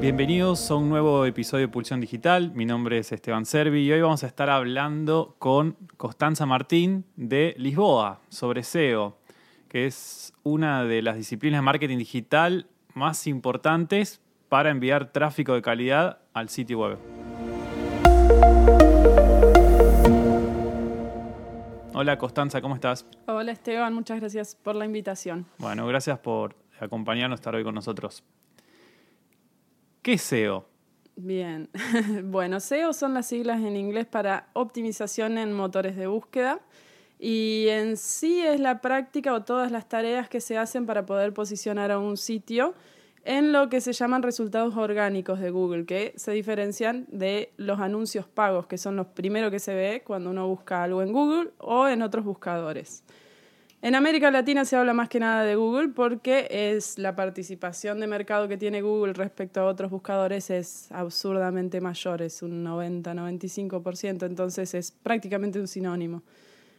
Bienvenidos 0.00 0.70
a 0.70 0.76
un 0.76 0.88
nuevo 0.88 1.26
episodio 1.26 1.66
de 1.66 1.68
Pulsión 1.70 2.00
Digital. 2.00 2.52
Mi 2.54 2.64
nombre 2.64 2.96
es 2.96 3.12
Esteban 3.12 3.44
Servi 3.44 3.82
y 3.82 3.92
hoy 3.92 4.00
vamos 4.00 4.24
a 4.24 4.28
estar 4.28 4.48
hablando 4.48 5.36
con 5.38 5.76
Constanza 5.98 6.46
Martín 6.46 7.04
de 7.16 7.54
Lisboa 7.58 8.22
sobre 8.30 8.62
SEO, 8.62 9.18
que 9.68 9.84
es 9.84 10.32
una 10.42 10.84
de 10.84 11.02
las 11.02 11.16
disciplinas 11.16 11.58
de 11.58 11.62
marketing 11.62 11.98
digital 11.98 12.66
más 12.94 13.26
importantes 13.26 14.22
para 14.48 14.70
enviar 14.70 15.12
tráfico 15.12 15.52
de 15.52 15.60
calidad 15.60 16.20
al 16.32 16.48
sitio 16.48 16.78
web. 16.78 16.98
Hola 21.92 22.16
Constanza, 22.16 22.62
¿cómo 22.62 22.74
estás? 22.74 23.04
Hola 23.26 23.52
Esteban, 23.52 23.92
muchas 23.92 24.18
gracias 24.18 24.54
por 24.54 24.76
la 24.76 24.86
invitación. 24.86 25.44
Bueno, 25.58 25.86
gracias 25.86 26.18
por 26.20 26.56
acompañarnos, 26.80 27.38
estar 27.38 27.54
hoy 27.54 27.64
con 27.64 27.74
nosotros. 27.74 28.24
¿Qué 30.02 30.14
es 30.14 30.22
SEO? 30.22 30.66
Bien, 31.16 31.68
bueno, 32.24 32.58
SEO 32.60 32.94
son 32.94 33.12
las 33.12 33.26
siglas 33.26 33.60
en 33.60 33.76
inglés 33.76 34.06
para 34.06 34.48
optimización 34.54 35.36
en 35.36 35.52
motores 35.52 35.94
de 35.96 36.06
búsqueda 36.06 36.60
y 37.18 37.66
en 37.68 37.98
sí 37.98 38.40
es 38.40 38.58
la 38.60 38.80
práctica 38.80 39.34
o 39.34 39.44
todas 39.44 39.70
las 39.70 39.88
tareas 39.90 40.30
que 40.30 40.40
se 40.40 40.56
hacen 40.56 40.86
para 40.86 41.04
poder 41.04 41.34
posicionar 41.34 41.90
a 41.90 41.98
un 41.98 42.16
sitio 42.16 42.74
en 43.24 43.52
lo 43.52 43.68
que 43.68 43.82
se 43.82 43.92
llaman 43.92 44.22
resultados 44.22 44.74
orgánicos 44.76 45.38
de 45.38 45.50
Google, 45.50 45.84
que 45.84 46.14
se 46.16 46.32
diferencian 46.32 47.06
de 47.10 47.52
los 47.58 47.78
anuncios 47.80 48.26
pagos, 48.26 48.66
que 48.66 48.78
son 48.78 48.96
los 48.96 49.08
primeros 49.08 49.50
que 49.50 49.58
se 49.58 49.74
ve 49.74 50.02
cuando 50.06 50.30
uno 50.30 50.48
busca 50.48 50.82
algo 50.82 51.02
en 51.02 51.12
Google 51.12 51.50
o 51.58 51.86
en 51.86 52.00
otros 52.00 52.24
buscadores. 52.24 53.04
En 53.82 53.94
América 53.94 54.30
Latina 54.30 54.66
se 54.66 54.76
habla 54.76 54.92
más 54.92 55.08
que 55.08 55.20
nada 55.20 55.42
de 55.42 55.56
Google 55.56 55.88
porque 55.88 56.46
es 56.50 56.98
la 56.98 57.16
participación 57.16 57.98
de 57.98 58.06
mercado 58.06 58.46
que 58.46 58.58
tiene 58.58 58.82
Google 58.82 59.14
respecto 59.14 59.60
a 59.60 59.64
otros 59.64 59.90
buscadores 59.90 60.50
es 60.50 60.92
absurdamente 60.92 61.80
mayor, 61.80 62.20
es 62.20 62.42
un 62.42 62.62
90-95%, 62.62 64.26
entonces 64.26 64.74
es 64.74 64.92
prácticamente 64.92 65.58
un 65.58 65.66
sinónimo. 65.66 66.22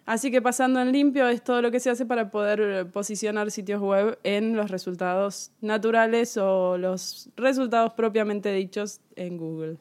Así 0.06 0.30
que 0.30 0.44
pasando 0.44 0.80
en 0.80 0.92
limpio 0.92 1.28
es 1.28 1.44
todo 1.44 1.64
lo 1.64 1.72
que 1.72 1.80
se 1.80 1.90
hace 1.90 2.06
para 2.06 2.30
poder 2.30 2.92
posicionar 2.92 3.50
sitios 3.50 3.82
web 3.82 4.20
en 4.24 4.56
los 4.56 4.70
resultados 4.70 5.52
naturales 5.60 6.38
o 6.38 6.78
los 6.78 7.32
resultados 7.36 7.94
propiamente 7.94 8.54
dichos 8.54 9.02
en 9.16 9.38
Google. 9.38 9.78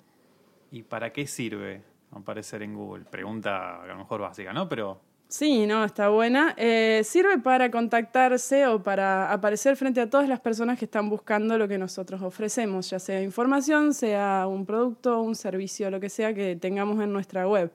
¿Y 0.70 0.84
para 0.84 1.12
qué 1.12 1.26
sirve 1.26 1.82
aparecer 2.12 2.62
en 2.62 2.74
Google? 2.74 3.04
Pregunta 3.04 3.82
a 3.82 3.86
lo 3.86 3.96
mejor 3.96 4.22
básica, 4.22 4.54
¿no? 4.54 4.70
Pero 4.70 5.09
Sí, 5.30 5.64
no, 5.64 5.84
está 5.84 6.08
buena. 6.08 6.54
Eh, 6.56 7.02
sirve 7.04 7.38
para 7.38 7.70
contactarse 7.70 8.66
o 8.66 8.82
para 8.82 9.32
aparecer 9.32 9.76
frente 9.76 10.00
a 10.00 10.10
todas 10.10 10.28
las 10.28 10.40
personas 10.40 10.76
que 10.76 10.86
están 10.86 11.08
buscando 11.08 11.56
lo 11.56 11.68
que 11.68 11.78
nosotros 11.78 12.20
ofrecemos, 12.20 12.90
ya 12.90 12.98
sea 12.98 13.22
información, 13.22 13.94
sea 13.94 14.48
un 14.48 14.66
producto, 14.66 15.22
un 15.22 15.36
servicio, 15.36 15.88
lo 15.88 16.00
que 16.00 16.08
sea 16.08 16.34
que 16.34 16.56
tengamos 16.56 17.00
en 17.00 17.12
nuestra 17.12 17.46
web. 17.46 17.70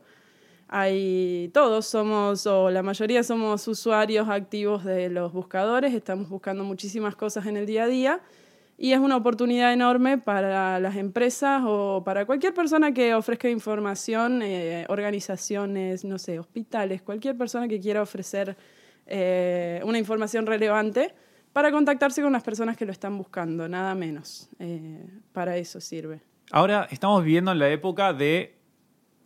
Hay, 0.68 1.50
todos 1.54 1.86
somos, 1.86 2.46
o 2.46 2.70
la 2.72 2.84
mayoría 2.84 3.24
somos 3.24 3.66
usuarios 3.70 4.28
activos 4.28 4.84
de 4.84 5.10
los 5.10 5.32
buscadores, 5.32 5.94
estamos 5.94 6.28
buscando 6.28 6.66
muchísimas 6.66 7.16
cosas 7.16 7.46
en 7.46 7.56
el 7.56 7.66
día 7.66 7.86
a 7.86 7.88
día 7.88 8.22
y 8.78 8.92
es 8.92 9.00
una 9.00 9.16
oportunidad 9.16 9.72
enorme 9.72 10.18
para 10.18 10.80
las 10.80 10.96
empresas 10.96 11.64
o 11.66 12.04
para 12.04 12.26
cualquier 12.26 12.54
persona 12.54 12.92
que 12.92 13.14
ofrezca 13.14 13.50
información, 13.50 14.42
eh, 14.42 14.86
organizaciones, 14.90 16.04
no 16.04 16.18
sé, 16.18 16.40
hospitales, 16.40 17.02
cualquier 17.02 17.38
persona 17.38 17.68
que 17.68 17.80
quiera 17.80 18.02
ofrecer 18.02 18.58
eh, 19.06 19.82
una 19.86 19.98
información 19.98 20.46
relevante 20.46 21.14
para 21.54 21.72
contactarse 21.72 22.22
con 22.22 22.34
las 22.34 22.44
personas 22.44 22.76
que 22.76 22.86
lo 22.86 22.92
están 22.92 23.18
buscando, 23.18 23.70
nada 23.70 23.96
menos. 23.96 24.50
Eh, 24.60 25.08
para 25.32 25.56
eso 25.56 25.80
sirve. 25.80 26.20
Ahora 26.52 26.88
estamos 26.92 27.24
viviendo 27.24 27.54
en 27.54 27.60
la 27.60 27.70
época 27.70 28.12
de 28.12 28.55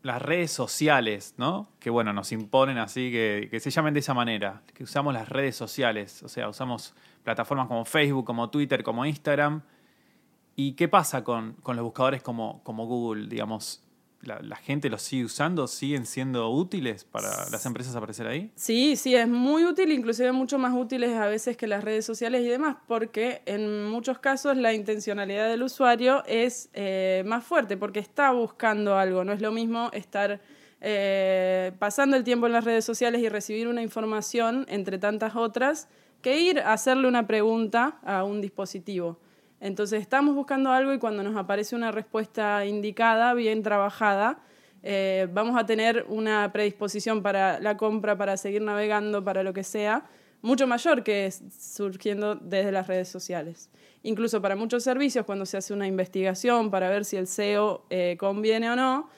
las 0.02 0.22
redes 0.22 0.52
sociales, 0.52 1.36
¿no? 1.38 1.70
Que 1.80 1.90
bueno, 1.90 2.14
nos 2.14 2.32
imponen 2.32 2.78
así, 2.78 3.12
que, 3.12 3.48
que 3.52 3.60
se 3.60 3.70
llamen 3.70 3.94
de 3.94 4.00
esa 4.00 4.14
manera, 4.14 4.62
que 4.74 4.84
usamos 4.84 5.14
las 5.14 5.28
redes 5.30 5.56
sociales, 5.56 6.24
o 6.24 6.30
sea, 6.30 6.48
usamos 6.50 6.94
plataformas 7.24 7.68
como 7.68 7.86
Facebook, 7.86 8.26
como 8.26 8.50
Twitter, 8.50 8.84
como 8.84 9.06
Instagram. 9.06 9.62
¿Y 10.56 10.74
qué 10.74 10.88
pasa 10.88 11.24
con, 11.24 11.56
los 11.66 11.82
buscadores 11.82 12.22
como, 12.22 12.62
como 12.64 12.86
Google? 12.86 13.28
Digamos, 13.28 13.82
la, 14.22 14.56
gente 14.58 14.90
los 14.90 15.02
sigue 15.02 15.26
usando? 15.26 15.68
¿Siguen 15.68 16.06
siendo 16.06 16.50
útiles 16.50 17.04
para 17.06 17.50
las 17.50 17.66
empresas 17.66 17.96
aparecer 17.96 18.28
ahí? 18.28 18.52
Sí, 18.56 18.96
sí, 18.96 19.16
es 19.16 19.28
muy 19.28 19.66
útil, 19.66 19.92
inclusive 19.92 20.32
mucho 20.32 20.58
más 20.58 20.74
útiles 20.74 21.16
a 21.16 21.28
veces 21.28 21.56
que 21.58 21.68
las 21.68 21.84
redes 21.84 22.06
sociales 22.06 22.42
y 22.42 22.48
demás, 22.48 22.78
porque 22.88 23.42
en 23.46 23.86
muchos 23.86 24.20
casos 24.20 24.58
la 24.58 24.74
intencionalidad 24.74 25.48
del 25.50 25.64
usuario 25.64 26.24
es 26.26 26.70
eh, 26.74 27.24
más 27.26 27.44
fuerte, 27.44 27.78
porque 27.78 28.00
está 28.00 28.32
buscando 28.32 28.98
algo. 28.98 29.24
No 29.24 29.32
es 29.32 29.42
lo 29.42 29.52
mismo 29.52 29.90
estar 29.94 30.42
eh, 30.82 31.72
pasando 31.80 32.16
el 32.16 32.24
tiempo 32.24 32.48
en 32.48 32.54
las 32.54 32.64
redes 32.64 32.86
sociales 32.86 33.22
y 33.22 33.30
recibir 33.30 33.68
una 33.68 33.82
información 33.82 34.66
entre 34.70 34.98
tantas 34.98 35.36
otras 35.36 35.88
que 36.22 36.42
ir 36.42 36.60
a 36.60 36.74
hacerle 36.74 37.08
una 37.08 37.28
pregunta 37.28 38.00
a 38.04 38.24
un 38.24 38.42
dispositivo. 38.42 39.18
Entonces 39.62 40.02
estamos 40.02 40.36
buscando 40.36 40.72
algo 40.72 40.94
y 40.94 41.00
cuando 41.00 41.24
nos 41.24 41.36
aparece 41.36 41.76
una 41.76 41.92
respuesta 41.92 42.66
indicada, 42.66 43.34
bien 43.34 43.62
trabajada, 43.62 44.40
eh, 44.84 45.28
vamos 45.34 45.60
a 45.60 45.66
tener 45.66 46.06
una 46.08 46.52
predisposición 46.54 47.22
para 47.22 47.60
la 47.60 47.76
compra, 47.76 48.18
para 48.18 48.38
seguir 48.38 48.62
navegando, 48.62 49.24
para 49.24 49.44
lo 49.44 49.54
que 49.54 49.64
sea, 49.64 50.06
mucho 50.42 50.68
mayor 50.68 51.04
que 51.04 51.30
surgiendo 51.32 52.36
desde 52.36 52.72
las 52.72 52.88
redes 52.88 53.10
sociales. 53.10 53.70
Incluso 54.04 54.42
para 54.42 54.56
muchos 54.56 54.84
servicios, 54.84 55.26
cuando 55.26 55.46
se 55.46 55.58
hace 55.58 55.74
una 55.74 55.88
investigación 55.88 56.72
para 56.72 56.90
ver 56.90 57.04
si 57.04 57.18
el 57.18 57.28
SEO 57.28 57.86
eh, 57.90 58.16
conviene 58.18 58.72
o 58.72 58.76
no, 58.78 59.10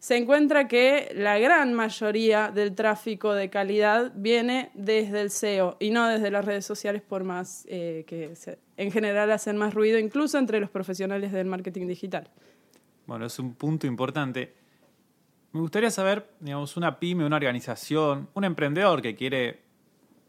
se 0.00 0.16
encuentra 0.16 0.66
que 0.66 1.12
la 1.14 1.38
gran 1.38 1.74
mayoría 1.74 2.50
del 2.50 2.74
tráfico 2.74 3.34
de 3.34 3.50
calidad 3.50 4.12
viene 4.16 4.70
desde 4.72 5.20
el 5.20 5.30
SEO 5.30 5.76
y 5.78 5.90
no 5.90 6.08
desde 6.08 6.30
las 6.30 6.42
redes 6.42 6.64
sociales, 6.64 7.02
por 7.02 7.22
más 7.22 7.66
eh, 7.68 8.04
que 8.06 8.32
en 8.78 8.90
general 8.90 9.30
hacen 9.30 9.58
más 9.58 9.74
ruido, 9.74 9.98
incluso 9.98 10.38
entre 10.38 10.58
los 10.58 10.70
profesionales 10.70 11.32
del 11.32 11.46
marketing 11.46 11.86
digital. 11.86 12.30
Bueno, 13.06 13.26
es 13.26 13.38
un 13.38 13.52
punto 13.52 13.86
importante. 13.86 14.54
Me 15.52 15.60
gustaría 15.60 15.90
saber, 15.90 16.30
digamos, 16.40 16.78
una 16.78 16.98
pyme, 16.98 17.26
una 17.26 17.36
organización, 17.36 18.30
un 18.32 18.44
emprendedor 18.44 19.02
que 19.02 19.14
quiere 19.14 19.60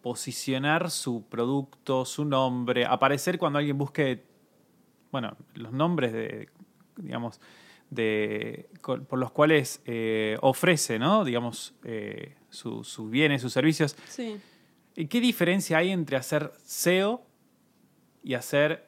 posicionar 0.01 0.91
su 0.91 1.23
producto, 1.29 2.03
su 2.03 2.25
nombre, 2.25 2.85
aparecer 2.85 3.37
cuando 3.37 3.59
alguien 3.59 3.77
busque, 3.77 4.21
bueno, 5.13 5.37
los 5.53 5.71
nombres 5.71 6.11
de, 6.11 6.49
digamos, 6.97 7.39
de, 7.91 8.69
por 8.81 9.19
los 9.19 9.31
cuales 9.31 9.81
eh, 9.85 10.37
ofrece, 10.41 10.97
¿no? 10.97 11.23
digamos, 11.23 11.75
eh, 11.83 12.35
sus 12.49 13.09
bienes, 13.11 13.41
sus 13.41 13.53
servicios. 13.53 13.95
Sí. 14.07 14.39
¿Qué 14.95 15.21
diferencia 15.21 15.77
hay 15.77 15.91
entre 15.91 16.17
hacer 16.17 16.51
SEO 16.65 17.21
y 18.23 18.33
hacer, 18.33 18.87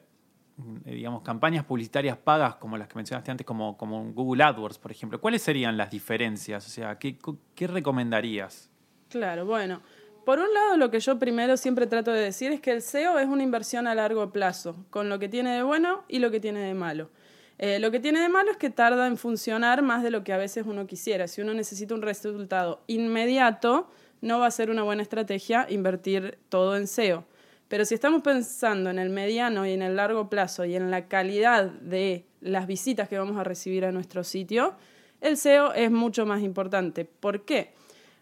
eh, 0.86 0.94
digamos, 0.94 1.22
campañas 1.22 1.64
publicitarias 1.64 2.16
pagas 2.16 2.56
como 2.56 2.76
las 2.76 2.88
que 2.88 2.96
mencionaste 2.96 3.30
antes, 3.30 3.46
como, 3.46 3.76
como 3.76 4.12
Google 4.12 4.42
AdWords, 4.42 4.78
por 4.78 4.90
ejemplo? 4.90 5.20
¿Cuáles 5.20 5.42
serían 5.42 5.76
las 5.76 5.90
diferencias? 5.90 6.66
O 6.66 6.70
sea, 6.70 6.98
¿qué, 6.98 7.18
qué 7.54 7.66
recomendarías? 7.66 8.70
Claro, 9.10 9.44
bueno. 9.44 9.82
Por 10.24 10.38
un 10.38 10.52
lado, 10.54 10.78
lo 10.78 10.90
que 10.90 11.00
yo 11.00 11.18
primero 11.18 11.58
siempre 11.58 11.86
trato 11.86 12.10
de 12.10 12.20
decir 12.20 12.52
es 12.52 12.60
que 12.62 12.70
el 12.70 12.80
SEO 12.80 13.18
es 13.18 13.28
una 13.28 13.42
inversión 13.42 13.86
a 13.86 13.94
largo 13.94 14.32
plazo, 14.32 14.86
con 14.88 15.10
lo 15.10 15.18
que 15.18 15.28
tiene 15.28 15.54
de 15.54 15.62
bueno 15.62 16.04
y 16.08 16.20
lo 16.20 16.30
que 16.30 16.40
tiene 16.40 16.60
de 16.60 16.72
malo. 16.72 17.10
Eh, 17.58 17.78
lo 17.78 17.90
que 17.90 18.00
tiene 18.00 18.20
de 18.20 18.28
malo 18.28 18.50
es 18.50 18.56
que 18.56 18.70
tarda 18.70 19.06
en 19.06 19.16
funcionar 19.16 19.82
más 19.82 20.02
de 20.02 20.10
lo 20.10 20.24
que 20.24 20.32
a 20.32 20.36
veces 20.36 20.64
uno 20.66 20.86
quisiera. 20.86 21.28
Si 21.28 21.40
uno 21.40 21.54
necesita 21.54 21.94
un 21.94 22.02
resultado 22.02 22.82
inmediato, 22.86 23.88
no 24.20 24.40
va 24.40 24.46
a 24.46 24.50
ser 24.50 24.70
una 24.70 24.82
buena 24.82 25.02
estrategia 25.02 25.66
invertir 25.70 26.38
todo 26.48 26.76
en 26.76 26.86
SEO. 26.86 27.24
Pero 27.68 27.84
si 27.84 27.94
estamos 27.94 28.22
pensando 28.22 28.90
en 28.90 28.98
el 28.98 29.10
mediano 29.10 29.66
y 29.66 29.72
en 29.72 29.82
el 29.82 29.96
largo 29.96 30.28
plazo 30.28 30.64
y 30.64 30.74
en 30.74 30.90
la 30.90 31.08
calidad 31.08 31.64
de 31.64 32.24
las 32.40 32.66
visitas 32.66 33.08
que 33.08 33.18
vamos 33.18 33.36
a 33.36 33.44
recibir 33.44 33.84
a 33.84 33.92
nuestro 33.92 34.24
sitio, 34.24 34.74
el 35.20 35.36
SEO 35.36 35.72
es 35.72 35.90
mucho 35.90 36.26
más 36.26 36.42
importante. 36.42 37.04
¿Por 37.04 37.44
qué? 37.44 37.72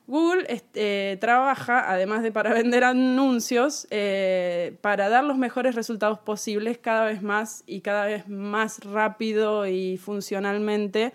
Google 0.06 0.44
este, 0.48 1.16
trabaja, 1.20 1.90
además 1.90 2.22
de 2.22 2.32
para 2.32 2.52
vender 2.54 2.84
anuncios, 2.84 3.86
eh, 3.90 4.76
para 4.80 5.08
dar 5.08 5.24
los 5.24 5.38
mejores 5.38 5.74
resultados 5.74 6.18
posibles 6.18 6.78
cada 6.78 7.04
vez 7.04 7.22
más 7.22 7.62
y 7.66 7.80
cada 7.80 8.06
vez 8.06 8.28
más 8.28 8.80
rápido 8.84 9.66
y 9.66 9.96
funcionalmente. 9.96 11.12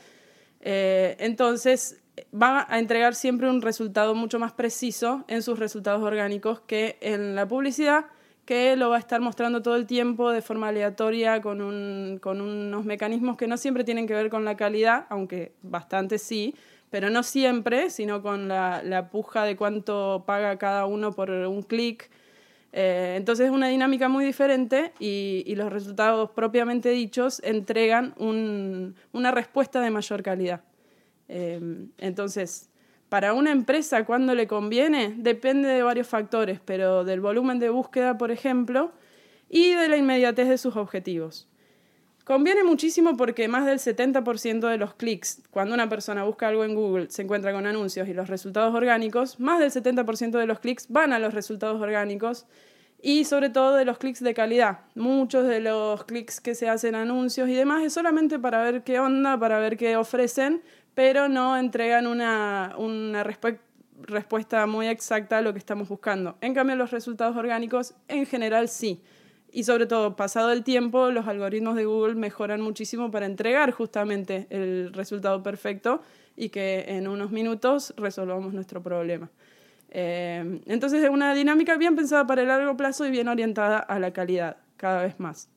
Eh, 0.61 1.15
entonces, 1.19 2.01
va 2.33 2.65
a 2.69 2.79
entregar 2.79 3.15
siempre 3.15 3.49
un 3.49 3.61
resultado 3.61 4.15
mucho 4.15 4.39
más 4.39 4.51
preciso 4.53 5.23
en 5.27 5.41
sus 5.41 5.59
resultados 5.59 6.01
orgánicos 6.01 6.61
que 6.61 6.97
en 7.01 7.35
la 7.35 7.47
publicidad, 7.47 8.05
que 8.45 8.77
lo 8.77 8.89
va 8.89 8.95
a 8.95 8.99
estar 8.99 9.19
mostrando 9.19 9.61
todo 9.61 9.75
el 9.75 9.85
tiempo 9.85 10.31
de 10.31 10.41
forma 10.41 10.69
aleatoria, 10.69 11.41
con, 11.41 12.17
con 12.19 12.41
unos 12.41 12.85
mecanismos 12.85 13.35
que 13.35 13.45
no 13.45 13.57
siempre 13.57 13.83
tienen 13.83 14.07
que 14.07 14.13
ver 14.13 14.29
con 14.29 14.45
la 14.45 14.55
calidad, 14.55 15.05
aunque 15.09 15.51
bastante 15.61 16.17
sí 16.17 16.55
pero 16.89 17.09
no 17.09 17.23
siempre, 17.23 17.89
sino 17.89 18.21
con 18.21 18.47
la, 18.47 19.09
puja 19.11 19.43
de 19.43 19.55
cuánto 19.55 20.23
paga 20.25 20.57
cada 20.57 20.85
uno 20.85 21.11
por 21.13 21.29
un 21.29 21.63
clic. 21.63 22.09
Eh, 22.73 23.15
entonces 23.17 23.47
es 23.47 23.51
una 23.51 23.67
dinámica 23.67 24.07
muy 24.09 24.25
diferente 24.25 24.93
y, 24.99 25.53
los 25.55 25.71
resultados 25.71 26.31
propiamente 26.31 26.89
dichos 26.89 27.41
entregan 27.43 28.13
una 28.17 29.31
respuesta 29.31 29.81
de 29.81 29.89
mayor 29.89 30.23
calidad. 30.23 30.61
Eh, 31.29 31.59
entonces, 31.97 32.69
para 33.09 33.33
una 33.33 33.51
empresa, 33.51 34.05
¿cuándo 34.05 34.35
le 34.35 34.47
conviene? 34.47 35.13
Depende 35.17 35.69
de 35.69 35.81
varios 35.81 36.07
factores, 36.07 36.59
pero 36.63 37.05
del 37.05 37.21
volumen 37.21 37.57
de 37.59 37.69
búsqueda, 37.69 38.17
por 38.17 38.31
ejemplo, 38.31 38.91
y 39.49 39.73
de 39.73 39.87
la 39.87 39.97
inmediatez 39.97 40.49
de 40.49 40.57
sus 40.57 40.75
objetivos. 40.75 41.47
Conviene 42.27 42.65
muchísimo 42.65 43.15
porque 43.15 43.47
más 43.47 43.65
del 43.65 43.79
70% 43.79 44.67
de 44.67 44.77
los 44.77 44.95
clics, 44.95 45.43
cuando 45.49 45.73
una 45.73 45.87
persona 45.87 46.25
busca 46.25 46.49
algo 46.49 46.65
en 46.65 46.75
Google, 46.75 47.09
se 47.09 47.21
encuentra 47.21 47.53
con 47.53 47.65
anuncios 47.65 48.05
y 48.09 48.13
los 48.13 48.27
resultados 48.27 48.75
orgánicos, 48.75 49.39
más 49.39 49.61
del 49.61 49.71
70% 49.71 50.31
de 50.31 50.45
los 50.45 50.59
clics 50.59 50.87
van 50.89 51.13
a 51.13 51.19
los 51.19 51.33
resultados 51.33 51.81
orgánicos 51.81 52.45
y 53.01 53.23
sobre 53.23 53.49
todo 53.49 53.77
de 53.77 53.85
los 53.85 53.97
clics 53.97 54.21
de 54.21 54.33
calidad. 54.33 54.79
Muchos 54.93 55.47
de 55.47 55.61
los 55.61 56.03
clics 56.03 56.41
que 56.41 56.53
se 56.53 56.67
hacen 56.67 56.95
anuncios 56.95 57.47
y 57.47 57.53
demás 57.53 57.81
es 57.85 57.93
solamente 57.93 58.39
para 58.39 58.61
ver 58.61 58.83
qué 58.83 58.99
onda, 58.99 59.39
para 59.39 59.59
ver 59.59 59.77
qué 59.77 59.95
ofrecen, 59.95 60.61
pero 60.95 61.29
no 61.29 61.55
entregan 61.55 62.07
una, 62.07 62.75
respuesta 64.01 64.67
muy 64.67 64.87
exacta 64.87 65.37
a 65.37 65.41
lo 65.41 65.53
que 65.53 65.59
estamos 65.59 65.87
buscando. 65.87 66.37
En 66.41 66.53
cambio, 66.53 66.75
los 66.75 66.91
resultados 66.91 67.37
orgánicos 67.37 67.93
en 68.09 68.25
general 68.25 68.67
sí. 68.67 69.01
Y 69.51 69.63
sobre 69.63 69.85
todo, 69.85 70.15
pasado 70.15 70.51
el 70.51 70.63
tiempo, 70.63 71.09
los 71.11 71.27
algoritmos 71.27 71.75
de 71.75 71.85
Google 71.85 72.15
mejoran 72.15 72.61
muchísimo 72.61 73.11
para 73.11 73.25
entregar 73.25 73.71
justamente 73.71 74.47
el 74.49 74.93
resultado 74.93 75.41
perfecto 75.41 76.01
y 76.35 76.49
que 76.49 76.85
en 76.87 77.07
unos 77.07 77.31
minutos 77.31 77.93
resolvamos 77.97 78.53
nuestro 78.53 78.83
problema. 78.83 79.29
Eh, 79.89 80.61
entonces 80.65 81.03
es 81.03 81.09
una 81.09 81.33
dinámica 81.33 81.77
bien 81.77 81.95
pensada 81.95 82.27
para 82.27 82.41
el 82.41 82.49
largo 82.49 82.75
plazo 82.75 83.05
y 83.05 83.11
bien 83.11 83.27
orientada 83.27 83.79
a 83.79 83.99
la 83.99 84.11
calidad, 84.11 84.57
cada 84.75 85.03
vez 85.03 85.19
más. 85.19 85.49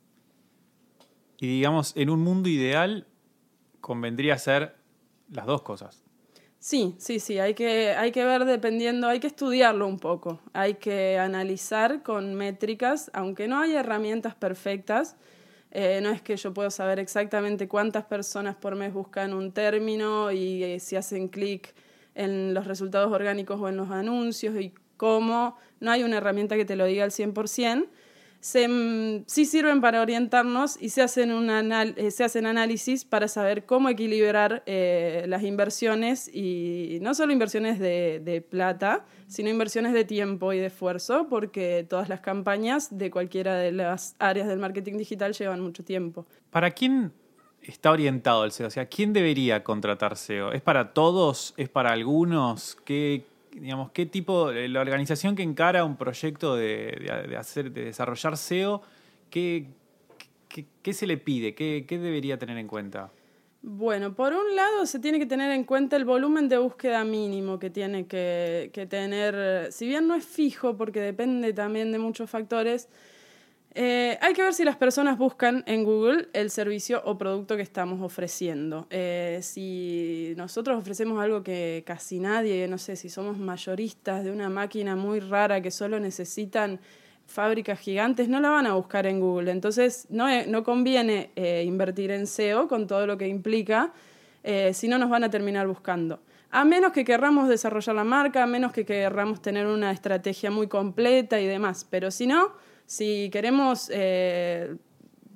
Y 1.39 1.49
digamos, 1.49 1.97
en 1.97 2.11
un 2.11 2.21
mundo 2.21 2.49
ideal, 2.49 3.07
convendría 3.81 4.35
hacer 4.35 4.77
las 5.31 5.47
dos 5.47 5.63
cosas. 5.63 6.05
Sí, 6.63 6.95
sí, 6.99 7.21
sí, 7.21 7.39
hay 7.39 7.55
que, 7.55 7.93
hay 7.93 8.13
que 8.13 8.23
ver 8.23 8.45
dependiendo, 8.45 9.09
hay 9.09 9.19
que 9.19 9.29
estudiarlo 9.29 9.87
un 9.87 9.99
poco, 9.99 10.41
hay 10.53 10.75
que 10.75 11.19
analizar 11.19 12.03
con 12.03 12.35
métricas, 12.35 13.11
aunque 13.15 13.49
no 13.49 13.59
hay 13.61 13.73
herramientas 13.75 14.35
perfectas, 14.35 15.17
eh, 15.71 16.01
no 16.03 16.11
es 16.11 16.21
que 16.21 16.37
yo 16.37 16.53
pueda 16.53 16.71
saber 16.71 16.99
exactamente 16.99 17.67
cuántas 17.67 18.05
personas 18.05 18.57
por 18.57 18.77
mes 18.77 18.93
buscan 18.93 19.33
un 19.33 19.53
término 19.53 20.33
y 20.33 20.63
eh, 20.63 20.81
si 20.81 20.97
hacen 20.97 21.29
clic 21.29 21.75
en 22.15 22.53
los 22.53 22.67
resultados 22.67 23.11
orgánicos 23.11 23.59
o 23.59 23.69
en 23.71 23.79
los 23.79 23.91
anuncios 23.91 24.55
y 24.61 24.75
cómo, 24.99 25.57
no 25.81 25.91
hay 25.91 26.03
una 26.03 26.19
herramienta 26.19 26.57
que 26.57 26.67
te 26.67 26.77
lo 26.77 26.85
diga 26.85 27.05
al 27.05 27.11
100%, 27.11 27.89
se, 28.41 28.67
mm, 28.69 29.25
sí 29.27 29.45
sirven 29.45 29.81
para 29.81 30.01
orientarnos 30.01 30.81
y 30.81 30.89
se 30.89 31.03
hacen, 31.03 31.31
un 31.33 31.51
eh, 31.51 32.11
se 32.11 32.25
hacen 32.25 32.47
análisis 32.47 33.05
para 33.05 33.29
saber 33.29 33.67
cómo 33.67 33.89
equilibrar 33.89 34.63
eh, 34.67 35.25
las 35.29 35.43
inversiones 35.43 36.29
y 36.33 36.99
no 37.03 37.15
solo 37.15 37.33
inversiones 37.33 37.79
de, 37.79 38.21
de, 38.25 38.41
plata, 38.41 39.05
sino 39.29 39.51
inversiones 39.51 39.93
de 39.93 40.05
tiempo 40.05 40.53
y 40.53 40.59
de 40.59 40.67
esfuerzo, 40.67 41.27
porque 41.29 41.87
todas 41.89 42.09
las 42.09 42.21
campañas 42.21 42.97
de 42.97 43.11
cualquiera 43.11 43.57
de 43.57 43.73
las 43.73 44.17
áreas 44.19 44.49
del 44.49 44.59
marketing 44.59 44.97
digital 44.97 45.35
llevan 45.35 45.61
mucho 45.61 45.85
tiempo. 45.85 46.27
¿Para 46.51 46.71
quién 46.71 47.13
está 47.61 47.91
orientado 47.91 48.45
el 48.45 48.53
SEO? 48.53 48.69
O 48.69 48.71
sea, 48.71 48.87
¿quién 48.87 49.13
debería 49.13 49.63
contratar 49.63 50.17
SEO? 50.17 50.53
¿Es 50.53 50.63
para 50.63 50.95
todos? 50.95 51.53
¿Es 51.59 51.69
para 51.69 51.93
algunos? 51.93 52.79
¿Qué, 52.85 53.25
digamos, 53.53 53.91
qué 53.93 54.07
tipo, 54.07 54.51
la 54.53 54.81
organización 54.81 55.37
que 55.37 55.43
encara 55.43 55.85
un 55.85 55.97
proyecto 55.97 56.57
de, 56.57 57.35
hacer, 57.39 57.73
de 57.73 57.87
desarrollar 57.87 58.37
SEO, 58.37 58.83
¿qué, 59.31 59.67
qué, 60.83 60.93
se 60.93 61.07
le 61.07 61.17
pide? 61.17 61.55
¿Qué, 61.55 61.85
¿Qué, 61.87 61.99
debería 61.99 62.39
tener 62.39 62.59
en 62.59 62.67
cuenta? 62.67 63.11
Bueno, 63.63 64.15
por 64.15 64.33
un 64.33 64.57
lado 64.57 64.87
se 64.87 64.99
tiene 64.99 65.19
que 65.19 65.27
tener 65.27 65.51
en 65.51 65.65
cuenta 65.65 65.97
el 65.97 66.05
volumen 66.05 66.49
de 66.49 66.59
búsqueda 66.59 67.05
mínimo 67.05 67.59
que 67.59 67.69
tiene 67.69 68.07
que, 68.07 68.71
que 68.73 68.87
tener, 68.87 69.71
si 69.71 69.87
bien 69.87 70.07
no 70.09 70.15
es 70.15 70.25
fijo 70.25 70.77
porque 70.77 71.01
depende 71.01 71.53
también 71.53 71.93
de 71.93 71.99
muchos 71.99 72.31
factores, 72.31 72.89
eh, 73.73 74.19
hay 74.21 74.33
que 74.33 74.43
ver 74.43 74.53
si 74.53 74.65
las 74.65 74.77
personas 74.77 75.17
buscan 75.17 75.63
en 75.67 75.85
Google 75.85 76.29
el 76.33 76.51
servicio 76.51 77.03
o 77.05 77.17
producto 77.17 77.57
que 77.57 77.63
estamos 77.63 78.01
ofreciendo. 78.03 78.89
Eh, 78.91 79.39
si 79.43 80.35
nosotros 80.37 80.77
ofrecemos 80.77 81.23
algo 81.23 81.45
que 81.45 81.85
casi 81.87 82.19
nadie, 82.19 82.67
no 82.67 82.79
sé, 82.79 82.97
si 82.97 83.09
somos 83.09 83.39
mayoristas 83.39 84.25
de 84.25 84.33
una 84.33 84.49
máquina 84.49 84.97
muy 84.97 85.21
rara 85.21 85.61
que 85.61 85.71
solo 85.71 86.01
necesitan 86.01 86.81
fábricas 87.27 87.79
gigantes, 87.79 88.29
no 88.29 88.41
la 88.41 88.51
van 88.51 88.67
a 88.67 88.75
buscar 88.75 89.07
en 89.07 89.21
Google. 89.21 89.53
Entonces, 89.53 90.07
no, 90.11 90.29
eh, 90.29 90.47
no 90.49 90.65
conviene 90.65 91.31
invertir 91.65 92.11
en 92.11 92.27
SEO 92.27 92.67
con 92.67 92.89
todo 92.89 93.07
lo 93.07 93.17
que 93.17 93.29
implica, 93.29 93.93
si 94.73 94.89
no 94.89 94.99
nos 94.99 95.11
van 95.11 95.23
a 95.23 95.31
terminar 95.31 95.69
buscando. 95.69 96.21
A 96.51 96.65
menos 96.65 96.91
que 96.91 97.05
querramos 97.05 97.49
desarrollar 97.49 97.95
la 97.95 98.03
marca, 98.03 98.43
a 98.43 98.47
menos 98.47 98.73
que 98.73 98.85
querramos 98.85 99.41
tener 99.41 99.67
una 99.67 99.93
estrategia 99.93 100.51
muy 100.51 100.67
completa 100.67 101.41
y 101.41 101.47
demás. 101.47 101.87
Pero 101.89 102.11
si 102.11 102.27
no, 102.27 102.53
si 102.91 103.31
queremos 103.31 103.89
eh, 103.95 104.75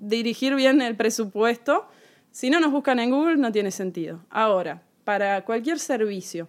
dirigir 0.00 0.56
bien 0.56 0.82
el 0.82 0.96
presupuesto, 0.96 1.86
si 2.32 2.50
no 2.50 2.58
nos 2.58 2.72
buscan 2.72 2.98
en 2.98 3.12
Google 3.12 3.36
no 3.36 3.52
tiene 3.52 3.70
sentido. 3.70 4.24
Ahora, 4.28 4.82
para 5.04 5.44
cualquier 5.44 5.78
servicio 5.78 6.48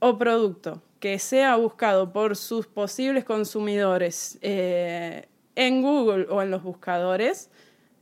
o 0.00 0.18
producto 0.18 0.82
que 0.98 1.20
sea 1.20 1.54
buscado 1.54 2.12
por 2.12 2.34
sus 2.34 2.66
posibles 2.66 3.24
consumidores 3.24 4.40
eh, 4.42 5.28
en 5.54 5.82
Google 5.82 6.26
o 6.30 6.42
en 6.42 6.50
los 6.50 6.64
buscadores, 6.64 7.48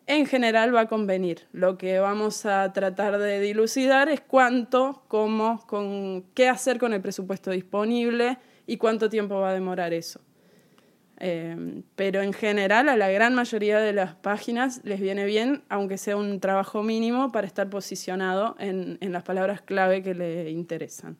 en 0.06 0.24
general 0.24 0.74
va 0.74 0.80
a 0.80 0.88
convenir. 0.88 1.48
Lo 1.52 1.76
que 1.76 1.98
vamos 1.98 2.46
a 2.46 2.72
tratar 2.72 3.18
de 3.18 3.40
dilucidar 3.40 4.08
es 4.08 4.22
cuánto, 4.22 5.02
cómo, 5.06 5.66
con 5.66 6.22
qué 6.32 6.48
hacer 6.48 6.78
con 6.78 6.94
el 6.94 7.02
presupuesto 7.02 7.50
disponible 7.50 8.38
y 8.66 8.78
cuánto 8.78 9.10
tiempo 9.10 9.38
va 9.38 9.50
a 9.50 9.54
demorar 9.54 9.92
eso. 9.92 10.22
Em, 11.20 11.82
pero 11.96 12.22
en 12.22 12.32
general 12.32 12.88
a 12.88 12.96
la 12.96 13.10
gran 13.10 13.34
mayoría 13.34 13.78
de 13.78 13.92
las 13.92 14.14
páginas 14.14 14.80
les 14.84 15.00
viene 15.00 15.26
bien, 15.26 15.62
aunque 15.68 15.98
sea 15.98 16.16
un 16.16 16.40
trabajo 16.40 16.82
mínimo, 16.82 17.30
para 17.30 17.46
estar 17.46 17.68
posicionado 17.68 18.56
en, 18.58 18.96
en 19.02 19.12
las 19.12 19.22
palabras 19.22 19.60
clave 19.60 20.02
que 20.02 20.14
le 20.14 20.50
interesan. 20.50 21.18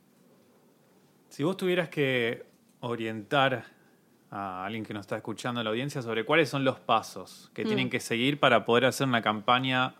Si 1.29 1.43
vos 1.43 1.57
tuvieras 1.57 1.91
que 1.91 2.45
orientar 2.81 3.65
a 4.31 4.65
alguien 4.65 4.85
que 4.85 4.95
nos 4.95 5.03
está 5.03 5.17
escuchando 5.17 5.61
en 5.61 5.65
la 5.65 5.71
audiencia 5.71 6.01
sobre 6.03 6.25
cuáles 6.25 6.49
son 6.49 6.65
los 6.65 6.81
pasos 6.81 7.51
que 7.53 7.65
tienen 7.65 7.89
mm. 7.89 7.91
que 7.91 8.01
seguir 8.01 8.41
para 8.41 8.65
poder 8.65 8.87
hacer 8.87 9.07
una 9.07 9.23
campaña 9.23 9.95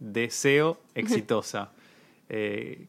de 0.00 0.30
SEO 0.30 0.80
exitosa, 0.94 1.70
eh, 2.28 2.88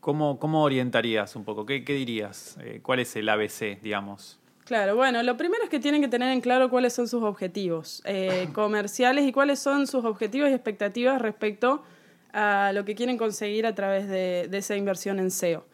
¿cómo, 0.00 0.38
¿cómo, 0.38 0.62
orientarías 0.62 1.36
un 1.36 1.44
poco? 1.44 1.66
¿Qué, 1.66 1.84
qué 1.84 1.92
dirías? 1.94 2.56
Eh, 2.62 2.80
¿Cuál 2.82 3.00
es 3.00 3.14
el 3.16 3.28
ABC, 3.28 3.80
digamos? 3.82 4.39
Claro, 4.70 4.94
bueno, 4.94 5.20
lo 5.24 5.36
primero 5.36 5.64
es 5.64 5.68
que 5.68 5.80
tienen 5.80 6.00
que 6.00 6.06
tener 6.06 6.30
en 6.30 6.40
claro 6.40 6.70
cuáles 6.70 6.92
son 6.92 7.08
sus 7.08 7.24
objetivos 7.24 8.02
eh, 8.04 8.50
comerciales 8.52 9.24
y 9.26 9.32
cuáles 9.32 9.58
son 9.58 9.88
sus 9.88 10.04
objetivos 10.04 10.48
y 10.48 10.52
expectativas 10.52 11.20
respecto 11.20 11.82
a 12.32 12.70
lo 12.72 12.84
que 12.84 12.94
quieren 12.94 13.18
conseguir 13.18 13.66
a 13.66 13.74
través 13.74 14.08
de, 14.08 14.48
esa 14.52 14.76
inversión 14.76 15.18
en 15.18 15.32
SEO. 15.32 15.64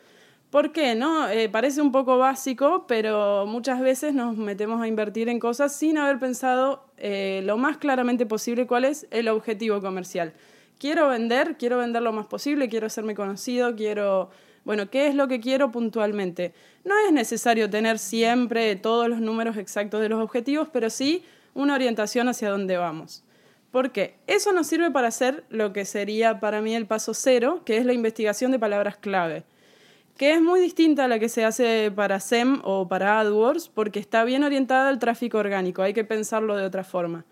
¿Por 0.48 0.72
qué? 0.72 0.94
No? 0.94 1.28
Eh, 1.28 1.50
parece 1.50 1.82
un 1.82 1.92
poco 1.92 2.16
básico, 2.16 2.86
pero 2.88 3.44
muchas 3.44 3.82
veces 3.82 4.14
nos 4.14 4.34
metemos 4.38 4.80
a 4.80 4.88
invertir 4.88 5.28
en 5.28 5.40
cosas 5.40 5.76
sin 5.76 5.98
haber 5.98 6.18
pensado 6.18 6.82
eh, 6.96 7.42
lo 7.44 7.58
más 7.58 7.76
claramente 7.76 8.24
posible 8.24 8.66
cuál 8.66 8.86
es 8.86 9.06
el 9.10 9.28
objetivo 9.28 9.82
comercial. 9.82 10.32
Quiero 10.78 11.08
vender, 11.08 11.58
quiero 11.58 11.76
vender 11.76 12.00
lo 12.00 12.14
más 12.14 12.28
posible, 12.28 12.70
quiero 12.70 12.86
hacerme 12.86 13.14
conocido, 13.14 13.76
quiero 13.76 14.30
bueno, 14.66 14.90
¿qué 14.90 15.06
es 15.06 15.14
lo 15.14 15.28
que 15.28 15.38
quiero 15.38 15.70
puntualmente? 15.70 16.52
No 16.84 16.94
es 17.06 17.12
necesario 17.12 17.70
tener 17.70 18.00
siempre 18.00 18.74
todos 18.74 19.08
los 19.08 19.20
números 19.20 19.56
exactos 19.56 20.00
de 20.00 20.08
los 20.08 20.20
objetivos, 20.20 20.68
pero 20.72 20.90
sí 20.90 21.22
una 21.54 21.74
orientación 21.74 22.28
hacia 22.28 22.50
dónde 22.50 22.76
vamos. 22.76 23.22
¿Por 23.70 23.92
qué? 23.92 24.16
Eso 24.26 24.52
nos 24.52 24.66
sirve 24.66 24.90
para 24.90 25.06
hacer 25.06 25.44
lo 25.50 25.72
que 25.72 25.84
sería 25.84 26.40
para 26.40 26.62
mí 26.62 26.74
el 26.74 26.84
paso 26.84 27.14
cero, 27.14 27.62
que 27.64 27.76
es 27.76 27.86
la 27.86 27.92
investigación 27.92 28.50
de 28.50 28.58
palabras 28.58 28.96
clave, 28.96 29.44
que 30.16 30.32
es 30.32 30.42
muy 30.42 30.58
distinta 30.58 31.04
a 31.04 31.08
la 31.08 31.20
que 31.20 31.28
se 31.28 31.44
hace 31.44 31.92
para 31.94 32.18
SEM 32.18 32.60
o 32.64 32.88
para 32.88 33.20
AdWords, 33.20 33.68
porque 33.68 34.00
está 34.00 34.24
bien 34.24 34.42
orientada 34.42 34.88
al 34.88 34.98
tráfico 34.98 35.38
orgánico, 35.38 35.82
hay 35.82 35.94
que 35.94 36.02
pensarlo 36.02 36.56
de 36.56 36.64
otra 36.64 36.82
forma. 36.82 37.24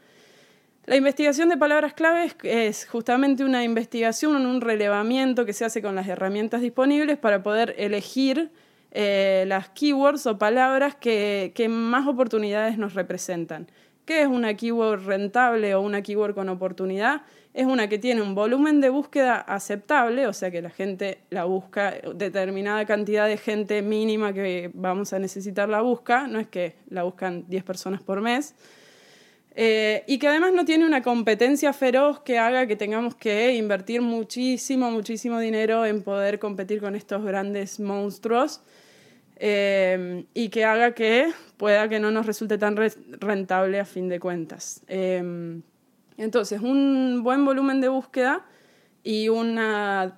La 0.86 0.96
investigación 0.96 1.48
de 1.48 1.56
palabras 1.56 1.94
claves 1.94 2.36
es 2.42 2.86
justamente 2.86 3.42
una 3.42 3.64
investigación, 3.64 4.44
un 4.44 4.60
relevamiento 4.60 5.46
que 5.46 5.54
se 5.54 5.64
hace 5.64 5.80
con 5.80 5.94
las 5.94 6.06
herramientas 6.08 6.60
disponibles 6.60 7.16
para 7.16 7.42
poder 7.42 7.74
elegir 7.78 8.50
eh, 8.90 9.44
las 9.48 9.70
keywords 9.70 10.26
o 10.26 10.36
palabras 10.36 10.94
que, 10.94 11.52
más 11.70 12.06
oportunidades 12.06 12.76
nos 12.76 12.92
representan. 12.92 13.66
¿Qué 14.04 14.20
es 14.20 14.28
una 14.28 14.52
keyword 14.52 15.06
rentable 15.06 15.74
o 15.74 15.80
una 15.80 16.02
keyword 16.02 16.34
con 16.34 16.50
oportunidad? 16.50 17.22
Es 17.54 17.64
una 17.64 17.88
que 17.88 17.98
tiene 17.98 18.20
un 18.20 18.34
volumen 18.34 18.82
de 18.82 18.90
búsqueda 18.90 19.36
aceptable, 19.36 20.26
o 20.26 20.34
sea 20.34 20.50
que 20.50 20.60
la 20.60 20.68
gente 20.68 21.20
la 21.30 21.44
busca, 21.44 21.94
determinada 22.14 22.84
cantidad 22.84 23.26
de 23.26 23.38
gente 23.38 23.80
mínima 23.80 24.34
que 24.34 24.70
vamos 24.74 25.14
a 25.14 25.18
necesitar 25.18 25.66
la 25.70 25.80
busca, 25.80 26.26
no 26.26 26.38
es 26.40 26.48
que 26.48 26.76
la 26.90 27.04
buscan 27.04 27.46
10 27.48 27.64
personas 27.64 28.02
por 28.02 28.20
mes, 28.20 28.54
eh, 29.56 30.02
y 30.06 30.18
que 30.18 30.26
además 30.26 30.52
no 30.52 30.64
tiene 30.64 30.84
una 30.84 31.02
competencia 31.02 31.72
feroz 31.72 32.20
que 32.20 32.38
haga 32.38 32.66
que 32.66 32.74
tengamos 32.74 33.14
que 33.14 33.54
invertir 33.54 34.02
muchísimo, 34.02 34.90
muchísimo 34.90 35.38
dinero 35.38 35.86
en 35.86 36.02
poder 36.02 36.40
competir 36.40 36.80
con 36.80 36.96
estos 36.96 37.24
grandes 37.24 37.78
monstruos 37.78 38.62
eh, 39.36 40.24
y 40.34 40.48
que 40.48 40.64
haga 40.64 40.94
que 40.94 41.32
pueda 41.56 41.88
que 41.88 42.00
no 42.00 42.10
nos 42.10 42.26
resulte 42.26 42.58
tan 42.58 42.76
rentable 42.76 43.78
a 43.78 43.84
fin 43.84 44.08
de 44.08 44.18
cuentas. 44.18 44.82
Eh, 44.88 45.60
entonces, 46.16 46.60
un 46.60 47.22
buen 47.22 47.44
volumen 47.44 47.80
de 47.80 47.88
búsqueda 47.88 48.44
y 49.02 49.28
una 49.28 50.16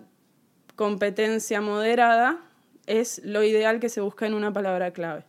competencia 0.76 1.60
moderada 1.60 2.38
es 2.86 3.20
lo 3.24 3.42
ideal 3.42 3.80
que 3.80 3.88
se 3.88 4.00
busca 4.00 4.26
en 4.26 4.34
una 4.34 4.52
palabra 4.52 4.92
clave. 4.92 5.24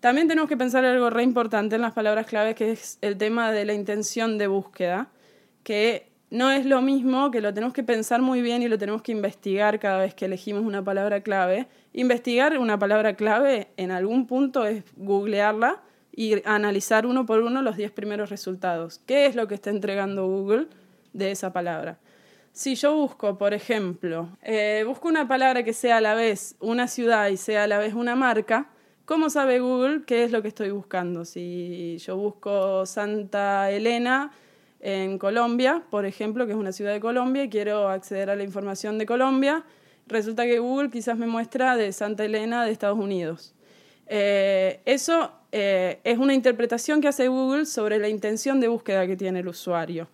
También 0.00 0.28
tenemos 0.28 0.48
que 0.48 0.56
pensar 0.56 0.84
algo 0.84 1.10
re 1.10 1.22
importante 1.22 1.76
en 1.76 1.82
las 1.82 1.92
palabras 1.92 2.26
clave, 2.26 2.54
que 2.54 2.72
es 2.72 2.98
el 3.02 3.18
tema 3.18 3.52
de 3.52 3.66
la 3.66 3.74
intención 3.74 4.38
de 4.38 4.46
búsqueda, 4.46 5.08
que 5.62 6.10
no 6.30 6.50
es 6.50 6.64
lo 6.64 6.80
mismo, 6.80 7.30
que 7.30 7.40
lo 7.40 7.52
tenemos 7.52 7.74
que 7.74 7.82
pensar 7.82 8.22
muy 8.22 8.40
bien 8.40 8.62
y 8.62 8.68
lo 8.68 8.78
tenemos 8.78 9.02
que 9.02 9.12
investigar 9.12 9.78
cada 9.78 9.98
vez 9.98 10.14
que 10.14 10.24
elegimos 10.24 10.64
una 10.64 10.82
palabra 10.82 11.20
clave. 11.20 11.66
Investigar 11.92 12.56
una 12.58 12.78
palabra 12.78 13.14
clave 13.14 13.68
en 13.76 13.90
algún 13.90 14.26
punto 14.26 14.64
es 14.64 14.84
googlearla 14.96 15.82
y 16.14 16.46
analizar 16.48 17.04
uno 17.04 17.26
por 17.26 17.40
uno 17.40 17.60
los 17.62 17.76
10 17.76 17.90
primeros 17.90 18.30
resultados. 18.30 19.00
¿Qué 19.06 19.26
es 19.26 19.34
lo 19.34 19.48
que 19.48 19.54
está 19.54 19.70
entregando 19.70 20.26
Google 20.26 20.68
de 21.12 21.32
esa 21.32 21.52
palabra? 21.52 21.98
Si 22.52 22.74
yo 22.74 22.94
busco, 22.94 23.36
por 23.36 23.52
ejemplo, 23.52 24.28
eh, 24.42 24.84
busco 24.86 25.08
una 25.08 25.28
palabra 25.28 25.62
que 25.62 25.72
sea 25.72 25.98
a 25.98 26.00
la 26.00 26.14
vez 26.14 26.56
una 26.60 26.88
ciudad 26.88 27.28
y 27.28 27.36
sea 27.36 27.64
a 27.64 27.66
la 27.66 27.78
vez 27.78 27.94
una 27.94 28.16
marca, 28.16 28.68
¿Cómo 29.10 29.28
sabe 29.28 29.58
Google 29.58 30.02
qué 30.06 30.22
es 30.22 30.30
lo 30.30 30.40
que 30.40 30.46
estoy 30.46 30.70
buscando? 30.70 31.24
Si 31.24 31.98
yo 31.98 32.16
busco 32.16 32.86
Santa 32.86 33.68
Elena 33.72 34.30
en 34.78 35.18
Colombia, 35.18 35.82
por 35.90 36.06
ejemplo, 36.06 36.46
que 36.46 36.52
es 36.52 36.56
una 36.56 36.70
ciudad 36.70 36.92
de 36.92 37.00
Colombia, 37.00 37.42
y 37.42 37.48
quiero 37.48 37.88
acceder 37.88 38.30
a 38.30 38.36
la 38.36 38.44
información 38.44 38.98
de 38.98 39.06
Colombia, 39.06 39.64
resulta 40.06 40.44
que 40.44 40.60
Google 40.60 40.90
quizás 40.90 41.18
me 41.18 41.26
muestra 41.26 41.76
de 41.76 41.90
Santa 41.90 42.24
Elena 42.24 42.64
de 42.64 42.70
Estados 42.70 43.00
Unidos. 43.00 43.52
Eh, 44.06 44.78
eso 44.84 45.32
eh, 45.50 45.98
es 46.04 46.18
una 46.18 46.32
interpretación 46.32 47.00
que 47.00 47.08
hace 47.08 47.26
Google 47.26 47.66
sobre 47.66 47.98
la 47.98 48.08
intención 48.08 48.60
de 48.60 48.68
búsqueda 48.68 49.08
que 49.08 49.16
tiene 49.16 49.40
el 49.40 49.48
usuario. 49.48 50.06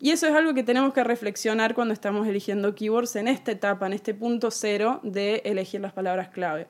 Y 0.00 0.10
eso 0.10 0.26
es 0.26 0.34
algo 0.34 0.54
que 0.54 0.64
tenemos 0.64 0.92
que 0.92 1.04
reflexionar 1.04 1.76
cuando 1.76 1.94
estamos 1.94 2.26
eligiendo 2.26 2.74
keywords 2.74 3.14
en 3.14 3.28
esta 3.28 3.52
etapa, 3.52 3.86
en 3.86 3.92
este 3.92 4.12
punto 4.12 4.50
cero 4.50 4.98
de 5.04 5.40
elegir 5.44 5.80
las 5.80 5.92
palabras 5.92 6.30
clave. 6.30 6.66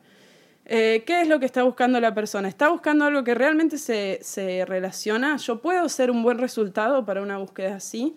Eh, 0.72 1.02
¿Qué 1.04 1.22
es 1.22 1.26
lo 1.26 1.40
que 1.40 1.46
está 1.46 1.64
buscando 1.64 1.98
la 1.98 2.14
persona? 2.14 2.46
¿Está 2.46 2.68
buscando 2.68 3.04
algo 3.04 3.24
que 3.24 3.34
realmente 3.34 3.76
se, 3.76 4.20
se 4.22 4.64
relaciona? 4.64 5.36
¿Yo 5.36 5.60
puedo 5.60 5.88
ser 5.88 6.12
un 6.12 6.22
buen 6.22 6.38
resultado 6.38 7.04
para 7.04 7.22
una 7.22 7.38
búsqueda 7.38 7.74
así? 7.74 8.16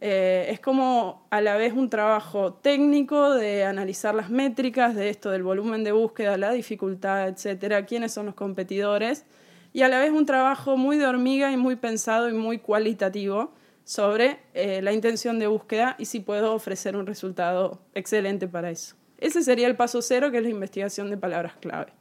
Eh, 0.00 0.46
es 0.48 0.60
como 0.60 1.26
a 1.28 1.42
la 1.42 1.58
vez 1.58 1.74
un 1.74 1.90
trabajo 1.90 2.54
técnico 2.54 3.34
de 3.34 3.64
analizar 3.66 4.14
las 4.14 4.30
métricas 4.30 4.94
de 4.94 5.10
esto, 5.10 5.30
del 5.30 5.42
volumen 5.42 5.84
de 5.84 5.92
búsqueda, 5.92 6.38
la 6.38 6.52
dificultad, 6.52 7.28
etcétera, 7.28 7.84
quiénes 7.84 8.12
son 8.12 8.24
los 8.24 8.34
competidores, 8.34 9.26
y 9.74 9.82
a 9.82 9.88
la 9.88 9.98
vez 9.98 10.10
un 10.10 10.24
trabajo 10.24 10.78
muy 10.78 10.96
de 10.96 11.04
hormiga 11.04 11.52
y 11.52 11.58
muy 11.58 11.76
pensado 11.76 12.30
y 12.30 12.32
muy 12.32 12.60
cualitativo 12.60 13.52
sobre 13.84 14.38
eh, 14.54 14.80
la 14.80 14.94
intención 14.94 15.38
de 15.38 15.48
búsqueda 15.48 15.96
y 15.98 16.06
si 16.06 16.20
puedo 16.20 16.54
ofrecer 16.54 16.96
un 16.96 17.06
resultado 17.06 17.78
excelente 17.92 18.48
para 18.48 18.70
eso. 18.70 18.99
Ese 19.20 19.42
sería 19.42 19.66
el 19.66 19.76
paso 19.76 20.00
cero, 20.02 20.30
que 20.30 20.38
es 20.38 20.42
la 20.42 20.48
investigación 20.48 21.10
de 21.10 21.16
palabras 21.16 21.52
clave. 21.60 21.92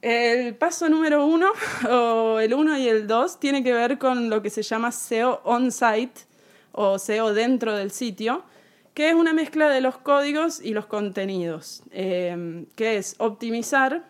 El 0.00 0.54
paso 0.54 0.88
número 0.88 1.26
uno, 1.26 1.50
o 1.90 2.40
el 2.40 2.54
uno 2.54 2.78
y 2.78 2.88
el 2.88 3.06
dos, 3.06 3.38
tiene 3.38 3.62
que 3.62 3.72
ver 3.72 3.98
con 3.98 4.30
lo 4.30 4.40
que 4.40 4.50
se 4.50 4.62
llama 4.62 4.92
SEO 4.92 5.40
on-site 5.44 6.22
o 6.72 6.98
SEO 6.98 7.34
dentro 7.34 7.76
del 7.76 7.90
sitio, 7.90 8.44
que 8.94 9.08
es 9.08 9.14
una 9.14 9.32
mezcla 9.32 9.68
de 9.68 9.80
los 9.80 9.98
códigos 9.98 10.60
y 10.60 10.74
los 10.74 10.86
contenidos, 10.86 11.82
eh, 11.90 12.66
que 12.76 12.96
es 12.96 13.16
optimizar, 13.18 14.04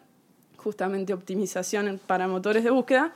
justamente 0.57 1.12
optimización 1.12 2.01
para 2.07 2.29
motores 2.29 2.65
de 2.65 2.71
búsqueda, 2.71 3.12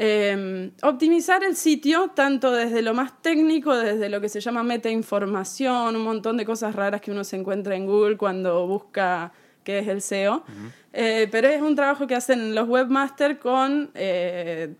Em, 0.00 0.70
optimizar 0.84 1.42
el 1.42 1.56
sitio, 1.56 2.12
tanto 2.14 2.52
desde 2.52 2.82
lo 2.82 2.94
más 2.94 3.20
técnico, 3.20 3.74
desde 3.74 4.08
lo 4.08 4.20
que 4.20 4.28
se 4.28 4.38
llama 4.38 4.62
metainformación, 4.62 5.96
un 5.96 6.02
montón 6.02 6.36
de 6.36 6.44
cosas 6.44 6.76
raras 6.76 7.00
que 7.00 7.10
uno 7.10 7.24
se 7.24 7.34
encuentra 7.34 7.74
en 7.74 7.84
Google 7.84 8.16
cuando 8.16 8.64
busca 8.68 9.32
qué 9.64 9.80
es 9.80 9.88
el 9.88 10.00
SEO. 10.00 10.44
Eh, 10.92 11.26
pero 11.32 11.48
es 11.48 11.60
un 11.60 11.74
trabajo 11.74 12.06
que 12.06 12.14
hacen 12.14 12.54
los 12.54 12.68
webmasters 12.68 13.40
con 13.40 13.90
eh, 13.94 14.72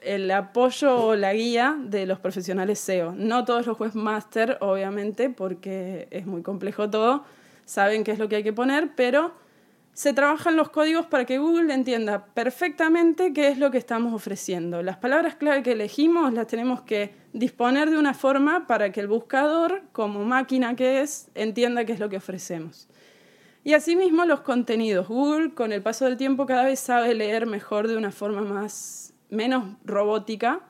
el 0.00 0.30
apoyo 0.30 1.08
o 1.08 1.16
la 1.16 1.34
guía 1.34 1.76
de 1.78 2.06
los 2.06 2.18
profesionales 2.18 2.78
SEO. 2.78 3.12
No 3.14 3.44
todos 3.44 3.66
los 3.66 3.78
webmasters, 3.78 4.56
obviamente, 4.60 5.28
porque 5.28 6.08
es 6.10 6.24
muy 6.24 6.40
complejo 6.40 6.88
todo, 6.88 7.24
saben 7.66 8.04
qué 8.04 8.12
es 8.12 8.18
lo 8.18 8.26
que 8.30 8.36
hay 8.36 8.42
que 8.42 8.54
poner, 8.54 8.92
pero 8.96 9.34
se 9.94 10.14
trabajan 10.14 10.56
los 10.56 10.70
códigos 10.70 11.06
para 11.06 11.26
que 11.26 11.38
Google 11.38 11.72
entienda 11.72 12.24
perfectamente 12.24 13.32
qué 13.34 13.48
es 13.48 13.58
lo 13.58 13.70
que 13.70 13.78
estamos 13.78 14.14
ofreciendo. 14.14 14.82
Las 14.82 14.96
palabras 14.96 15.34
clave 15.34 15.62
que 15.62 15.72
elegimos 15.72 16.32
las 16.32 16.46
tenemos 16.46 16.80
que 16.80 17.14
disponer 17.34 17.90
de 17.90 17.98
una 17.98 18.14
forma 18.14 18.66
para 18.66 18.90
que 18.90 19.00
el 19.00 19.08
buscador, 19.08 19.82
como 19.92 20.24
máquina 20.24 20.76
que 20.76 21.02
es, 21.02 21.28
entienda 21.34 21.84
qué 21.84 21.92
es 21.92 22.00
lo 22.00 22.08
que 22.08 22.16
ofrecemos. 22.16 22.88
Y 23.64 23.74
asimismo 23.74 24.24
los 24.24 24.40
contenidos. 24.40 25.08
Google 25.08 25.52
con 25.54 25.72
el 25.72 25.82
paso 25.82 26.06
del 26.06 26.16
tiempo 26.16 26.46
cada 26.46 26.64
vez 26.64 26.80
sabe 26.80 27.14
leer 27.14 27.46
mejor 27.46 27.86
de 27.86 27.96
una 27.96 28.10
forma 28.10 28.40
más, 28.40 29.12
menos 29.28 29.76
robótica 29.84 30.60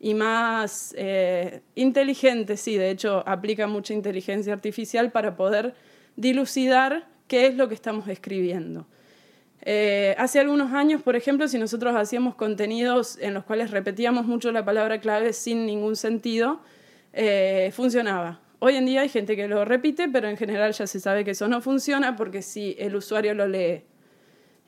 y 0.00 0.14
más 0.14 0.94
eh, 0.96 1.60
inteligente. 1.74 2.56
Sí, 2.56 2.78
de 2.78 2.90
hecho 2.90 3.22
aplica 3.26 3.66
mucha 3.66 3.92
inteligencia 3.92 4.54
artificial 4.54 5.12
para 5.12 5.36
poder 5.36 5.74
dilucidar 6.16 7.15
qué 7.26 7.46
es 7.46 7.56
lo 7.56 7.68
que 7.68 7.74
estamos 7.74 8.08
escribiendo. 8.08 8.86
Eh, 9.62 10.14
hace 10.18 10.38
algunos 10.38 10.72
años, 10.72 11.02
por 11.02 11.16
ejemplo, 11.16 11.48
si 11.48 11.58
nosotros 11.58 11.94
hacíamos 11.96 12.36
contenidos 12.36 13.18
en 13.20 13.34
los 13.34 13.44
cuales 13.44 13.72
repetíamos 13.72 14.24
mucho 14.26 14.52
la 14.52 14.64
palabra 14.64 15.00
clave 15.00 15.32
sin 15.32 15.66
ningún 15.66 15.96
sentido, 15.96 16.60
eh, 17.12 17.70
funcionaba. 17.74 18.40
Hoy 18.60 18.76
en 18.76 18.86
día 18.86 19.00
hay 19.00 19.08
gente 19.08 19.34
que 19.36 19.48
lo 19.48 19.64
repite, 19.64 20.08
pero 20.08 20.28
en 20.28 20.36
general 20.36 20.72
ya 20.72 20.86
se 20.86 21.00
sabe 21.00 21.24
que 21.24 21.32
eso 21.32 21.48
no 21.48 21.60
funciona 21.60 22.14
porque 22.14 22.42
si 22.42 22.76
el 22.78 22.94
usuario 22.94 23.34
lo 23.34 23.46
lee 23.46 23.82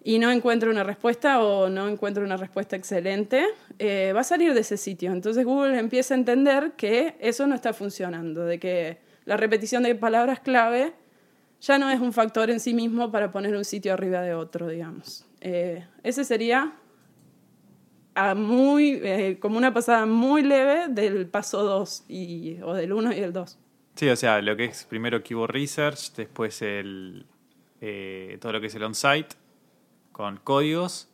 y 0.02 0.18
no 0.18 0.30
encuentra 0.30 0.68
una 0.68 0.84
respuesta 0.84 1.42
o 1.42 1.68
no 1.68 1.88
encuentra 1.88 2.24
una 2.24 2.36
respuesta 2.36 2.76
excelente, 2.76 3.44
eh, 3.78 4.12
va 4.14 4.20
a 4.20 4.24
salir 4.24 4.52
de 4.52 4.60
ese 4.60 4.76
sitio. 4.76 5.12
Entonces 5.12 5.44
Google 5.44 5.78
empieza 5.78 6.14
a 6.14 6.16
entender 6.16 6.72
que 6.76 7.14
eso 7.20 7.46
no 7.46 7.54
está 7.54 7.72
funcionando, 7.72 8.44
de 8.44 8.58
que 8.58 8.98
la 9.24 9.36
repetición 9.36 9.82
de 9.84 9.94
palabras 9.94 10.40
clave 10.40 10.92
ya 11.60 11.78
no 11.78 11.90
es 11.90 12.00
un 12.00 12.12
factor 12.12 12.50
en 12.50 12.60
sí 12.60 12.74
mismo 12.74 13.10
para 13.10 13.30
poner 13.30 13.56
un 13.56 13.64
sitio 13.64 13.92
arriba 13.92 14.22
de 14.22 14.34
otro, 14.34 14.68
digamos. 14.68 15.26
Eh, 15.40 15.84
ese 16.02 16.24
sería 16.24 16.72
a 18.14 18.34
muy, 18.34 19.00
eh, 19.02 19.38
como 19.40 19.58
una 19.58 19.72
pasada 19.72 20.06
muy 20.06 20.42
leve 20.42 20.88
del 20.88 21.26
paso 21.26 21.62
2 21.62 22.04
o 22.62 22.74
del 22.74 22.92
1 22.92 23.12
y 23.12 23.18
el 23.18 23.32
2. 23.32 23.58
Sí, 23.94 24.08
o 24.08 24.16
sea, 24.16 24.40
lo 24.40 24.56
que 24.56 24.66
es 24.66 24.84
primero 24.84 25.22
Keyword 25.22 25.50
Research, 25.50 26.12
después 26.14 26.62
el, 26.62 27.26
eh, 27.80 28.38
todo 28.40 28.52
lo 28.52 28.60
que 28.60 28.68
es 28.68 28.74
el 28.74 28.84
on-site, 28.84 29.34
con 30.12 30.38
códigos, 30.38 31.08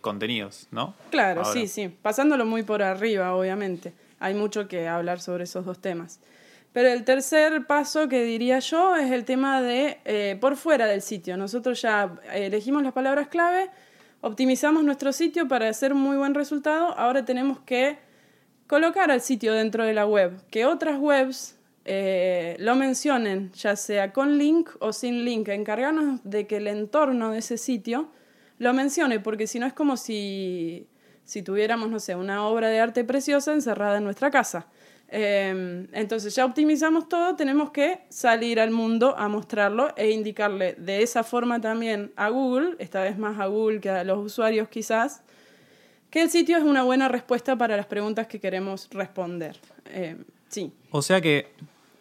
contenidos, 0.00 0.68
¿no? 0.70 0.94
Claro, 1.10 1.44
sí, 1.44 1.68
sí. 1.68 1.88
Pasándolo 1.88 2.44
muy 2.44 2.64
por 2.64 2.82
arriba, 2.82 3.34
obviamente. 3.34 3.94
Hay 4.20 4.34
mucho 4.34 4.68
que 4.68 4.88
hablar 4.88 5.20
sobre 5.20 5.44
esos 5.44 5.64
dos 5.64 5.78
temas. 5.78 6.20
Pero 6.72 6.88
el 6.90 7.04
tercer 7.04 7.66
paso 7.66 8.08
que 8.08 8.22
diría 8.24 8.58
yo 8.58 8.94
es 8.96 9.10
el 9.10 9.24
tema 9.24 9.62
de 9.62 9.98
eh, 10.04 10.36
por 10.40 10.56
fuera 10.56 10.86
del 10.86 11.02
sitio. 11.02 11.36
Nosotros 11.36 11.80
ya 11.82 12.14
elegimos 12.32 12.82
las 12.82 12.92
palabras 12.92 13.28
clave, 13.28 13.70
optimizamos 14.20 14.84
nuestro 14.84 15.12
sitio 15.12 15.48
para 15.48 15.68
hacer 15.68 15.94
muy 15.94 16.16
buen 16.16 16.34
resultado. 16.34 16.96
Ahora 16.98 17.24
tenemos 17.24 17.60
que 17.60 17.98
colocar 18.66 19.10
al 19.10 19.22
sitio 19.22 19.54
dentro 19.54 19.84
de 19.84 19.94
la 19.94 20.06
web, 20.06 20.42
que 20.50 20.66
otras 20.66 20.98
webs 21.00 21.56
eh, 21.84 22.54
lo 22.58 22.76
mencionen, 22.76 23.50
ya 23.54 23.74
sea 23.74 24.12
con 24.12 24.36
link 24.36 24.68
o 24.80 24.92
sin 24.92 25.24
link, 25.24 25.48
encargarnos 25.48 26.20
de 26.22 26.46
que 26.46 26.58
el 26.58 26.66
entorno 26.66 27.30
de 27.30 27.38
ese 27.38 27.56
sitio 27.56 28.10
lo 28.58 28.74
mencione, 28.74 29.20
porque 29.20 29.46
si 29.46 29.58
no 29.58 29.66
es 29.66 29.72
como 29.72 29.96
si, 29.96 30.86
si 31.24 31.42
tuviéramos, 31.42 31.88
no 31.88 31.98
sé, 31.98 32.14
una 32.14 32.46
obra 32.46 32.68
de 32.68 32.78
arte 32.78 33.04
preciosa 33.04 33.54
encerrada 33.54 33.96
en 33.96 34.04
nuestra 34.04 34.30
casa. 34.30 34.66
Em, 35.10 35.86
entonces 35.92 36.34
ya 36.34 36.44
optimizamos 36.44 37.08
todo, 37.08 37.34
tenemos 37.34 37.70
que 37.70 38.00
salir 38.10 38.60
al 38.60 38.70
mundo 38.70 39.14
a 39.16 39.28
mostrarlo 39.28 39.94
e 39.96 40.10
indicarle 40.10 40.74
de 40.74 41.02
esa 41.02 41.24
forma 41.24 41.60
también 41.62 42.12
a 42.14 42.28
Google, 42.28 42.76
esta 42.78 43.02
vez 43.02 43.16
más 43.16 43.40
a 43.40 43.46
Google 43.46 43.80
que 43.80 43.88
a 43.88 44.04
los 44.04 44.18
usuarios 44.18 44.68
quizás, 44.68 45.22
que 46.10 46.20
el 46.20 46.30
sitio 46.30 46.58
es 46.58 46.62
una 46.64 46.82
buena 46.82 47.08
respuesta 47.08 47.56
para 47.56 47.74
las 47.76 47.86
preguntas 47.86 48.26
que 48.26 48.38
queremos 48.38 48.88
responder. 48.90 49.56
Eh, 49.86 50.16
sí. 50.48 50.72
O 50.90 51.00
sea 51.00 51.22
que 51.22 51.52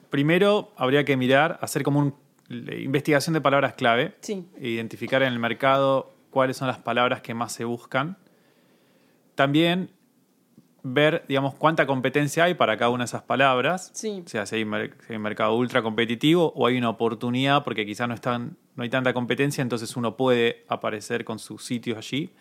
primero 0.09 0.71
habría 0.75 1.05
que 1.05 1.15
mirar, 1.15 1.59
hacer 1.61 1.83
como 1.83 1.99
una 1.99 2.13
investigación 2.49 3.33
de 3.33 3.39
palabras 3.41 3.73
clave, 3.75 4.15
Sí. 4.19 4.45
identificar 4.59 5.21
en 5.23 5.31
el 5.31 5.39
mercado 5.39 6.11
cuáles 6.29 6.57
son 6.57 6.67
las 6.67 6.77
palabras 6.77 7.21
que 7.21 7.33
más 7.33 7.53
se 7.53 7.63
buscan. 7.63 8.17
También 9.35 9.91
ver, 10.83 11.25
digamos, 11.27 11.55
cuánta 11.55 11.85
competencia 11.85 12.45
hay 12.45 12.53
para 12.53 12.77
cada 12.77 12.89
una 12.91 13.03
de 13.03 13.07
esas 13.07 13.23
palabras. 13.23 13.91
Sí. 13.93 14.23
O 14.25 14.29
sea, 14.29 14.45
si 14.45 14.55
hay, 14.55 14.63
si 14.63 14.69
hay 15.09 15.15
un 15.15 15.21
mercado 15.21 15.55
ultra 15.55 15.81
competitivo 15.81 16.53
o 16.55 16.65
hay 16.67 16.77
una 16.77 16.89
oportunidad 16.89 17.63
porque 17.63 17.85
quizás 17.85 18.07
no, 18.07 18.13
están, 18.13 18.57
no 18.75 18.83
hay 18.83 18.89
tanta 18.89 19.13
competencia, 19.13 19.61
entonces 19.61 19.95
uno 19.97 20.15
puede 20.15 20.65
aparecer 20.67 21.25
con 21.25 21.39
sus 21.39 21.63
sitios 21.65 21.97
allí. 21.97 22.31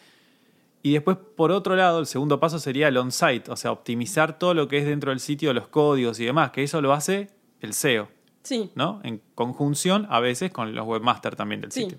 Y 0.82 0.92
después, 0.92 1.16
por 1.16 1.50
otro 1.50 1.74
lado, 1.74 1.98
el 1.98 2.06
segundo 2.06 2.38
paso 2.38 2.58
sería 2.60 2.86
el 2.88 2.96
on-site, 2.96 3.50
o 3.50 3.56
sea, 3.56 3.72
optimizar 3.72 4.38
todo 4.38 4.54
lo 4.54 4.68
que 4.68 4.78
es 4.78 4.86
dentro 4.86 5.10
del 5.10 5.18
sitio, 5.18 5.52
los 5.52 5.66
códigos 5.66 6.20
y 6.20 6.24
demás, 6.26 6.52
que 6.52 6.62
eso 6.62 6.80
lo 6.80 6.92
hace 6.92 7.30
el 7.60 7.72
SEO, 7.72 8.08
Sí. 8.42 8.70
¿no? 8.76 9.00
En 9.02 9.20
conjunción 9.34 10.06
a 10.10 10.20
veces 10.20 10.52
con 10.52 10.76
los 10.76 10.86
webmasters 10.86 11.36
también 11.36 11.60
del 11.62 11.72
Sí. 11.72 11.82
sitio. 11.82 11.98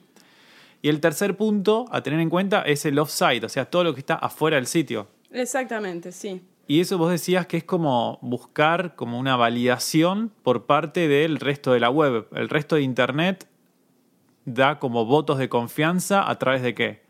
Y 0.81 0.87
el 0.89 1.01
tercer 1.01 1.35
punto 1.35 1.85
a 1.91 2.01
tener 2.01 2.19
en 2.21 2.29
cuenta 2.29 2.61
es 2.61 2.85
el 2.85 2.97
off-site, 2.99 3.45
o 3.45 3.49
sea, 3.49 3.65
todo 3.65 3.83
lo 3.83 3.93
que 3.93 3.99
está 3.99 4.13
afuera 4.15 4.55
del 4.55 4.67
sitio. 4.67 5.07
Exactamente, 5.31 6.11
sí. 6.11 6.41
Y 6.67 6.81
eso 6.81 6.97
vos 6.97 7.11
decías 7.11 7.47
que 7.47 7.57
es 7.57 7.63
como 7.63 8.19
buscar 8.21 8.95
como 8.95 9.17
una 9.17 9.37
validación 9.37 10.33
por 10.43 10.65
parte 10.65 11.07
del 11.07 11.39
resto 11.39 11.71
de 11.71 11.79
la 11.79 11.89
web. 11.89 12.27
El 12.33 12.49
resto 12.49 12.75
de 12.75 12.81
Internet 12.81 13.47
da 14.43 14.77
como 14.77 15.05
votos 15.05 15.37
de 15.37 15.47
confianza 15.47 16.29
a 16.29 16.37
través 16.37 16.61
de 16.61 16.75
qué? 16.75 17.01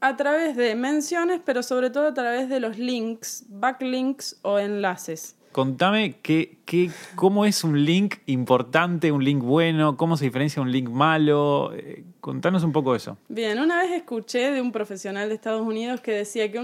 A 0.00 0.16
través 0.16 0.54
de 0.56 0.74
menciones, 0.74 1.40
pero 1.44 1.62
sobre 1.62 1.88
todo 1.88 2.08
a 2.08 2.14
través 2.14 2.50
de 2.50 2.60
los 2.60 2.78
links, 2.78 3.46
backlinks 3.48 4.38
o 4.42 4.58
enlaces. 4.58 5.37
Contame 5.52 6.16
qué, 6.22 6.58
qué, 6.64 6.90
cómo 7.14 7.44
es 7.44 7.64
un 7.64 7.84
link 7.84 8.16
importante, 8.26 9.10
un 9.10 9.24
link 9.24 9.42
bueno, 9.42 9.96
cómo 9.96 10.16
se 10.16 10.24
diferencia 10.24 10.62
un 10.62 10.70
link 10.70 10.88
malo. 10.88 11.72
Eh, 11.74 12.04
contanos 12.20 12.62
un 12.64 12.72
poco 12.72 12.94
eso. 12.94 13.16
Bien, 13.28 13.58
una 13.58 13.82
vez 13.82 13.92
escuché 13.92 14.50
de 14.50 14.60
un 14.60 14.72
profesional 14.72 15.28
de 15.28 15.34
Estados 15.34 15.66
Unidos 15.66 16.00
que 16.00 16.12
decía 16.12 16.52
que 16.52 16.58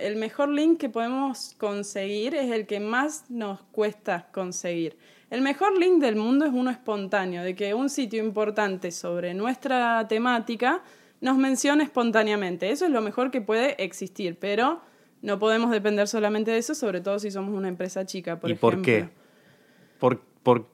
el 0.00 0.16
mejor 0.16 0.48
link 0.48 0.78
que 0.78 0.88
podemos 0.88 1.54
conseguir 1.58 2.34
es 2.34 2.50
el 2.50 2.66
que 2.66 2.80
más 2.80 3.30
nos 3.30 3.60
cuesta 3.72 4.28
conseguir. 4.32 4.96
El 5.30 5.42
mejor 5.42 5.78
link 5.78 6.00
del 6.00 6.16
mundo 6.16 6.44
es 6.44 6.52
uno 6.52 6.70
espontáneo, 6.70 7.44
de 7.44 7.54
que 7.54 7.72
un 7.74 7.88
sitio 7.88 8.24
importante 8.24 8.90
sobre 8.90 9.32
nuestra 9.32 10.08
temática 10.08 10.82
nos 11.20 11.36
mencione 11.36 11.84
espontáneamente. 11.84 12.70
Eso 12.70 12.86
es 12.86 12.90
lo 12.90 13.00
mejor 13.00 13.30
que 13.30 13.40
puede 13.40 13.82
existir, 13.82 14.38
pero 14.40 14.80
no 15.22 15.38
podemos 15.38 15.70
depender 15.70 16.08
solamente 16.08 16.50
de 16.50 16.58
eso, 16.58 16.74
sobre 16.74 17.00
todo 17.00 17.18
si 17.18 17.30
somos 17.30 17.54
una 17.54 17.68
empresa 17.68 18.04
chica, 18.06 18.38
por 18.40 18.50
¿Y 18.50 18.54
ejemplo. 18.54 18.70
por 18.76 18.82
qué? 18.82 19.08
¿Por, 19.98 20.20
por, 20.42 20.66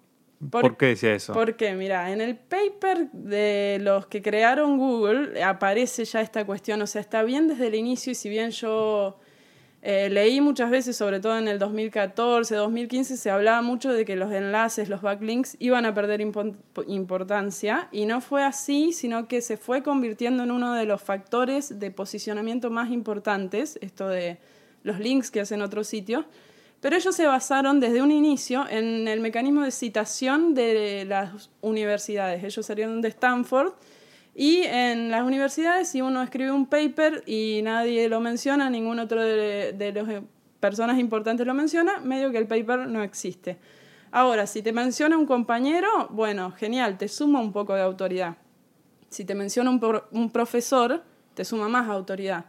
Por- 0.50 0.60
por 0.62 0.76
qué 0.76 0.86
decía 0.86 1.14
eso? 1.14 1.32
Porque, 1.32 1.74
mira, 1.74 2.12
en 2.12 2.20
el 2.20 2.36
paper 2.36 3.10
de 3.12 3.78
los 3.80 4.06
que 4.06 4.20
crearon 4.22 4.76
Google 4.78 5.42
aparece 5.42 6.04
ya 6.04 6.20
esta 6.20 6.44
cuestión, 6.44 6.80
o 6.82 6.86
sea, 6.86 7.00
está 7.00 7.22
bien 7.22 7.48
desde 7.48 7.66
el 7.68 7.74
inicio 7.74 8.12
y 8.12 8.14
si 8.14 8.28
bien 8.28 8.50
yo 8.50 9.18
eh, 9.88 10.10
leí 10.10 10.40
muchas 10.40 10.68
veces, 10.68 10.96
sobre 10.96 11.20
todo 11.20 11.38
en 11.38 11.46
el 11.46 11.60
2014, 11.60 12.56
2015, 12.56 13.16
se 13.16 13.30
hablaba 13.30 13.62
mucho 13.62 13.92
de 13.92 14.04
que 14.04 14.16
los 14.16 14.32
enlaces, 14.32 14.88
los 14.88 15.00
backlinks 15.00 15.56
iban 15.60 15.86
a 15.86 15.94
perder 15.94 16.20
importancia 16.88 17.86
y 17.92 18.04
no 18.04 18.20
fue 18.20 18.42
así, 18.42 18.92
sino 18.92 19.28
que 19.28 19.40
se 19.40 19.56
fue 19.56 19.84
convirtiendo 19.84 20.42
en 20.42 20.50
uno 20.50 20.74
de 20.74 20.86
los 20.86 21.00
factores 21.00 21.78
de 21.78 21.92
posicionamiento 21.92 22.68
más 22.68 22.90
importantes, 22.90 23.78
esto 23.80 24.08
de 24.08 24.38
los 24.82 24.98
links 24.98 25.30
que 25.30 25.38
hacen 25.38 25.62
otros 25.62 25.86
sitios. 25.86 26.24
Pero 26.80 26.96
ellos 26.96 27.14
se 27.14 27.28
basaron 27.28 27.78
desde 27.78 28.02
un 28.02 28.10
inicio 28.10 28.68
en 28.68 29.06
el 29.06 29.20
mecanismo 29.20 29.62
de 29.62 29.70
citación 29.70 30.52
de 30.54 31.04
las 31.06 31.48
universidades. 31.60 32.42
Ellos 32.42 32.66
salieron 32.66 33.00
de 33.02 33.08
Stanford 33.10 33.74
y 34.38 34.62
en 34.64 35.10
las 35.10 35.22
universidades 35.22 35.88
si 35.88 36.02
uno 36.02 36.22
escribe 36.22 36.50
un 36.52 36.66
paper 36.66 37.22
y 37.26 37.60
nadie 37.64 38.08
lo 38.10 38.20
menciona, 38.20 38.68
ningún 38.68 38.98
otro 38.98 39.22
de, 39.22 39.72
de 39.72 39.92
las 39.92 40.22
personas 40.60 40.98
importantes 40.98 41.46
lo 41.46 41.54
menciona, 41.54 42.00
medio 42.00 42.30
que 42.30 42.38
el 42.38 42.46
paper 42.46 42.86
no 42.86 43.02
existe. 43.02 43.56
Ahora, 44.10 44.46
si 44.46 44.62
te 44.62 44.72
menciona 44.72 45.16
un 45.16 45.26
compañero, 45.26 45.88
bueno, 46.10 46.52
genial, 46.52 46.98
te 46.98 47.08
suma 47.08 47.40
un 47.40 47.52
poco 47.52 47.74
de 47.74 47.82
autoridad. 47.82 48.36
Si 49.08 49.24
te 49.24 49.34
menciona 49.34 49.70
un, 49.70 49.80
pro- 49.80 50.06
un 50.12 50.30
profesor, 50.30 51.02
te 51.34 51.44
suma 51.44 51.68
más 51.68 51.88
autoridad. 51.88 52.44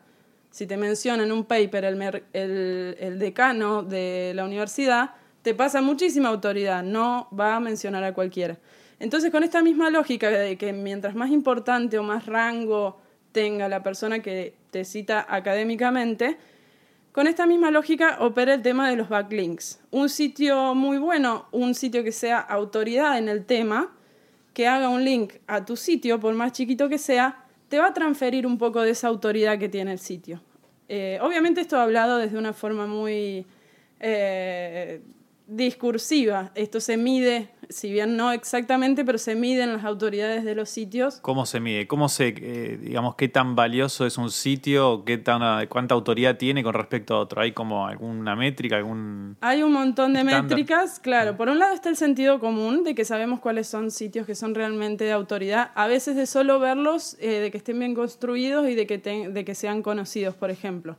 Si 0.50 0.66
te 0.68 0.76
menciona 0.78 1.24
en 1.24 1.32
un 1.32 1.46
paper 1.46 1.86
el, 1.86 2.02
el- 2.34 2.98
el 3.00 3.20
decano 3.20 3.84
de 3.84 4.34
la 4.36 4.46
universidad, 4.46 5.12
te 5.42 5.54
pasa 5.54 5.82
muchísima 5.82 6.30
autoridad, 6.30 6.84
no 6.84 7.30
va 7.38 7.56
a 7.56 7.60
mencionar 7.60 8.04
a 8.04 8.14
cualquiera. 8.14 8.58
Entonces, 9.00 9.32
con 9.32 9.44
esta 9.44 9.62
misma 9.62 9.90
lógica 9.90 10.30
de 10.30 10.58
que 10.58 10.74
mientras 10.74 11.16
más 11.16 11.30
importante 11.30 11.98
o 12.00 12.04
más 12.04 12.26
rango 12.26 13.00
tenga 13.32 13.70
la 13.70 13.84
persona 13.84 14.20
que 14.20 14.54
te 14.72 14.86
cita 14.86 15.26
académicamente, 15.30 16.38
con 17.12 17.28
esta 17.28 17.48
misma 17.48 17.72
lógica 17.72 18.18
opera 18.20 18.54
el 18.54 18.62
tema 18.62 18.90
de 18.90 18.96
los 18.96 19.10
backlinks. 19.10 19.80
Un 19.92 20.10
sitio 20.10 20.76
muy 20.76 20.98
bueno, 20.98 21.48
un 21.52 21.74
sitio 21.74 22.04
que 22.04 22.12
sea 22.12 22.40
autoridad 22.40 23.18
en 23.18 23.28
el 23.28 23.46
tema, 23.46 23.92
que 24.54 24.68
haga 24.68 24.90
un 24.90 25.04
link 25.04 25.34
a 25.48 25.66
tu 25.66 25.76
sitio, 25.76 26.20
por 26.20 26.34
más 26.34 26.52
chiquito 26.52 26.90
que 26.90 26.98
sea, 26.98 27.44
te 27.70 27.80
va 27.80 27.88
a 27.88 27.94
transferir 27.94 28.48
un 28.48 28.58
poco 28.58 28.82
de 28.82 28.92
esa 28.92 29.08
autoridad 29.08 29.60
que 29.60 29.70
tiene 29.70 29.92
el 29.92 30.00
sitio. 30.00 30.42
Eh, 30.90 31.20
obviamente 31.22 31.60
esto 31.60 31.80
hablado 31.80 32.18
desde 32.18 32.38
una 32.38 32.54
forma 32.54 32.88
muy 32.88 33.46
eh, 34.00 35.02
discursiva. 35.48 36.52
Esto 36.56 36.80
se 36.80 36.98
mide, 36.98 37.50
si 37.70 37.92
bien 37.92 38.18
no 38.18 38.32
exactamente, 38.32 39.06
pero 39.06 39.18
se 39.18 39.36
miden 39.36 39.74
las 39.74 39.86
autoridades 39.86 40.44
de 40.44 40.56
los 40.56 40.70
sitios. 40.70 41.20
¿Cómo 41.22 41.46
se 41.46 41.60
mide? 41.60 41.88
¿Cómo 41.88 42.10
se, 42.10 42.36
eh, 42.38 42.78
digamos, 42.78 43.16
qué 43.16 43.30
tan 43.30 43.56
valioso 43.56 44.06
es 44.06 44.18
un 44.18 44.30
sitio? 44.30 45.04
¿Qué 45.06 45.18
tan, 45.18 45.68
¿Cuánta 45.68 45.96
autoridad 45.96 46.38
tiene 46.38 46.64
con 46.64 46.74
respecto 46.74 47.16
a 47.16 47.20
otro? 47.20 47.42
¿Hay 47.42 47.54
como 47.54 47.88
alguna 47.88 48.36
métrica, 48.36 48.76
algún...? 48.76 49.38
Hay 49.42 49.64
un 49.64 49.72
montón 49.72 50.14
de 50.14 50.24
métricas, 50.24 51.00
claro. 51.00 51.38
Por 51.38 51.48
un 51.50 51.60
lado 51.60 51.74
está 51.74 51.90
el 51.90 51.96
sentido 51.96 52.40
común 52.40 52.84
de 52.84 52.94
que 52.94 53.06
sabemos 53.06 53.40
cuáles 53.40 53.68
son 53.68 53.90
sitios 53.90 54.28
que 54.28 54.36
son 54.36 54.54
realmente 54.54 55.06
de 55.06 55.14
autoridad, 55.14 55.72
a 55.76 55.88
veces 55.88 56.16
de 56.16 56.28
solo 56.28 56.60
verlos, 56.60 57.16
eh, 57.20 57.40
de 57.40 57.52
que 57.52 57.58
estén 57.58 57.80
bien 57.80 57.96
construidos 57.96 58.68
y 58.68 58.76
de 58.76 58.86
que, 58.86 58.98
de 58.98 59.46
que 59.46 59.56
sean 59.56 59.82
conocidos, 59.82 60.36
por 60.36 60.52
ejemplo. 60.52 60.98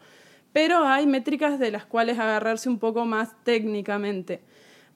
Pero 0.58 0.84
hay 0.84 1.06
métricas 1.06 1.60
de 1.60 1.70
las 1.70 1.86
cuales 1.86 2.18
agarrarse 2.18 2.68
un 2.68 2.80
poco 2.80 3.04
más 3.04 3.28
técnicamente. 3.44 4.40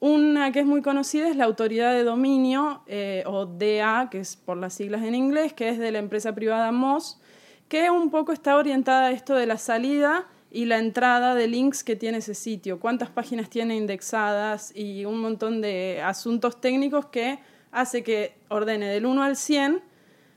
Una 0.01 0.51
que 0.51 0.59
es 0.59 0.65
muy 0.65 0.81
conocida 0.81 1.29
es 1.29 1.37
la 1.37 1.45
autoridad 1.45 1.93
de 1.93 2.03
dominio, 2.03 2.83
eh, 2.85 3.23
o 3.25 3.45
DA, 3.45 4.09
que 4.11 4.19
es 4.19 4.35
por 4.35 4.57
las 4.57 4.73
siglas 4.73 5.03
en 5.03 5.15
inglés, 5.15 5.53
que 5.53 5.69
es 5.69 5.79
de 5.79 5.93
la 5.93 5.99
empresa 5.99 6.35
privada 6.35 6.73
Moz, 6.73 7.17
que 7.69 7.89
un 7.89 8.11
poco 8.11 8.33
está 8.33 8.57
orientada 8.57 9.05
a 9.05 9.11
esto 9.11 9.35
de 9.35 9.45
la 9.45 9.57
salida 9.57 10.27
y 10.51 10.65
la 10.65 10.79
entrada 10.79 11.33
de 11.33 11.47
links 11.47 11.85
que 11.85 11.95
tiene 11.95 12.17
ese 12.17 12.35
sitio, 12.35 12.81
cuántas 12.81 13.09
páginas 13.09 13.49
tiene 13.49 13.77
indexadas 13.77 14.75
y 14.75 15.05
un 15.05 15.21
montón 15.21 15.61
de 15.61 16.01
asuntos 16.03 16.59
técnicos 16.59 17.05
que 17.05 17.39
hace 17.71 18.03
que 18.03 18.35
ordene 18.49 18.89
del 18.89 19.05
1 19.05 19.23
al 19.23 19.37
100 19.37 19.81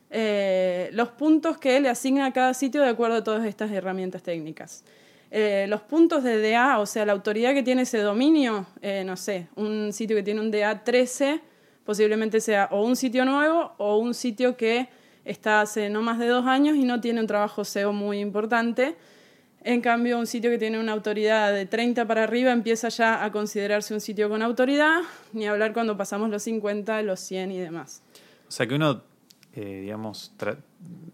eh, 0.09 0.89
los 0.93 1.09
puntos 1.09 1.59
que 1.59 1.81
le 1.81 1.89
asigna 1.89 2.27
a 2.27 2.33
cada 2.33 2.55
sitio 2.55 2.81
de 2.81 2.91
acuerdo 2.91 3.17
a 3.17 3.25
todas 3.25 3.45
estas 3.45 3.73
herramientas 3.73 4.23
técnicas. 4.23 4.85
Eh, 5.31 5.67
los 5.69 5.83
puntos 5.83 6.23
de 6.23 6.41
DA, 6.41 6.79
o 6.79 6.87
sea, 6.87 7.05
la 7.05 7.13
autoridad 7.13 7.53
que 7.53 7.63
tiene 7.63 7.83
ese 7.83 7.99
dominio, 7.99 8.67
eh, 8.81 9.03
no 9.05 9.17
sé, 9.17 9.49
un 9.57 9.93
sitio 9.93 10.17
que 10.17 10.23
tiene 10.23 10.41
un 10.41 10.51
DA 10.51 10.85
13, 10.85 11.41
posiblemente 11.85 12.41
sea 12.41 12.69
o 12.71 12.83
un 12.85 12.97
sitio 12.97 13.25
nuevo 13.25 13.73
o 13.79 13.97
un 13.99 14.15
sitio 14.15 14.57
que 14.57 14.89
está 15.25 15.61
hace 15.61 15.91
no 15.91 16.03
más 16.03 16.19
de 16.19 16.29
dos 16.29 16.47
años 16.47 16.77
y 16.77 16.85
no 16.85 17.01
tiene 17.01 17.21
un 17.21 17.27
trabajo 17.27 17.65
SEO 17.65 17.93
muy 17.93 18.21
importante. 18.21 18.97
En 19.63 19.81
cambio, 19.81 20.17
un 20.19 20.29
sitio 20.29 20.49
que 20.51 20.59
tiene 20.59 20.79
una 20.79 20.93
autoridad 20.93 21.53
de 21.53 21.67
30 21.67 22.07
para 22.07 22.23
arriba 22.23 22.53
empieza 22.53 22.89
ya 22.89 23.25
a 23.25 23.33
considerarse 23.33 23.93
un 23.95 24.01
sitio 24.01 24.29
con 24.29 24.41
autoridad, 24.43 25.01
ni 25.33 25.49
hablar 25.49 25.73
cuando 25.73 25.97
pasamos 25.97 26.31
los 26.31 26.45
50, 26.45 27.03
los 27.03 27.19
100 27.19 27.51
y 27.51 27.59
demás. 27.59 28.03
O 28.47 28.51
sea 28.53 28.69
que 28.69 28.75
uno, 28.77 29.03
eh, 29.55 29.81
digamos, 29.83 30.33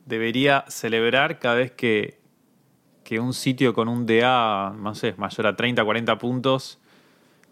debería 0.04 0.66
celebrar 0.68 1.38
cada 1.38 1.54
vez 1.54 1.70
que, 1.70 2.18
que 3.12 3.20
un 3.20 3.34
sitio 3.34 3.74
con 3.74 3.88
un 3.88 4.06
DA, 4.06 4.74
no 4.74 4.94
sé, 4.94 5.12
mayor 5.18 5.46
a 5.46 5.54
30, 5.54 5.84
40 5.84 6.16
puntos, 6.16 6.78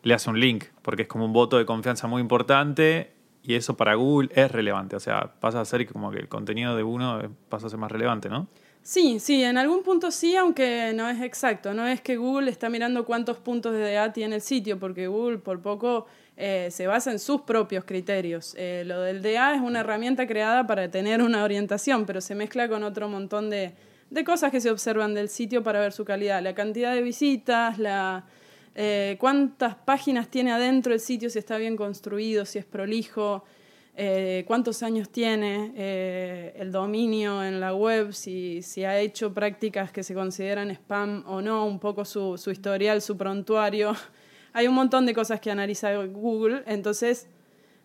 le 0.02 0.14
hace 0.14 0.30
un 0.30 0.40
link, 0.40 0.64
porque 0.80 1.02
es 1.02 1.08
como 1.08 1.26
un 1.26 1.34
voto 1.34 1.58
de 1.58 1.66
confianza 1.66 2.06
muy 2.06 2.22
importante 2.22 3.12
y 3.42 3.56
eso 3.56 3.76
para 3.76 3.94
Google 3.94 4.30
es 4.34 4.50
relevante. 4.50 4.96
O 4.96 5.00
sea, 5.00 5.34
pasa 5.38 5.60
a 5.60 5.64
ser 5.66 5.86
como 5.86 6.12
que 6.12 6.18
el 6.18 6.28
contenido 6.28 6.74
de 6.76 6.82
uno 6.82 7.20
pasa 7.50 7.66
a 7.66 7.68
ser 7.68 7.78
más 7.78 7.92
relevante, 7.92 8.30
¿no? 8.30 8.48
Sí, 8.82 9.20
sí, 9.20 9.44
en 9.44 9.58
algún 9.58 9.82
punto 9.82 10.10
sí, 10.10 10.34
aunque 10.34 10.92
no 10.94 11.10
es 11.10 11.20
exacto. 11.20 11.74
No 11.74 11.86
es 11.86 12.00
que 12.00 12.16
Google 12.16 12.50
está 12.50 12.70
mirando 12.70 13.04
cuántos 13.04 13.36
puntos 13.36 13.74
de 13.74 13.92
DA 13.92 14.14
tiene 14.14 14.36
el 14.36 14.40
sitio, 14.40 14.78
porque 14.78 15.08
Google 15.08 15.36
por 15.36 15.60
poco 15.60 16.06
eh, 16.38 16.68
se 16.70 16.86
basa 16.86 17.12
en 17.12 17.18
sus 17.18 17.42
propios 17.42 17.84
criterios. 17.84 18.54
Eh, 18.56 18.84
lo 18.86 19.02
del 19.02 19.20
DA 19.20 19.56
es 19.56 19.60
una 19.60 19.80
herramienta 19.80 20.26
creada 20.26 20.66
para 20.66 20.90
tener 20.90 21.20
una 21.20 21.44
orientación, 21.44 22.06
pero 22.06 22.22
se 22.22 22.34
mezcla 22.34 22.66
con 22.66 22.82
otro 22.82 23.10
montón 23.10 23.50
de, 23.50 23.74
de 24.10 24.24
cosas 24.24 24.50
que 24.50 24.60
se 24.60 24.70
observan 24.70 25.14
del 25.14 25.28
sitio 25.28 25.62
para 25.62 25.80
ver 25.80 25.92
su 25.92 26.04
calidad, 26.04 26.42
la 26.42 26.54
cantidad 26.54 26.94
de 26.94 27.02
visitas, 27.02 27.78
la, 27.78 28.24
eh, 28.74 29.16
cuántas 29.18 29.74
páginas 29.76 30.28
tiene 30.28 30.52
adentro 30.52 30.92
el 30.92 31.00
sitio, 31.00 31.30
si 31.30 31.38
está 31.38 31.56
bien 31.58 31.76
construido, 31.76 32.44
si 32.44 32.58
es 32.58 32.64
prolijo, 32.64 33.44
eh, 33.96 34.44
cuántos 34.46 34.82
años 34.82 35.10
tiene 35.10 35.72
eh, 35.76 36.54
el 36.56 36.72
dominio 36.72 37.44
en 37.44 37.60
la 37.60 37.74
web, 37.74 38.12
si, 38.12 38.62
si, 38.62 38.84
ha 38.84 38.98
hecho 38.98 39.34
prácticas 39.34 39.92
que 39.92 40.02
se 40.02 40.14
consideran 40.14 40.70
spam 40.70 41.24
o 41.26 41.42
no, 41.42 41.66
un 41.66 41.78
poco 41.78 42.04
su, 42.04 42.38
su 42.38 42.50
historial, 42.50 43.02
su 43.02 43.16
prontuario. 43.16 43.94
Hay 44.52 44.66
un 44.66 44.74
montón 44.74 45.06
de 45.06 45.14
cosas 45.14 45.40
que 45.40 45.50
analiza 45.50 45.94
Google, 46.06 46.62
entonces 46.66 47.28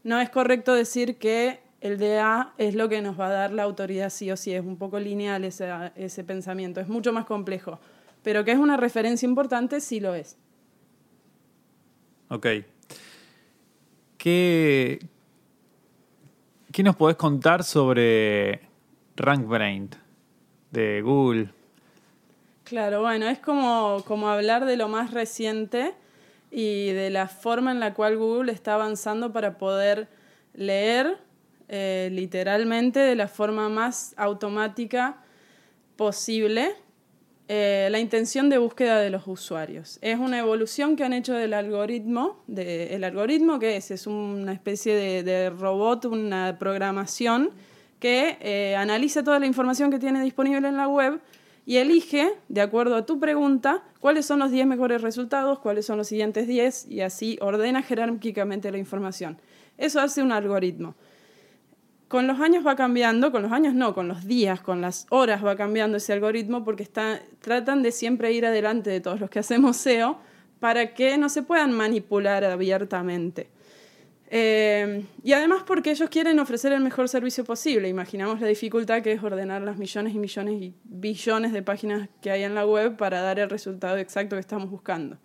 no 0.04 0.20
es 0.22 0.30
correcto 0.30 0.74
decir 0.74 1.18
que 1.18 1.65
el 1.86 2.00
DA 2.00 2.52
es 2.58 2.74
lo 2.74 2.90
que 2.90 3.00
nos 3.04 3.20
va 3.20 3.28
a 3.28 3.32
dar 3.32 3.52
la 3.52 3.62
autoridad 3.62 4.10
sí 4.10 4.32
o 4.32 4.38
sí, 4.38 4.52
es 4.52 4.66
un 4.66 4.76
poco 4.76 5.00
lineal 5.00 5.44
ese, 5.44 5.70
ese 5.96 6.24
pensamiento, 6.24 6.82
es 6.82 6.88
mucho 6.88 7.14
más 7.14 7.26
complejo, 7.26 7.80
pero 8.24 8.44
que 8.44 8.54
es 8.54 8.58
una 8.58 8.76
referencia 8.76 9.28
importante, 9.28 9.80
sí 9.80 10.00
lo 10.00 10.16
es. 10.16 10.36
Ok. 12.30 12.48
¿Qué, 14.18 15.00
qué 16.72 16.82
nos 16.82 16.96
podés 16.96 17.18
contar 17.18 17.64
sobre 17.64 18.62
RankBrain 19.16 19.92
de 20.72 21.04
Google? 21.04 21.50
Claro, 22.64 23.02
bueno, 23.02 23.28
es 23.28 23.38
como, 23.38 24.04
como 24.08 24.30
hablar 24.30 24.66
de 24.66 24.76
lo 24.76 24.88
más 24.88 25.12
reciente 25.12 25.94
y 26.50 26.88
de 26.94 27.12
la 27.12 27.28
forma 27.28 27.72
en 27.72 27.80
la 27.80 27.94
cual 27.94 28.18
Google 28.18 28.52
está 28.52 28.74
avanzando 28.74 29.32
para 29.32 29.60
poder 29.60 30.08
leer 30.56 31.24
eh, 31.68 32.10
literalmente 32.12 33.00
de 33.00 33.16
la 33.16 33.28
forma 33.28 33.70
más 33.70 34.14
automática 34.18 35.18
posible 35.96 36.76
eh, 37.48 37.90
la 37.92 38.00
intención 38.00 38.50
de 38.50 38.58
búsqueda 38.58 39.00
de 39.00 39.12
los 39.12 39.28
usuarios. 39.28 40.00
Es 40.02 40.18
una 40.18 40.40
evolución 40.40 40.96
que 40.96 41.04
han 41.04 41.14
hecho 41.14 41.34
del 41.34 41.54
algoritmo. 41.54 42.44
De, 42.48 42.96
¿El 42.96 43.04
algoritmo 43.04 43.60
qué 43.60 43.78
es? 43.78 43.92
Es 43.92 44.08
una 44.08 44.52
especie 44.52 45.24
de, 45.24 45.50
robot, 45.52 46.06
una 46.06 46.58
programación 46.58 47.52
que 48.00 48.38
eh, 48.42 48.76
analiza 48.76 49.24
toda 49.24 49.40
la 49.40 49.46
información 49.46 49.92
que 49.92 50.00
tiene 50.00 50.24
disponible 50.24 50.68
en 50.68 50.78
la 50.78 50.88
web 50.88 51.20
y 51.68 51.78
elige, 51.78 52.32
de 52.48 52.62
acuerdo 52.62 52.96
a 52.96 53.06
tu 53.06 53.20
pregunta, 53.20 53.84
cuáles 54.00 54.26
son 54.26 54.40
los 54.40 54.50
10 54.52 54.66
mejores 54.66 55.02
resultados, 55.04 55.60
cuáles 55.60 55.86
son 55.86 55.98
los 55.98 56.08
siguientes 56.08 56.48
10 56.48 56.88
y 56.90 57.02
así 57.02 57.38
ordena 57.42 57.84
jerárquicamente 57.84 58.72
la 58.72 58.78
información. 58.80 59.38
Eso 59.78 60.00
hace 60.00 60.24
un 60.24 60.32
algoritmo 60.32 60.96
con 62.08 62.28
los 62.28 62.40
años 62.40 62.66
va 62.66 62.76
cambiando, 62.76 63.32
con 63.32 63.42
los 63.42 63.52
años 63.52 63.74
no, 63.74 63.94
con 63.94 64.08
los 64.08 64.26
días, 64.26 64.62
con 64.62 64.82
las 64.82 65.08
horas 65.10 65.44
va 65.44 65.56
cambiando 65.56 65.98
ese 65.98 66.14
algoritmo 66.14 66.64
porque 66.64 66.86
tratan 66.86 67.84
de 67.84 67.92
siempre 67.92 68.32
ir 68.32 68.46
adelante 68.46 68.90
de 68.90 69.02
todos 69.02 69.20
los 69.20 69.30
que 69.30 69.40
hacemos 69.40 69.78
SEO 69.78 70.20
para 70.60 70.94
que 70.94 71.18
no 71.18 71.30
se 71.30 71.44
puedan 71.44 71.72
manipular 71.72 72.44
abiertamente. 72.44 73.50
Eh, 74.28 75.06
y 75.24 75.34
además 75.34 75.64
porque 75.66 75.92
ellos 75.92 76.10
quieren 76.10 76.40
ofrecer 76.40 76.74
el 76.74 76.82
mejor 76.82 77.10
servicio 77.10 77.44
posible. 77.44 77.88
Imaginamos 77.90 78.42
la 78.42 78.48
dificultad 78.48 79.02
que 79.02 79.12
es 79.12 79.24
ordenar 79.24 79.62
las 79.62 79.78
millones 79.78 80.14
y 80.16 80.20
millones 80.20 80.62
y 80.62 80.76
billones 80.84 81.54
de 81.54 81.62
páginas 81.62 82.10
que 82.22 82.32
hay 82.32 82.44
en 82.44 82.56
la 82.56 82.66
web 82.66 82.98
para 82.98 83.22
dar 83.22 83.40
el 83.40 83.50
resultado 83.50 83.98
exacto 83.98 84.36
que 84.36 84.40
estamos 84.40 84.70
buscando. 84.70 85.18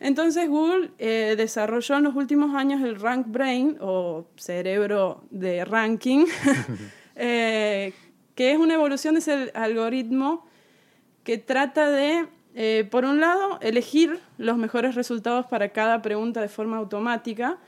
Entonces 0.00 0.48
Google 0.48 0.90
eh, 0.98 1.34
desarrolló 1.36 1.96
en 1.96 2.04
los 2.04 2.14
últimos 2.14 2.54
años 2.54 2.82
el 2.82 3.00
Rank 3.00 3.26
Brain 3.28 3.76
o 3.80 4.26
cerebro 4.36 5.24
de 5.30 5.64
ranking, 5.64 6.26
eh, 7.16 7.92
que 8.34 8.52
es 8.52 8.58
una 8.58 8.74
evolución 8.74 9.14
de 9.14 9.20
ese 9.20 9.50
algoritmo 9.54 10.46
que 11.24 11.36
trata 11.36 11.90
de, 11.90 12.26
eh, 12.54 12.86
por 12.88 13.04
un 13.04 13.18
lado, 13.18 13.58
elegir 13.60 14.20
los 14.38 14.56
mejores 14.56 14.94
resultados 14.94 15.46
para 15.46 15.70
cada 15.70 16.00
pregunta 16.00 16.40
de 16.40 16.48
forma 16.48 16.76
automática, 16.76 17.58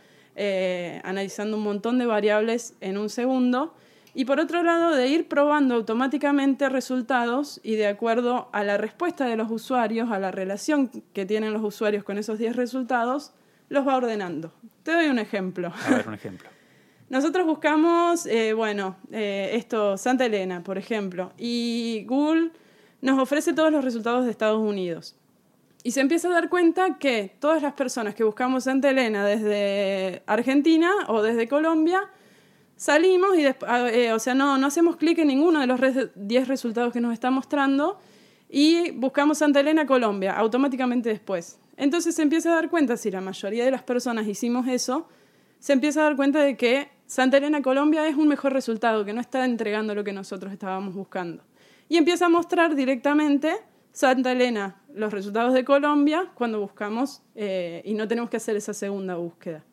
analizando 1.03 1.59
un 1.59 1.65
montón 1.65 1.99
de 1.99 2.07
variables 2.07 2.75
en 2.81 2.97
un 2.97 3.11
segundo, 3.11 3.75
y 4.15 4.25
por 4.25 4.41
otro 4.41 4.63
lado, 4.63 4.95
de 4.95 5.09
ir 5.09 5.29
probando 5.29 5.75
automáticamente 5.75 6.69
resultados 6.69 7.61
y 7.63 7.77
de 7.77 7.87
acuerdo 7.87 8.49
a 8.53 8.65
la 8.65 8.77
respuesta 8.77 9.27
de 9.27 9.37
los 9.37 9.51
usuarios, 9.51 10.11
a 10.11 10.19
la 10.19 10.31
relación 10.31 10.89
que 11.13 11.27
tienen 11.27 11.53
los 11.53 11.63
usuarios 11.63 12.05
con 12.05 12.19
esos 12.19 12.39
10 12.39 12.57
resultados, 12.57 13.33
los 13.69 13.87
va 13.87 13.97
ordenando. 13.97 14.53
Te 14.83 14.93
doy 14.93 15.07
un 15.07 15.19
ejemplo. 15.19 15.73
A 15.87 15.91
ver, 15.91 16.09
un 16.09 16.15
ejemplo. 16.15 16.49
Nosotros 17.09 17.47
buscamos, 17.47 18.27
eh, 18.27 18.53
bueno, 18.53 18.97
eh, 19.11 19.51
esto, 19.55 19.97
Santa 19.97 20.27
Elena, 20.27 20.63
por 20.63 20.79
ejemplo, 20.79 21.33
y 21.37 22.05
Google 22.07 22.51
nos 23.01 23.19
ofrece 23.19 23.53
todos 23.53 23.73
los 23.73 23.85
resultados 23.85 24.25
de 24.25 24.31
Estados 24.31 24.61
Unidos. 24.61 25.17
Y 25.83 25.93
se 25.93 26.01
empieza 26.01 26.29
a 26.29 26.33
dar 26.33 26.49
cuenta 26.49 26.99
que 26.99 27.35
todas 27.41 27.63
las 27.63 27.73
personas 27.73 28.15
que 28.15 28.23
buscamos 28.23 28.65
Santa 28.65 28.91
Elena 28.91 29.25
desde 29.25 30.23
Argentina 30.27 30.91
o 31.09 31.23
desde 31.23 31.49
Colombia, 31.49 32.03
Salimos 32.81 33.37
y 33.37 33.45
eh, 33.45 34.11
o 34.15 34.19
sea, 34.19 34.35
no, 34.35 34.57
no 34.57 34.67
hacemos 34.67 34.97
clic 34.97 35.19
en 35.19 35.29
ninguno 35.29 35.61
de 35.61 35.67
los 35.67 35.79
10 36.15 36.49
resultados 36.49 36.95
que 36.95 37.01
nos 37.03 37.13
está 37.13 37.31
mostrando 37.31 37.99
y 38.49 38.93
buscamos 38.93 39.37
Santa 39.37 39.61
Elena, 39.61 39.85
Colombia, 39.85 40.33
automáticamente 40.33 41.11
después. 41.11 41.59
Entonces 41.77 42.15
se 42.15 42.23
empieza 42.23 42.51
a 42.51 42.55
dar 42.55 42.71
cuenta, 42.71 42.97
si 42.97 43.11
la 43.11 43.21
mayoría 43.21 43.67
de 43.67 43.71
las 43.71 43.83
personas 43.83 44.27
hicimos 44.27 44.67
eso, 44.67 45.07
se 45.59 45.75
empieza 45.75 46.01
a 46.01 46.05
dar 46.05 46.17
cuenta 46.17 46.41
de 46.41 46.57
que 46.57 46.89
Santa 47.05 47.37
Elena, 47.37 47.61
Colombia 47.61 48.09
es 48.09 48.17
un 48.17 48.29
mejor 48.29 48.55
resultado, 48.55 49.05
que 49.05 49.13
no 49.13 49.21
está 49.21 49.45
entregando 49.45 49.95
lo 49.95 50.03
que 50.03 50.15
nosotros 50.15 50.51
estábamos 50.51 50.95
buscando. 50.95 51.43
Y 51.87 51.99
empieza 51.99 52.27
a 52.27 52.29
mostrar 52.31 52.75
directamente 52.75 53.57
Santa 53.93 54.33
Elena, 54.33 54.81
los 54.95 55.13
resultados 55.13 55.53
de 55.53 55.67
Colombia, 55.67 56.31
cuando 56.33 56.59
buscamos 56.59 57.21
eh, 57.35 57.83
y 57.85 57.93
no 57.93 58.09
tenemos 58.09 58.31
que 58.31 58.39
hacer 58.39 58.57
esa 58.57 58.73
segunda 58.73 59.17
búsqueda. 59.17 59.67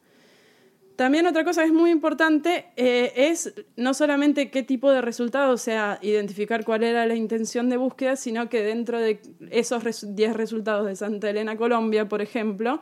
También 0.97 1.27
otra 1.27 1.43
cosa 1.43 1.61
que 1.61 1.67
es 1.67 1.73
muy 1.73 1.91
importante 1.91 2.65
eh, 2.75 3.13
es 3.15 3.53
no 3.75 3.93
solamente 3.93 4.49
qué 4.49 4.63
tipo 4.63 4.91
de 4.91 4.99
resultado, 4.99 5.53
o 5.53 5.57
sea, 5.57 5.99
identificar 6.01 6.65
cuál 6.65 6.83
era 6.83 7.05
la 7.05 7.13
intención 7.13 7.69
de 7.69 7.77
búsqueda, 7.77 8.15
sino 8.15 8.49
que 8.49 8.63
dentro 8.63 8.99
de 8.99 9.21
esos 9.51 9.83
10 10.15 10.35
resultados 10.35 10.87
de 10.87 10.95
Santa 10.95 11.29
Elena, 11.29 11.55
Colombia, 11.55 12.09
por 12.09 12.23
ejemplo, 12.23 12.81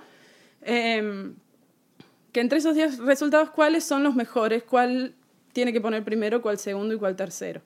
em, 0.61 1.35
que 2.31 2.39
entre 2.39 2.59
esos 2.59 2.73
10 2.73 2.99
resultados, 2.99 3.49
cuáles 3.49 3.83
son 3.83 4.01
los 4.01 4.15
mejores, 4.15 4.63
cuál 4.63 5.13
tiene 5.51 5.73
que 5.73 5.81
poner 5.81 6.05
primero, 6.05 6.41
cuál 6.41 6.57
segundo 6.57 6.93
y 6.93 6.97
cuál 6.97 7.17
tercero. 7.17 7.63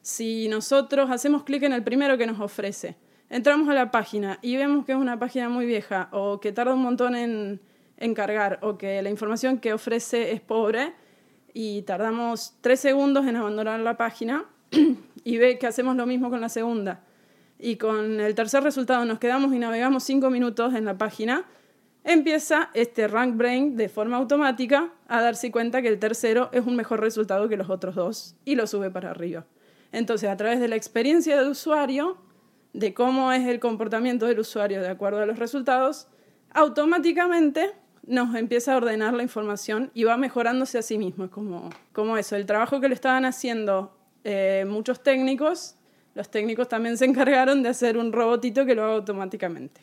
Si 0.00 0.48
nosotros 0.48 1.12
hacemos 1.12 1.44
clic 1.44 1.62
en 1.62 1.74
el 1.74 1.84
primero 1.84 2.18
que 2.18 2.26
nos 2.26 2.40
ofrece, 2.40 2.96
entramos 3.30 3.68
a 3.68 3.74
la 3.74 3.92
página 3.92 4.40
y 4.42 4.56
vemos 4.56 4.84
que 4.84 4.92
es 4.92 4.98
una 4.98 5.20
página 5.20 5.48
muy 5.48 5.64
vieja 5.64 6.08
o 6.10 6.40
que 6.40 6.50
tarda 6.50 6.74
un 6.74 6.82
montón 6.82 7.14
en 7.14 7.60
encargar 8.04 8.58
o 8.62 8.76
que 8.76 9.00
la 9.02 9.10
información 9.10 9.58
que 9.58 9.72
ofrece 9.72 10.32
es 10.32 10.40
pobre 10.40 10.92
y 11.54 11.82
tardamos 11.82 12.54
tres 12.60 12.80
segundos 12.80 13.26
en 13.26 13.36
abandonar 13.36 13.80
la 13.80 13.96
página 13.96 14.44
y 15.24 15.36
ve 15.38 15.58
que 15.58 15.66
hacemos 15.66 15.96
lo 15.96 16.06
mismo 16.06 16.30
con 16.30 16.40
la 16.40 16.48
segunda 16.48 17.04
y 17.62 17.76
con 17.76 18.20
el 18.20 18.34
tercer 18.34 18.64
resultado 18.64 19.04
nos 19.04 19.20
quedamos 19.20 19.54
y 19.54 19.58
navegamos 19.60 20.02
cinco 20.02 20.30
minutos 20.30 20.74
en 20.74 20.84
la 20.84 20.98
página, 20.98 21.44
empieza 22.02 22.70
este 22.74 23.06
rank 23.06 23.36
brain 23.36 23.76
de 23.76 23.88
forma 23.88 24.16
automática 24.16 24.92
a 25.06 25.22
darse 25.22 25.52
cuenta 25.52 25.80
que 25.80 25.86
el 25.86 26.00
tercero 26.00 26.50
es 26.52 26.66
un 26.66 26.74
mejor 26.74 27.00
resultado 27.00 27.48
que 27.48 27.56
los 27.56 27.70
otros 27.70 27.94
dos 27.94 28.34
y 28.44 28.56
lo 28.56 28.66
sube 28.66 28.90
para 28.90 29.10
arriba. 29.10 29.46
Entonces, 29.92 30.28
a 30.28 30.36
través 30.36 30.58
de 30.58 30.66
la 30.66 30.74
experiencia 30.74 31.38
del 31.38 31.50
usuario, 31.50 32.16
de 32.72 32.94
cómo 32.94 33.30
es 33.30 33.46
el 33.46 33.60
comportamiento 33.60 34.26
del 34.26 34.40
usuario 34.40 34.80
de 34.80 34.88
acuerdo 34.88 35.20
a 35.20 35.26
los 35.26 35.38
resultados, 35.38 36.08
automáticamente 36.52 37.70
nos 38.06 38.34
empieza 38.34 38.74
a 38.74 38.76
ordenar 38.76 39.14
la 39.14 39.22
información 39.22 39.90
y 39.94 40.04
va 40.04 40.16
mejorándose 40.16 40.78
a 40.78 40.82
sí 40.82 40.98
mismo. 40.98 41.24
Es 41.24 41.30
como, 41.30 41.70
como 41.92 42.16
eso, 42.16 42.36
el 42.36 42.46
trabajo 42.46 42.80
que 42.80 42.88
le 42.88 42.94
estaban 42.94 43.24
haciendo 43.24 43.96
eh, 44.24 44.64
muchos 44.68 45.02
técnicos, 45.02 45.76
los 46.14 46.30
técnicos 46.30 46.68
también 46.68 46.96
se 46.98 47.04
encargaron 47.06 47.62
de 47.62 47.68
hacer 47.68 47.96
un 47.96 48.12
robotito 48.12 48.66
que 48.66 48.74
lo 48.74 48.84
haga 48.84 48.94
automáticamente. 48.94 49.82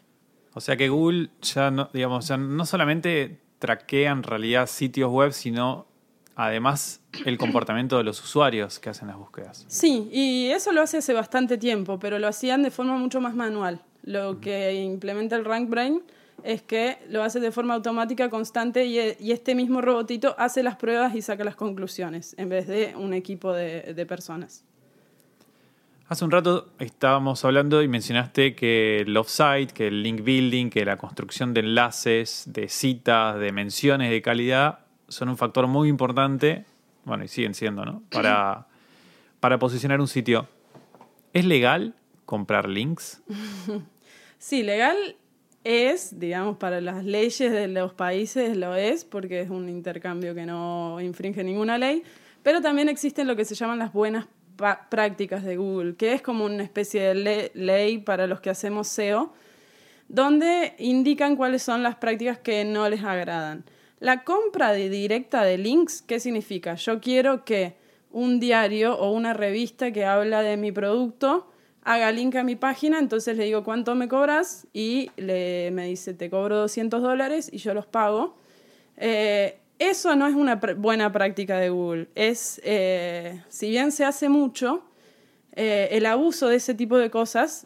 O 0.53 0.61
sea 0.61 0.75
que 0.75 0.89
Google 0.89 1.29
ya 1.41 1.71
no, 1.71 1.89
digamos, 1.93 2.27
ya 2.27 2.37
no 2.37 2.65
solamente 2.65 3.39
traquea 3.59 4.11
en 4.11 4.23
realidad 4.23 4.67
sitios 4.67 5.11
web, 5.11 5.31
sino 5.31 5.85
además 6.35 7.01
el 7.25 7.37
comportamiento 7.37 7.97
de 7.97 8.03
los 8.03 8.21
usuarios 8.23 8.79
que 8.79 8.89
hacen 8.89 9.07
las 9.07 9.17
búsquedas. 9.17 9.65
Sí, 9.67 10.09
y 10.11 10.49
eso 10.49 10.71
lo 10.71 10.81
hace 10.81 10.97
hace 10.97 11.13
bastante 11.13 11.57
tiempo, 11.57 11.99
pero 11.99 12.19
lo 12.19 12.27
hacían 12.27 12.63
de 12.63 12.71
forma 12.71 12.97
mucho 12.97 13.21
más 13.21 13.35
manual. 13.35 13.81
Lo 14.03 14.39
que 14.39 14.73
implementa 14.73 15.35
el 15.35 15.45
RankBrain 15.45 16.01
es 16.43 16.61
que 16.61 16.97
lo 17.09 17.23
hace 17.23 17.39
de 17.39 17.51
forma 17.51 17.73
automática, 17.73 18.29
constante, 18.29 18.85
y, 18.85 18.99
este 19.31 19.55
mismo 19.55 19.81
robotito 19.81 20.35
hace 20.37 20.63
las 20.63 20.75
pruebas 20.75 21.15
y 21.15 21.21
saca 21.21 21.43
las 21.43 21.55
conclusiones, 21.55 22.35
en 22.37 22.49
vez 22.49 22.67
de 22.67 22.95
un 22.95 23.13
equipo 23.13 23.53
de, 23.53 24.05
personas. 24.07 24.65
Hace 26.07 26.25
un 26.25 26.31
rato 26.31 26.69
estábamos 26.79 27.45
hablando 27.45 27.83
y 27.83 27.87
mencionaste 27.87 28.55
que 28.55 29.01
el 29.01 29.15
offsite, 29.15 29.67
que 29.73 29.87
el 29.87 30.01
link 30.01 30.23
building, 30.23 30.69
que 30.69 30.83
la 30.83 30.97
construcción 30.97 31.53
de 31.53 31.59
enlaces, 31.59 32.45
de 32.47 32.67
citas, 32.67 33.39
de 33.39 33.51
menciones 33.51 34.09
de 34.09 34.21
calidad 34.21 34.79
son 35.07 35.29
un 35.29 35.37
factor 35.37 35.67
muy 35.67 35.87
importante, 35.89 36.65
bueno, 37.05 37.23
y 37.23 37.27
siguen 37.27 37.53
siendo, 37.53 37.85
¿no? 37.85 38.01
Para, 38.11 38.67
para 39.39 39.59
posicionar 39.59 40.01
un 40.01 40.07
sitio. 40.07 40.47
¿Es 41.33 41.45
legal 41.45 41.93
comprar 42.25 42.67
links? 42.67 43.21
sí, 44.39 44.63
legal 44.63 45.15
es, 45.69 46.19
digamos, 46.19 46.57
para 46.57 46.81
las 46.81 47.05
leyes 47.05 47.51
de 47.51 47.67
los 47.67 47.93
países 47.93 48.57
lo 48.57 48.73
es, 48.73 49.05
porque 49.05 49.41
es 49.41 49.51
un 49.51 49.69
intercambio 49.69 50.33
que 50.33 50.47
no 50.47 50.99
infringe 50.99 51.43
ninguna 51.43 51.77
ley, 51.77 52.01
pero 52.41 52.59
también 52.59 52.89
existen 52.89 53.27
lo 53.27 53.35
que 53.35 53.45
se 53.45 53.53
llaman 53.53 53.77
las 53.77 53.93
buenas 53.93 54.25
prácticas 54.89 55.43
de 55.43 55.57
Google, 55.57 55.95
que 55.95 56.13
es 56.13 56.23
como 56.23 56.45
una 56.45 56.63
especie 56.63 57.13
de 57.13 57.51
ley 57.53 57.99
para 57.99 58.25
los 58.25 58.41
que 58.41 58.49
hacemos 58.49 58.87
SEO, 58.87 59.31
donde 60.07 60.73
indican 60.79 61.35
cuáles 61.35 61.61
son 61.61 61.83
las 61.83 61.95
prácticas 61.95 62.39
que 62.39 62.65
no 62.65 62.89
les 62.89 63.03
agradan. 63.03 63.63
La 63.99 64.23
compra 64.23 64.73
directa 64.73 65.43
de 65.43 65.59
links, 65.59 66.01
¿qué 66.01 66.19
significa? 66.19 66.73
Yo 66.75 66.99
quiero 66.99 67.45
que 67.45 67.75
un 68.09 68.39
diario 68.39 68.97
o 68.97 69.11
una 69.11 69.33
revista 69.33 69.91
que 69.91 70.03
habla 70.03 70.41
de 70.41 70.57
mi 70.57 70.71
producto 70.71 71.48
haga 71.83 72.11
link 72.11 72.35
a 72.35 72.43
mi 72.43 72.55
página, 72.55 72.99
entonces 72.99 73.37
le 73.37 73.45
digo 73.45 73.63
cuánto 73.63 73.95
me 73.95 74.07
cobras 74.07 74.67
y 74.73 75.11
le, 75.17 75.71
me 75.71 75.85
dice 75.85 76.13
te 76.13 76.29
cobro 76.29 76.57
200 76.57 77.01
dólares 77.01 77.49
y 77.51 77.57
yo 77.57 77.73
los 77.73 77.85
pago. 77.85 78.35
Eh, 78.97 79.57
eso 79.79 80.15
no 80.15 80.27
es 80.27 80.35
una 80.35 80.55
buena 80.55 81.11
práctica 81.11 81.57
de 81.57 81.69
Google. 81.69 82.09
Es, 82.15 82.59
eh, 82.65 83.41
si 83.47 83.69
bien 83.69 83.93
se 83.93 84.03
hace 84.03 84.27
mucho, 84.27 84.83
eh, 85.53 85.89
el 85.91 86.05
abuso 86.05 86.49
de 86.49 86.57
ese 86.57 86.73
tipo 86.73 86.97
de 86.97 87.09
cosas, 87.09 87.65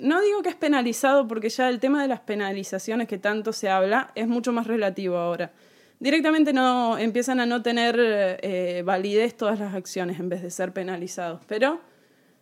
no 0.00 0.20
digo 0.22 0.42
que 0.42 0.48
es 0.48 0.56
penalizado 0.56 1.28
porque 1.28 1.50
ya 1.50 1.68
el 1.68 1.78
tema 1.78 2.00
de 2.00 2.08
las 2.08 2.20
penalizaciones 2.20 3.08
que 3.08 3.18
tanto 3.18 3.52
se 3.52 3.68
habla 3.68 4.10
es 4.14 4.26
mucho 4.26 4.52
más 4.52 4.66
relativo 4.66 5.16
ahora 5.16 5.52
directamente 6.00 6.54
no 6.54 6.96
empiezan 6.96 7.40
a 7.40 7.46
no 7.46 7.60
tener 7.60 8.82
validez 8.84 9.36
todas 9.36 9.58
las 9.58 9.74
acciones 9.74 10.18
en 10.18 10.30
vez 10.30 10.40
de 10.40 10.50
ser 10.50 10.72
penalizados. 10.72 11.42
Pero 11.46 11.78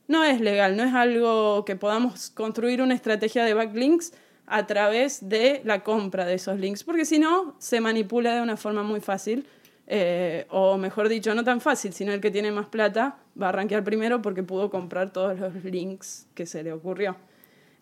no 0.08 0.24
es 0.24 0.40
legal, 0.40 0.76
no 0.76 0.82
es 0.82 0.94
algo 0.94 1.64
que 1.64 1.76
podamos 1.76 2.30
construir 2.30 2.82
una 2.82 2.94
estrategia 2.94 3.44
de 3.44 3.54
backlinks 3.54 4.12
a 4.46 4.66
través 4.66 5.28
de 5.28 5.60
la 5.64 5.84
compra 5.84 6.24
de 6.24 6.34
esos 6.34 6.58
links, 6.58 6.82
porque 6.82 7.04
si 7.04 7.18
no, 7.18 7.54
se 7.58 7.80
manipula 7.80 8.34
de 8.34 8.40
una 8.40 8.56
forma 8.56 8.82
muy 8.82 9.00
fácil, 9.00 9.46
eh, 9.86 10.46
o 10.50 10.76
mejor 10.78 11.08
dicho, 11.08 11.34
no 11.34 11.44
tan 11.44 11.60
fácil, 11.60 11.92
sino 11.92 12.12
el 12.12 12.20
que 12.20 12.30
tiene 12.30 12.50
más 12.50 12.66
plata 12.66 13.18
va 13.40 13.50
a 13.50 13.52
rankear 13.52 13.84
primero 13.84 14.20
porque 14.20 14.42
pudo 14.42 14.70
comprar 14.70 15.12
todos 15.12 15.38
los 15.38 15.64
links 15.64 16.26
que 16.34 16.46
se 16.46 16.62
le 16.62 16.72
ocurrió. 16.72 17.16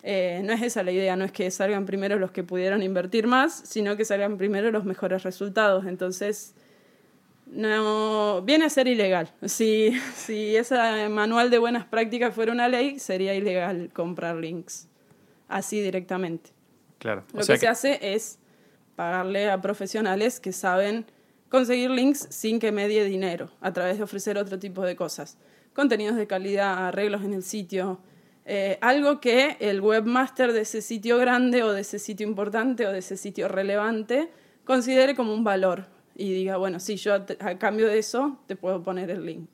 Eh, 0.03 0.41
no 0.43 0.53
es 0.53 0.61
esa 0.61 0.83
la 0.83 0.91
idea, 0.91 1.15
no 1.15 1.25
es 1.25 1.31
que 1.31 1.49
salgan 1.51 1.85
primero 1.85 2.17
los 2.17 2.31
que 2.31 2.43
pudieron 2.43 2.83
invertir 2.83 3.27
más, 3.27 3.61
sino 3.65 3.97
que 3.97 4.05
salgan 4.05 4.37
primero 4.37 4.71
los 4.71 4.85
mejores 4.85 5.23
resultados. 5.23 5.85
Entonces, 5.85 6.53
no 7.51 8.41
viene 8.43 8.65
a 8.65 8.69
ser 8.69 8.87
ilegal. 8.87 9.33
Si, 9.45 9.91
si 10.15 10.55
ese 10.55 10.75
manual 11.09 11.49
de 11.49 11.57
buenas 11.57 11.85
prácticas 11.85 12.33
fuera 12.33 12.51
una 12.51 12.67
ley, 12.67 12.99
sería 12.99 13.33
ilegal 13.33 13.89
comprar 13.93 14.35
links 14.35 14.87
así 15.47 15.81
directamente. 15.81 16.51
Claro. 16.99 17.23
Lo 17.33 17.45
que, 17.45 17.57
se 17.57 17.67
hace 17.67 17.99
es 18.01 18.39
pagarle 18.95 19.49
a 19.49 19.61
profesionales 19.61 20.39
que 20.39 20.51
saben 20.51 21.05
conseguir 21.49 21.89
links 21.91 22.27
sin 22.29 22.59
que 22.59 22.71
medie 22.71 23.05
dinero, 23.05 23.49
a 23.61 23.71
través 23.71 23.97
de 23.97 24.03
ofrecer 24.03 24.37
otro 24.37 24.59
tipo 24.59 24.83
de 24.83 24.95
cosas. 24.95 25.37
Contenidos 25.73 26.15
de 26.15 26.27
calidad, 26.27 26.87
arreglos 26.87 27.23
en 27.23 27.33
el 27.33 27.43
sitio, 27.43 28.01
eh, 28.45 28.77
algo 28.81 29.19
que 29.19 29.57
el 29.59 29.81
webmaster 29.81 30.53
de 30.53 30.61
ese 30.61 30.81
sitio 30.81 31.17
grande 31.17 31.63
o 31.63 31.71
de 31.71 31.81
ese 31.81 31.99
sitio 31.99 32.27
importante 32.27 32.87
o 32.87 32.91
de 32.91 32.99
ese 32.99 33.17
sitio 33.17 33.47
relevante 33.47 34.29
considere 34.63 35.15
como 35.15 35.33
un 35.33 35.43
valor 35.43 35.85
y 36.17 36.33
diga, 36.33 36.57
bueno, 36.57 36.79
sí, 36.79 36.97
yo 36.97 37.13
a, 37.13 37.57
cambio 37.59 37.87
de 37.87 37.99
eso 37.99 38.39
te 38.47 38.55
puedo 38.55 38.81
poner 38.81 39.11
el 39.11 39.25
link. 39.25 39.49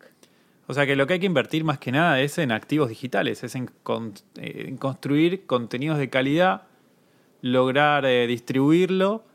O 0.65 0.73
sea 0.73 0.85
que 0.85 0.95
lo 0.95 1.05
que 1.05 1.13
hay 1.13 1.19
que 1.19 1.25
invertir 1.25 1.65
más 1.65 1.77
que 1.77 1.91
nada 1.91 2.21
es 2.21 2.37
en 2.37 2.53
activos 2.53 2.87
digitales, 2.87 3.43
es 3.43 3.55
en, 3.55 3.69
eh, 4.37 4.75
construir 4.79 5.45
contenidos 5.45 5.97
de 5.97 6.09
calidad, 6.09 6.63
lograr 7.41 8.05
eh, 8.05 8.25
distribuirlo 8.27 9.25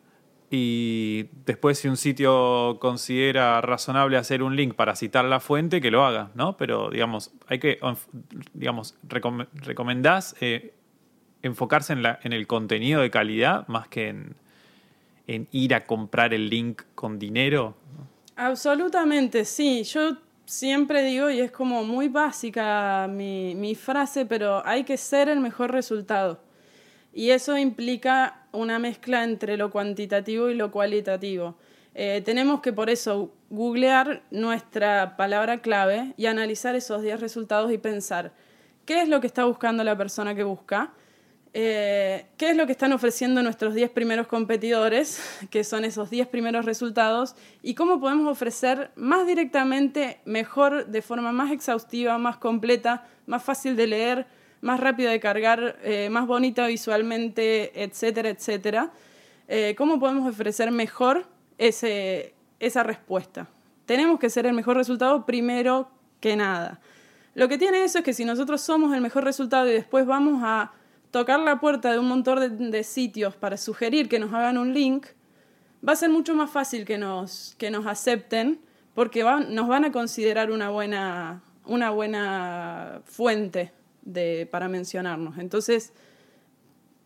y 0.50 1.26
después 1.44 1.78
si 1.78 1.88
un 1.88 1.98
sitio 1.98 2.78
considera 2.80 3.60
razonable 3.60 4.16
hacer 4.16 4.42
un 4.42 4.56
link 4.56 4.74
para 4.74 4.96
citar 4.96 5.26
la 5.26 5.40
fuente, 5.40 5.82
que 5.82 5.90
lo 5.90 6.06
haga, 6.06 6.30
¿no? 6.34 6.56
Pero 6.56 6.88
digamos, 6.88 7.32
hay 7.46 7.58
que, 7.58 7.78
digamos, 8.54 8.96
recomendás 9.02 10.34
eh, 10.40 10.72
enfocarse 11.42 11.92
en, 11.92 12.02
en 12.22 12.32
el 12.32 12.46
contenido 12.46 13.02
de 13.02 13.10
calidad 13.10 13.68
más 13.68 13.86
que 13.88 14.08
en, 14.08 14.36
en 15.28 15.46
ir 15.52 15.74
a 15.74 15.86
comprar 15.86 16.34
el 16.34 16.48
link 16.48 16.82
con 16.96 17.18
dinero. 17.18 17.76
Absolutamente, 18.34 19.44
sí. 19.44 19.84
Yo 19.84 20.16
siempre 20.46 21.04
digo, 21.04 21.30
y 21.30 21.40
es 21.40 21.52
como 21.52 21.84
muy 21.84 22.08
básica 22.08 23.06
mi, 23.08 23.74
frase, 23.74 24.26
pero 24.26 24.66
hay 24.66 24.84
que 24.84 24.96
ser 24.96 25.28
el 25.28 25.38
mejor 25.38 25.70
resultado. 25.70 26.40
Y 27.12 27.30
eso 27.30 27.56
implica 27.56 28.46
una 28.52 28.78
mezcla 28.78 29.22
entre 29.24 29.56
lo 29.56 29.70
cuantitativo 29.70 30.48
y 30.48 30.54
lo 30.54 30.70
cualitativo. 30.70 31.56
Eh, 31.94 32.22
tenemos 32.24 32.60
que 32.60 32.72
por 32.72 32.90
eso 32.90 33.32
googlear 33.50 34.22
nuestra 34.30 35.16
palabra 35.16 35.60
clave 35.60 36.14
y 36.16 36.26
analizar 36.26 36.74
esos 36.74 37.02
10 37.02 37.20
resultados 37.20 37.72
y 37.72 37.78
pensar 37.78 38.32
qué 38.84 39.02
es 39.02 39.08
lo 39.08 39.20
que 39.20 39.26
está 39.26 39.44
buscando 39.44 39.84
la 39.84 39.96
persona 39.98 40.34
que 40.34 40.44
busca, 40.44 40.92
eh, 41.60 42.26
qué 42.36 42.50
es 42.50 42.56
lo 42.56 42.66
que 42.66 42.72
están 42.72 42.92
ofreciendo 42.92 43.42
nuestros 43.42 43.74
10 43.74 43.90
primeros 43.90 44.28
competidores, 44.28 45.20
que 45.50 45.64
son 45.64 45.84
esos 45.84 46.08
10 46.08 46.28
primeros 46.28 46.64
resultados, 46.64 47.34
y 47.64 47.74
cómo 47.74 47.98
podemos 47.98 48.30
ofrecer 48.30 48.92
más 48.94 49.26
directamente, 49.26 50.20
mejor, 50.24 50.86
de 50.86 51.02
forma 51.02 51.32
más 51.32 51.50
exhaustiva, 51.50 52.16
más 52.16 52.36
completa, 52.36 53.08
más 53.26 53.42
fácil 53.42 53.74
de 53.74 53.88
leer, 53.88 54.26
más 54.60 54.78
rápida 54.78 55.10
de 55.10 55.18
cargar, 55.18 55.80
eh, 55.82 56.08
más 56.10 56.28
bonita 56.28 56.64
visualmente, 56.68 57.82
etcétera, 57.82 58.28
etcétera. 58.28 58.92
Eh, 59.48 59.74
¿Cómo 59.76 59.98
podemos 59.98 60.30
ofrecer 60.30 60.70
mejor 60.70 61.26
ese, 61.58 62.34
esa 62.60 62.84
respuesta? 62.84 63.48
Tenemos 63.84 64.20
que 64.20 64.30
ser 64.30 64.46
el 64.46 64.52
mejor 64.52 64.76
resultado 64.76 65.26
primero 65.26 65.90
que 66.20 66.36
nada. 66.36 66.78
Lo 67.34 67.48
que 67.48 67.58
tiene 67.58 67.82
eso 67.82 67.98
es 67.98 68.04
que 68.04 68.12
si 68.12 68.24
nosotros 68.24 68.60
somos 68.60 68.94
el 68.94 69.00
mejor 69.00 69.24
resultado 69.24 69.68
y 69.68 69.72
después 69.72 70.06
vamos 70.06 70.40
a 70.44 70.70
tocar 71.10 71.40
la 71.40 71.60
puerta 71.60 71.92
de 71.92 71.98
un 71.98 72.08
montón 72.08 72.70
de, 72.70 72.84
sitios 72.84 73.36
para 73.36 73.56
sugerir 73.56 74.08
que 74.08 74.18
nos 74.18 74.32
hagan 74.32 74.58
un 74.58 74.74
link, 74.74 75.06
va 75.86 75.92
a 75.92 75.96
ser 75.96 76.10
mucho 76.10 76.34
más 76.34 76.50
fácil 76.50 76.84
que 76.84 76.98
nos, 76.98 77.54
que 77.58 77.70
nos 77.70 77.86
acepten 77.86 78.60
porque 78.94 79.22
nos 79.22 79.68
van 79.68 79.84
a 79.84 79.92
considerar 79.92 80.50
una 80.50 80.70
buena, 80.70 81.42
una 81.64 81.90
buena 81.90 83.00
fuente 83.04 83.72
para 84.50 84.68
mencionarnos. 84.68 85.38
Entonces, 85.38 85.92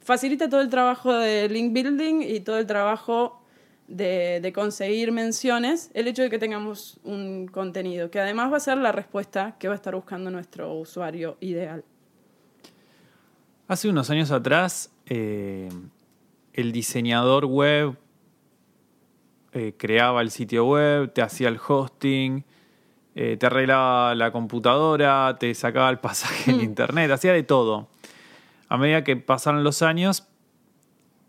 facilita 0.01 0.49
todo 0.49 0.61
el 0.61 0.69
trabajo 0.69 1.13
de 1.15 1.49
link 1.49 1.73
building 1.73 2.23
y 2.23 2.41
todo 2.41 2.59
el 2.59 2.67
trabajo 2.67 3.43
de, 3.89 4.53
conseguir 4.55 5.13
menciones 5.13 5.91
el 5.95 6.09
hecho 6.09 6.23
de 6.23 6.31
que 6.31 6.39
tengamos 6.39 6.99
un 7.05 7.47
contenido, 7.47 8.11
que 8.11 8.21
además 8.21 8.53
va 8.53 8.57
a 8.57 8.61
ser 8.61 8.79
la 8.79 8.93
respuesta 8.93 9.57
que 9.59 9.69
va 9.69 9.75
a 9.75 9.77
estar 9.77 9.95
buscando 9.95 10.31
nuestro 10.31 10.75
usuario 10.75 11.37
ideal. 11.41 11.85
Hace 13.73 13.89
unos 13.89 14.11
años 14.11 14.31
atrás, 14.31 14.93
eh, 15.07 15.71
el 16.53 16.73
diseñador 16.73 17.47
web 17.47 17.97
eh, 19.55 19.73
creaba 19.79 20.21
el 20.21 20.31
sitio 20.31 20.67
web, 20.67 21.11
te 21.15 21.23
hacía 21.23 21.49
el 21.49 21.59
hosting, 21.67 22.45
eh, 23.15 23.39
te 23.39 23.47
arreglaba 23.47 24.15
la 24.15 24.31
computadora, 24.31 25.39
te 25.41 25.55
sacaba 25.55 25.89
el 25.89 26.01
pasaje 26.01 26.51
en 26.51 26.59
mm. 26.59 26.65
internet, 26.65 27.11
hacía 27.13 27.33
de 27.33 27.45
todo. 27.45 27.89
A 28.69 28.77
medida 28.77 29.05
que 29.05 29.17
pasaron 29.17 29.65
los 29.65 29.81
años, 29.81 30.29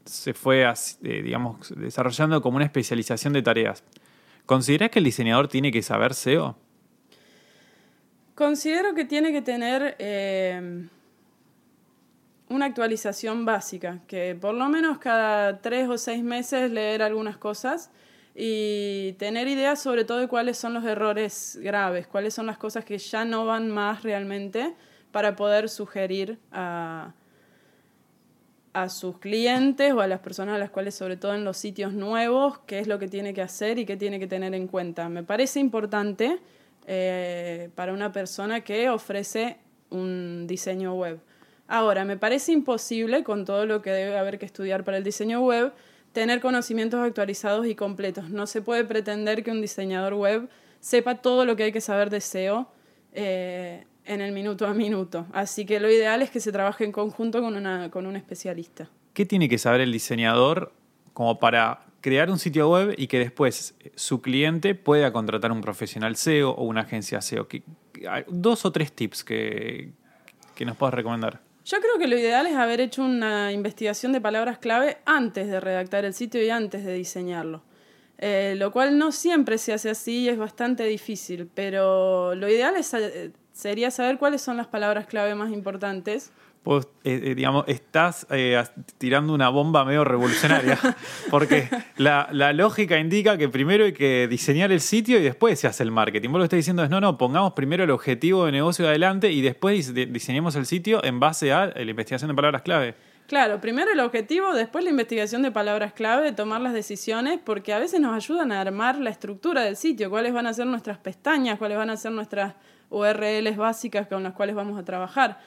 se 0.04 0.34
fue, 0.34 0.66
eh, 0.66 1.22
digamos, 1.24 1.74
desarrollando 1.78 2.42
como 2.42 2.58
una 2.58 2.66
especialización 2.66 3.32
de 3.32 3.42
tareas. 3.42 3.86
¿Consideras 4.46 4.90
que 4.90 5.00
el 5.00 5.06
diseñador 5.06 5.48
tiene 5.48 5.72
que 5.72 5.82
saber 5.82 6.14
SEO? 6.14 6.58
Considero 8.36 8.94
que 8.94 9.06
tiene 9.06 9.32
que 9.32 9.42
tener 9.42 9.96
una 12.54 12.66
actualización 12.66 13.46
básica, 13.46 14.02
que 14.08 14.36
por 14.40 14.54
lo 14.54 14.70
menos 14.70 15.00
cada 15.00 15.62
tres 15.62 15.90
o 15.90 15.98
seis 15.98 16.24
meses 16.24 16.72
leer 16.72 17.02
algunas 17.02 17.38
cosas 17.38 17.90
y 18.36 19.14
tener 19.20 19.48
ideas 19.48 19.82
sobre 19.82 20.06
todo 20.06 20.20
de 20.20 20.28
cuáles 20.28 20.58
son 20.58 20.74
los 20.74 20.84
errores 20.86 21.60
graves, 21.62 22.08
cuáles 22.08 22.34
son 22.34 22.46
las 22.46 22.58
cosas 22.58 22.86
que 22.86 22.98
ya 22.98 23.26
no 23.26 23.46
van 23.46 23.70
más 23.70 24.04
realmente 24.04 24.74
para 25.12 25.36
poder 25.36 25.70
sugerir 25.70 26.40
a, 26.52 27.14
a 28.74 28.90
sus 28.90 29.20
clientes 29.20 29.94
o 29.94 30.02
a 30.02 30.08
las 30.08 30.20
personas 30.20 30.56
a 30.56 30.58
las 30.58 30.72
cuales, 30.72 30.96
sobre 30.96 31.18
todo 31.18 31.36
en 31.36 31.44
los 31.44 31.58
sitios 31.58 31.94
nuevos, 31.94 32.60
qué 32.66 32.80
es 32.80 32.88
lo 32.88 32.98
que 33.00 33.08
tiene 33.08 33.34
que 33.34 33.42
hacer 33.42 33.78
y 33.78 33.86
qué 33.86 33.98
tiene 33.98 34.20
que 34.20 34.28
tener 34.28 34.54
en 34.56 34.68
cuenta. 34.68 35.10
Me 35.10 35.24
parece 35.24 35.60
importante 35.60 36.40
eh, 36.88 37.70
para 37.76 37.94
una 37.94 38.12
persona 38.12 38.62
que 38.62 38.90
ofrece 38.90 39.58
un 39.92 40.48
diseño 40.48 40.96
web. 40.96 41.20
Ahora, 41.74 42.06
me 42.06 42.18
parece 42.18 42.52
imposible, 42.52 43.24
con 43.24 43.46
todo 43.46 43.66
lo 43.66 43.82
que 43.82 43.90
debe 43.90 44.16
haber 44.16 44.38
que 44.38 44.46
estudiar 44.46 44.84
para 44.84 44.98
el 44.98 45.04
diseño 45.04 45.42
web, 45.42 45.74
tener 46.12 46.40
conocimientos 46.40 47.00
actualizados 47.00 47.66
y 47.66 47.74
completos. 47.74 48.30
No 48.30 48.46
se 48.46 48.62
puede 48.62 48.84
pretender 48.84 49.44
que 49.44 49.50
un 49.50 49.60
diseñador 49.60 50.14
web 50.14 50.50
sepa 50.82 51.16
todo 51.16 51.46
lo 51.46 51.56
que 51.56 51.64
hay 51.64 51.72
que 51.72 51.82
saber 51.82 52.12
de 52.12 52.22
SEO. 52.22 52.68
Eh, 53.14 53.86
en 54.06 54.22
el 54.22 54.34
minuto 54.34 54.68
a 54.68 54.74
minuto. 54.76 55.26
Así 55.34 55.66
que 55.66 55.80
lo 55.80 55.90
ideal 55.90 56.22
es 56.22 56.30
que 56.30 56.40
se 56.40 56.52
trabaje 56.52 56.84
en 56.84 56.92
conjunto 56.92 57.42
con, 57.42 57.56
una, 57.56 57.90
con 57.90 58.06
un 58.06 58.18
especialista. 58.18 58.90
¿Qué 59.14 59.26
tiene 59.26 59.50
que 59.50 59.58
saber 59.58 59.82
el 59.82 59.92
diseñador 59.92 60.74
como 61.14 61.40
para 61.40 61.86
crear 62.02 62.30
un 62.30 62.38
sitio 62.38 62.70
web 62.70 62.94
y 62.98 63.08
que 63.08 63.18
después 63.18 63.74
su 63.96 64.22
cliente 64.22 64.76
pueda 64.76 65.12
contratar 65.12 65.52
un 65.52 65.62
profesional 65.62 66.18
SEO 66.18 66.52
o 66.52 66.66
una 66.66 66.82
agencia 66.82 67.20
SEO? 67.22 67.48
Dos 68.28 68.64
o 68.66 68.72
tres 68.72 68.92
tips 68.92 69.24
que, 69.24 69.92
que 70.54 70.66
nos 70.66 70.78
puedas 70.78 70.94
recomendar. 70.94 71.40
Yo 71.66 71.80
creo 71.80 71.98
que 71.98 72.08
lo 72.08 72.18
ideal 72.18 72.46
es 72.46 72.56
haber 72.56 72.82
hecho 72.82 73.04
una 73.04 73.54
investigación 73.54 74.12
de 74.12 74.20
palabras 74.20 74.58
clave 74.58 74.98
antes 75.06 75.48
de 75.48 75.62
redactar 75.62 76.04
el 76.04 76.14
sitio 76.14 76.44
y 76.44 76.50
antes 76.50 76.84
de 76.84 76.94
diseñarlo. 76.94 77.64
Eh, 78.18 78.56
lo 78.58 78.72
cual 78.72 78.98
no 78.98 79.12
siempre 79.12 79.58
se 79.58 79.74
hace 79.74 79.90
así 79.90 80.24
y 80.24 80.30
es 80.30 80.38
bastante 80.38 80.84
difícil, 80.86 81.50
pero 81.54 82.36
lo 82.36 82.50
ideal 82.50 82.76
es, 82.76 82.94
eh, 82.94 83.32
sería 83.54 83.92
saber 83.92 84.18
cuáles 84.18 84.42
son 84.42 84.58
las 84.58 84.68
palabras 84.68 85.08
clave 85.08 85.36
más 85.36 85.52
importantes 85.52 86.32
vos, 86.64 86.88
eh, 87.04 87.20
eh, 87.24 87.36
digamos, 87.36 87.66
estás 87.68 88.26
eh, 88.30 88.62
tirando 88.98 89.34
una 89.34 89.50
bomba 89.50 89.84
medio 89.86 90.04
revolucionaria. 90.04 90.80
Porque 91.30 91.70
la, 91.98 92.30
lógica 92.54 92.98
indica 93.00 93.38
que 93.38 93.50
primero 93.50 93.86
hay 93.86 93.94
que 93.94 94.28
diseñar 94.28 94.72
el 94.72 94.82
sitio 94.82 95.20
y 95.20 95.24
después 95.24 95.60
se 95.60 95.68
hace 95.68 95.84
el 95.84 95.92
marketing. 95.92 96.30
Vos 96.30 96.38
lo 96.38 96.44
que 96.44 96.46
estás 96.46 96.58
diciendo 96.58 96.84
es, 96.84 96.90
no, 96.90 97.02
no, 97.02 97.18
pongamos 97.18 97.54
primero 97.54 97.84
el 97.84 97.92
objetivo 97.92 98.46
de 98.46 98.52
negocio 98.52 98.88
adelante 98.88 99.32
y 99.32 99.42
después 99.42 99.94
diseñemos 99.94 100.56
el 100.56 100.66
sitio 100.66 101.04
en 101.04 101.20
base 101.20 101.52
a 101.52 101.68
la 101.68 101.82
investigación 101.82 102.30
de 102.30 102.36
palabras 102.36 102.62
clave. 102.62 102.96
Claro, 103.28 103.62
primero 103.62 103.92
el 103.92 104.00
objetivo, 104.02 104.54
después 104.54 104.84
la 104.84 104.90
investigación 104.90 105.42
de 105.42 105.52
palabras 105.52 105.94
clave, 105.94 106.34
tomar 106.34 106.60
las 106.60 106.74
decisiones, 106.74 107.40
porque 107.44 107.74
a 107.74 107.80
veces 107.80 108.02
nos 108.02 108.14
ayudan 108.14 108.52
a 108.52 108.60
armar 108.60 108.98
la 108.98 109.10
estructura 109.10 109.62
del 109.62 109.78
sitio, 109.78 110.10
cuáles 110.10 110.34
van 110.34 110.46
a 110.46 110.54
ser 110.54 110.68
nuestras 110.68 110.98
pestañas, 110.98 111.58
cuáles 111.58 111.78
van 111.78 111.90
a 111.90 111.98
ser 111.98 112.12
nuestras 112.12 112.54
URLs 112.90 113.56
básicas 113.58 114.08
con 114.08 114.24
las 114.24 114.34
cuales 114.34 114.56
vamos 114.56 114.78
a 114.78 114.84
trabajar. 114.84 115.40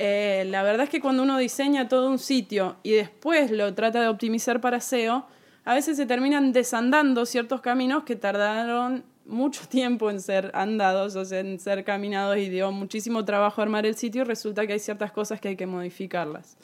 Eh, 0.00 0.44
la 0.46 0.62
verdad 0.62 0.84
es 0.84 0.90
que 0.90 1.00
cuando 1.00 1.24
uno 1.24 1.36
diseña 1.38 1.88
todo 1.88 2.08
un 2.08 2.20
sitio 2.20 2.76
y 2.84 2.92
después 2.92 3.50
lo 3.50 3.74
trata 3.74 4.00
de 4.00 4.06
optimizar 4.06 4.60
para 4.60 4.80
SEO, 4.80 5.26
a 5.64 5.74
veces 5.74 5.96
se 5.96 6.06
terminan 6.06 6.52
desandando 6.52 7.26
ciertos 7.26 7.60
caminos 7.60 8.04
que 8.04 8.14
tardaron 8.14 9.02
mucho 9.26 9.62
tiempo 9.68 10.08
en 10.08 10.20
ser 10.20 10.52
andados, 10.54 11.16
o 11.16 11.24
sea, 11.24 11.40
en 11.40 11.58
ser 11.58 11.82
caminados 11.82 12.38
y 12.38 12.48
dio 12.48 12.70
muchísimo 12.70 13.24
trabajo 13.24 13.60
armar 13.60 13.86
el 13.86 13.96
sitio 13.96 14.22
y 14.22 14.24
resulta 14.24 14.68
que 14.68 14.74
hay 14.74 14.78
ciertas 14.78 15.10
cosas 15.10 15.40
que 15.40 15.48
hay 15.48 15.56
que 15.56 15.66
modificarlas. 15.66 16.56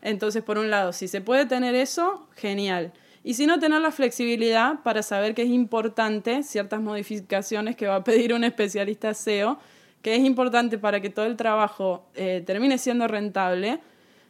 Entonces, 0.00 0.42
por 0.42 0.56
un 0.56 0.70
lado, 0.70 0.94
si 0.94 1.06
se 1.06 1.20
puede 1.20 1.44
tener 1.44 1.74
eso, 1.74 2.26
genial. 2.34 2.94
Y 3.22 3.34
si 3.34 3.46
no, 3.46 3.58
tener 3.58 3.82
la 3.82 3.90
flexibilidad 3.90 4.82
para 4.82 5.02
saber 5.02 5.34
que 5.34 5.42
es 5.42 5.50
importante 5.50 6.42
ciertas 6.42 6.80
modificaciones 6.80 7.76
que 7.76 7.86
va 7.86 7.96
a 7.96 8.04
pedir 8.04 8.32
un 8.32 8.44
especialista 8.44 9.12
SEO 9.12 9.58
que 10.04 10.14
es 10.14 10.20
importante 10.22 10.76
para 10.76 11.00
que 11.00 11.08
todo 11.08 11.24
el 11.24 11.34
trabajo 11.34 12.04
eh, 12.14 12.42
termine 12.44 12.76
siendo 12.76 13.08
rentable, 13.08 13.80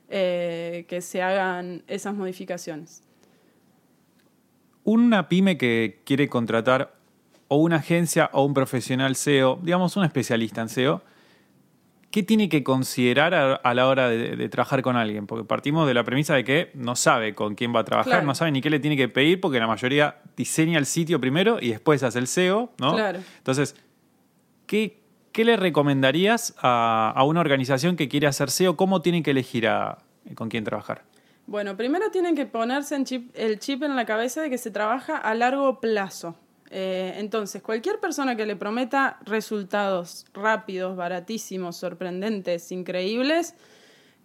eh, 0.08 0.84
que 0.88 1.00
se 1.00 1.20
hagan 1.20 1.82
esas 1.88 2.14
modificaciones. 2.14 3.02
Una 4.84 5.28
pyme 5.28 5.58
que 5.58 6.00
quiere 6.04 6.28
contratar 6.28 6.94
o 7.48 7.56
una 7.56 7.76
agencia 7.76 8.30
o 8.32 8.44
un 8.44 8.54
profesional 8.54 9.16
SEO, 9.16 9.58
digamos 9.62 9.96
un 9.96 10.04
especialista 10.04 10.60
en 10.60 10.68
SEO, 10.68 11.02
¿qué 12.12 12.22
tiene 12.22 12.48
que 12.48 12.62
considerar 12.62 13.34
a, 13.34 13.74
la 13.74 13.88
hora 13.88 14.08
de, 14.08 14.48
trabajar 14.48 14.80
con 14.80 14.94
alguien? 14.94 15.26
Porque 15.26 15.44
partimos 15.44 15.88
de 15.88 15.94
la 15.94 16.04
premisa 16.04 16.37
de 16.37 16.44
que 16.44 16.70
no 16.74 16.94
sabe 16.94 17.34
con 17.34 17.56
quién 17.56 17.74
va 17.74 17.80
a 17.80 17.84
trabajar, 17.84 18.22
no 18.22 18.37
sabe 18.37 18.52
ni 18.52 18.60
qué 18.60 18.70
le 18.70 18.78
tiene 18.78 18.96
que 18.96 19.08
pedir, 19.08 19.40
porque 19.40 19.58
la 19.58 19.66
mayoría 19.66 20.20
diseña 20.37 20.78
el 20.78 20.87
sitio 20.87 21.20
primero 21.20 21.58
y 21.60 21.70
después 21.70 22.04
hace 22.04 22.20
el 22.20 22.28
SEO, 22.28 22.70
¿no? 22.78 22.94
Claro. 22.94 23.18
Entonces, 23.38 23.74
¿qué, 24.68 25.04
¿qué 25.35 25.44
le 25.44 25.57
recomendarías 25.57 26.55
a, 26.59 27.23
una 27.27 27.40
organización 27.40 27.97
que 27.97 28.09
quiere 28.09 28.29
hacer 28.29 28.51
SEO? 28.51 28.77
¿Cómo 28.77 29.03
tienen 29.03 29.23
que 29.23 29.33
elegir 29.33 29.68
con 30.37 30.49
quién 30.49 30.64
trabajar? 30.64 31.03
Bueno, 31.47 31.77
primero 31.77 32.11
tienen 32.11 32.37
que 32.37 32.47
ponerse 32.47 32.97
el 33.35 33.59
chip 33.59 33.83
en 33.83 33.97
la 33.97 34.07
cabeza 34.07 34.40
de 34.40 34.49
que 34.49 34.57
se 34.57 34.70
trabaja 34.70 35.18
a 35.18 35.35
largo 35.35 35.81
plazo. 35.81 36.37
Eh, 36.70 37.16
entonces, 37.18 37.62
cualquier 37.62 37.99
persona 37.99 38.37
que 38.37 38.47
le 38.47 38.55
prometa 38.55 39.18
resultados 39.27 40.25
rápidos, 40.33 40.97
baratísimos, 40.97 41.77
sorprendentes, 41.77 42.70
increíbles, 42.70 43.57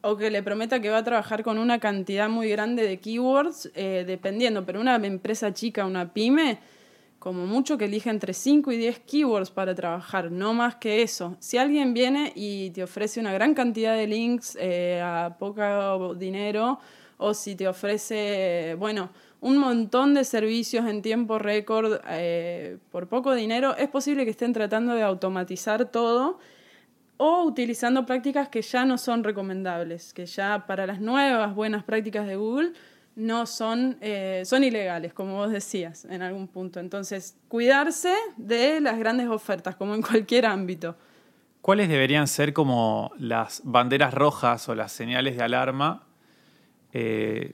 o 0.01 0.15
que 0.15 0.29
le 0.29 0.43
prometa 0.43 0.79
que 0.79 0.91
va 0.91 0.99
a 0.99 1.03
trabajar 1.03 1.43
con 1.43 1.57
una 1.57 1.79
cantidad 1.79 2.29
muy 2.29 2.49
grande 2.49 2.83
de 2.83 2.99
keywords, 2.99 3.71
eh, 3.73 4.03
dependiendo, 4.05 4.63
pero 4.63 4.79
una 4.79 4.95
empresa 4.95 5.53
chica, 5.53 5.85
una 5.85 6.13
pyme, 6.13 6.59
como 7.19 7.45
mucho 7.45 7.77
que 7.77 7.85
elija 7.85 8.09
entre 8.09 8.33
5 8.33 8.71
y 8.71 8.77
10 8.77 8.99
keywords 8.99 9.51
para 9.51 9.75
trabajar, 9.75 10.31
no 10.31 10.53
más 10.53 10.75
que 10.75 11.01
eso. 11.01 11.35
Si 11.39 11.57
alguien 11.57 11.93
viene 11.93 12.31
y 12.33 12.71
te 12.71 12.81
ofrece 12.81 13.19
una 13.19 13.33
gran 13.33 13.53
cantidad 13.53 13.95
de 13.95 14.07
links 14.07 14.57
eh, 14.59 15.01
a 15.03 15.35
poco 15.37 16.15
dinero, 16.15 16.79
o 17.17 17.33
si 17.33 17.55
te 17.55 17.67
ofrece, 17.67 18.75
bueno, 18.79 19.09
un 19.41 19.57
montón 19.57 20.13
de 20.13 20.23
servicios 20.23 20.87
en 20.87 21.01
tiempo 21.01 21.37
récord 21.37 21.99
eh, 22.07 22.77
por 22.91 23.07
poco 23.07 23.33
dinero, 23.33 23.75
es 23.75 23.89
posible 23.89 24.23
que 24.23 24.31
estén 24.31 24.53
tratando 24.53 24.93
de 24.93 25.03
automatizar 25.03 25.85
todo 25.91 26.39
o 27.17 27.43
utilizando 27.43 28.05
prácticas 28.05 28.47
que 28.47 28.61
ya 28.61 28.85
no 28.85 28.97
son 28.97 29.25
recomendables, 29.25 30.13
que 30.13 30.25
ya 30.25 30.65
para 30.65 30.87
las 30.87 31.01
nuevas 31.01 31.53
buenas 31.53 31.83
prácticas 31.83 32.25
de 32.25 32.37
Google 32.37 32.71
no 33.15 33.45
son, 33.45 33.97
eh, 34.01 34.43
son 34.45 34.63
ilegales, 34.63 35.13
como 35.13 35.35
vos 35.35 35.51
decías 35.51 36.05
en 36.05 36.21
algún 36.21 36.47
punto. 36.47 36.79
Entonces, 36.79 37.37
cuidarse 37.47 38.13
de 38.37 38.79
las 38.81 38.97
grandes 38.97 39.27
ofertas, 39.27 39.75
como 39.75 39.95
en 39.95 40.01
cualquier 40.01 40.45
ámbito. 40.45 40.95
¿Cuáles 41.61 41.89
deberían 41.89 42.27
ser 42.27 42.53
como 42.53 43.11
las 43.17 43.61
banderas 43.65 44.13
rojas 44.13 44.69
o 44.69 44.75
las 44.75 44.91
señales 44.93 45.35
de 45.35 45.43
alarma 45.43 46.07
eh, 46.93 47.53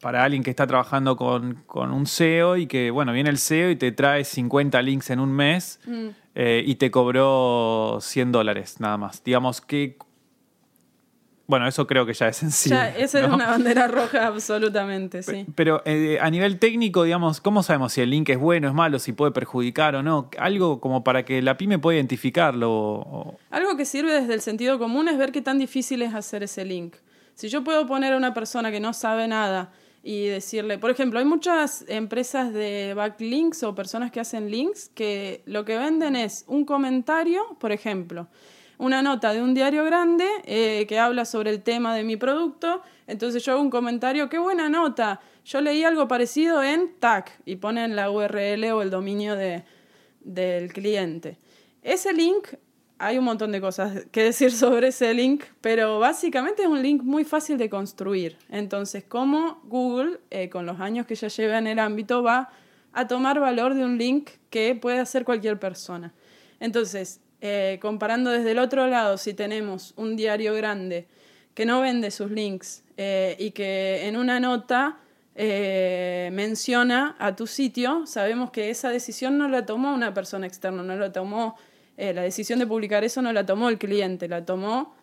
para 0.00 0.24
alguien 0.24 0.42
que 0.42 0.50
está 0.50 0.66
trabajando 0.66 1.16
con, 1.16 1.64
un 1.74 2.06
SEO 2.06 2.56
y 2.56 2.66
que, 2.66 2.90
bueno, 2.90 3.12
viene 3.12 3.28
el 3.28 3.38
SEO 3.38 3.70
y 3.70 3.76
te 3.76 3.92
trae 3.92 4.24
50 4.24 4.80
links 4.80 5.10
en 5.10 5.20
un 5.20 5.30
mes 5.30 5.78
mm. 5.86 6.08
eh, 6.34 6.62
y 6.66 6.76
te 6.76 6.90
cobró 6.90 7.98
100 8.00 8.32
dólares 8.32 8.80
nada 8.80 8.96
más? 8.96 9.22
Digamos, 9.22 9.60
¿qué, 9.60 9.98
bueno, 11.52 11.68
eso 11.68 11.86
creo 11.86 12.06
que 12.06 12.14
ya 12.14 12.28
es 12.28 12.38
sencillo. 12.38 12.76
Ya, 12.76 12.88
esa 12.96 13.20
es 13.20 13.28
una 13.28 13.46
bandera 13.46 13.86
roja 13.86 14.26
absolutamente, 14.26 15.22
sí. 15.22 15.44
Pero 15.54 15.82
eh, 15.84 16.16
a 16.18 16.30
nivel 16.30 16.58
técnico, 16.58 17.02
digamos, 17.02 17.42
¿cómo 17.42 17.62
sabemos 17.62 17.92
si 17.92 18.00
el 18.00 18.08
link 18.08 18.30
es 18.30 18.38
bueno, 18.38 18.68
es 18.68 18.72
malo, 18.72 18.98
si 18.98 19.12
puede 19.12 19.32
perjudicar 19.32 19.94
o 19.94 20.02
no? 20.02 20.30
Algo 20.38 20.80
como 20.80 21.04
para 21.04 21.26
que 21.26 21.42
la 21.42 21.58
pyme 21.58 21.78
pueda 21.78 21.96
identificarlo. 21.96 23.36
Algo 23.50 23.76
que 23.76 23.84
sirve 23.84 24.18
desde 24.18 24.32
el 24.32 24.40
sentido 24.40 24.78
común 24.78 25.08
es 25.08 25.18
ver 25.18 25.30
qué 25.30 25.42
tan 25.42 25.58
difícil 25.58 26.00
es 26.00 26.14
hacer 26.14 26.42
ese 26.42 26.64
link. 26.64 26.94
Si 27.34 27.50
yo 27.50 27.62
puedo 27.62 27.86
poner 27.86 28.14
a 28.14 28.16
una 28.16 28.32
persona 28.32 28.70
que 28.70 28.80
no 28.80 28.94
sabe 28.94 29.28
nada 29.28 29.72
y 30.02 30.28
decirle, 30.28 30.78
por 30.78 30.90
ejemplo, 30.90 31.18
hay 31.18 31.26
muchas 31.26 31.84
empresas 31.86 32.54
de 32.54 32.94
backlinks 32.94 33.62
o 33.62 33.74
personas 33.74 34.10
que 34.10 34.20
hacen 34.20 34.50
links 34.50 34.88
que 34.94 35.42
lo 35.44 35.66
que 35.66 35.76
venden 35.76 36.16
es 36.16 36.46
un 36.46 36.64
comentario, 36.64 37.42
por 37.60 37.72
ejemplo 37.72 38.26
una 38.82 39.00
nota 39.00 39.32
de 39.32 39.40
un 39.40 39.54
diario 39.54 39.84
grande 39.84 40.26
eh, 40.44 40.86
que 40.88 40.98
habla 40.98 41.24
sobre 41.24 41.50
el 41.50 41.62
tema 41.62 41.94
de 41.94 42.02
mi 42.02 42.16
producto. 42.16 42.82
Entonces 43.06 43.44
yo 43.44 43.52
hago 43.52 43.62
un 43.62 43.70
comentario, 43.70 44.28
qué 44.28 44.38
buena 44.38 44.68
nota. 44.68 45.20
Yo 45.44 45.60
leí 45.60 45.84
algo 45.84 46.08
parecido 46.08 46.64
en 46.64 46.92
TAC 46.98 47.30
y 47.44 47.56
ponen 47.56 47.94
la 47.94 48.10
URL 48.10 48.64
o 48.72 48.82
el 48.82 48.90
dominio 48.90 49.36
de, 49.36 49.62
del 50.20 50.72
cliente. 50.72 51.38
Ese 51.84 52.12
link, 52.12 52.48
hay 52.98 53.18
un 53.18 53.24
montón 53.24 53.52
de 53.52 53.60
cosas 53.60 54.04
que 54.10 54.24
decir 54.24 54.50
sobre 54.64 54.88
ese 54.88 55.14
link, 55.14 55.44
pero 55.60 56.00
básicamente 56.00 56.62
es 56.62 56.68
un 56.68 56.82
link 56.82 57.04
muy 57.04 57.22
fácil 57.22 57.58
de 57.58 57.70
construir. 57.70 58.36
Entonces, 58.50 59.04
¿cómo 59.06 59.60
Google, 59.62 60.18
eh, 60.30 60.48
con 60.48 60.66
los 60.66 60.80
años 60.80 61.06
que 61.06 61.14
ya 61.14 61.28
lleva 61.28 61.58
en 61.58 61.68
el 61.68 61.78
ámbito, 61.78 62.24
va 62.24 62.50
a 62.92 63.06
tomar 63.06 63.38
valor 63.38 63.74
de 63.74 63.84
un 63.84 63.96
link 63.96 64.30
que 64.50 64.74
puede 64.74 64.98
hacer 64.98 65.24
cualquier 65.24 65.60
persona? 65.60 66.12
Entonces, 66.58 67.20
eh, 67.44 67.80
comparando 67.82 68.30
desde 68.30 68.52
el 68.52 68.60
otro 68.60 68.86
lado, 68.86 69.18
si 69.18 69.34
tenemos 69.34 69.94
un 69.96 70.14
diario 70.14 70.54
grande 70.54 71.08
que 71.54 71.66
no 71.66 71.80
vende 71.80 72.12
sus 72.12 72.30
links 72.30 72.84
eh, 72.96 73.34
y 73.36 73.50
que 73.50 74.06
en 74.06 74.16
una 74.16 74.38
nota 74.38 75.00
eh, 75.34 76.30
menciona 76.32 77.16
a 77.18 77.34
tu 77.34 77.48
sitio, 77.48 78.06
sabemos 78.06 78.52
que 78.52 78.70
esa 78.70 78.90
decisión 78.90 79.38
no 79.38 79.48
la 79.48 79.66
tomó 79.66 79.92
una 79.92 80.14
persona 80.14 80.46
externa, 80.46 80.84
no 80.84 80.94
la 80.94 81.10
tomó, 81.10 81.56
la 81.96 82.22
decisión 82.22 82.60
de 82.60 82.66
publicar 82.66 83.02
eso 83.02 83.20
no 83.22 83.32
la 83.32 83.44
tomó 83.44 83.68
el 83.68 83.78
cliente, 83.78 84.28
la 84.28 84.44
tomó 84.44 84.94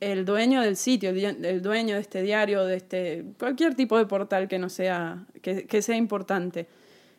el 0.00 0.24
dueño 0.24 0.62
del 0.62 0.76
sitio, 0.76 1.10
el 1.10 1.60
dueño 1.60 1.96
de 1.96 2.00
este 2.00 2.22
diario, 2.22 2.64
de 2.64 2.76
este 2.76 3.24
cualquier 3.38 3.74
tipo 3.74 3.98
de 3.98 4.06
portal 4.06 4.48
que 4.48 4.58
no 4.58 4.70
sea 4.70 5.26
que, 5.42 5.66
que 5.66 5.82
sea 5.82 5.96
importante. 5.96 6.66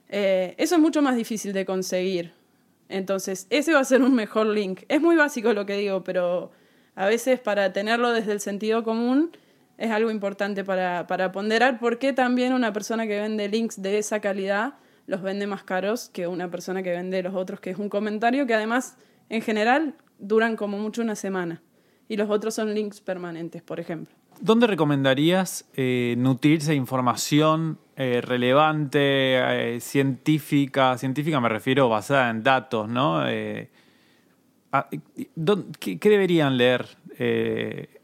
eso 0.10 0.76
es 0.76 0.82
mucho 0.82 1.04
más 1.04 1.16
difícil 1.16 1.54
de 1.54 1.66
conseguir. 1.66 2.45
Entonces, 2.90 3.48
ese 3.50 3.74
va 3.74 3.80
a 3.80 3.86
ser 3.86 4.02
un 4.02 4.14
mejor 4.14 4.48
link. 4.48 4.82
Es 4.88 5.02
muy 5.02 5.16
básico 5.16 5.54
lo 5.54 5.66
que 5.66 5.78
digo, 5.78 6.04
pero 6.04 6.52
a 6.96 7.06
veces 7.08 7.40
para 7.40 7.74
tenerlo 7.74 8.12
desde 8.12 8.32
el 8.32 8.40
sentido 8.40 8.84
común 8.84 9.32
es 9.78 9.92
algo 9.92 10.10
importante 10.10 10.64
para, 10.64 11.32
ponderar 11.32 11.80
por 11.80 12.00
qué 12.00 12.14
también 12.14 12.54
una 12.54 12.72
persona 12.72 13.08
que 13.08 13.20
vende 13.20 13.50
links 13.50 13.82
de 13.82 13.98
esa 13.98 14.20
calidad 14.20 14.76
los 15.08 15.22
vende 15.22 15.46
más 15.46 15.64
caros 15.64 16.10
que 16.10 16.28
una 16.28 16.50
persona 16.50 16.82
que 16.82 16.92
vende 16.92 17.22
los 17.22 17.36
otros, 17.36 17.60
que 17.60 17.70
es 17.70 17.78
un 17.78 17.90
comentario 17.90 18.48
que 18.48 18.56
además, 18.56 18.98
en 19.30 19.42
general, 19.42 19.96
duran 20.18 20.56
como 20.56 20.80
mucho 20.80 21.02
una 21.02 21.16
semana. 21.16 21.62
Y 22.08 22.18
los 22.18 22.30
otros 22.30 22.56
son 22.56 22.74
links 22.74 23.02
permanentes, 23.02 23.62
por 23.62 23.80
ejemplo. 23.80 24.16
¿Dónde 24.40 24.66
recomendarías 24.66 25.66
eh, 25.76 26.16
nutrirse 26.18 26.72
de 26.72 26.78
información 26.78 27.78
eh, 27.96 28.22
relevante, 28.22 29.76
eh, 29.76 29.80
científica? 29.80 30.98
Científica 30.98 31.40
me 31.40 31.50
refiero 31.50 31.90
basada 31.90 32.30
en 32.30 32.44
datos, 32.44 32.90
¿no? 32.90 33.22
Ah, 34.72 34.90
¿qué, 35.80 36.10
deberían 36.10 36.58
leer 36.58 36.86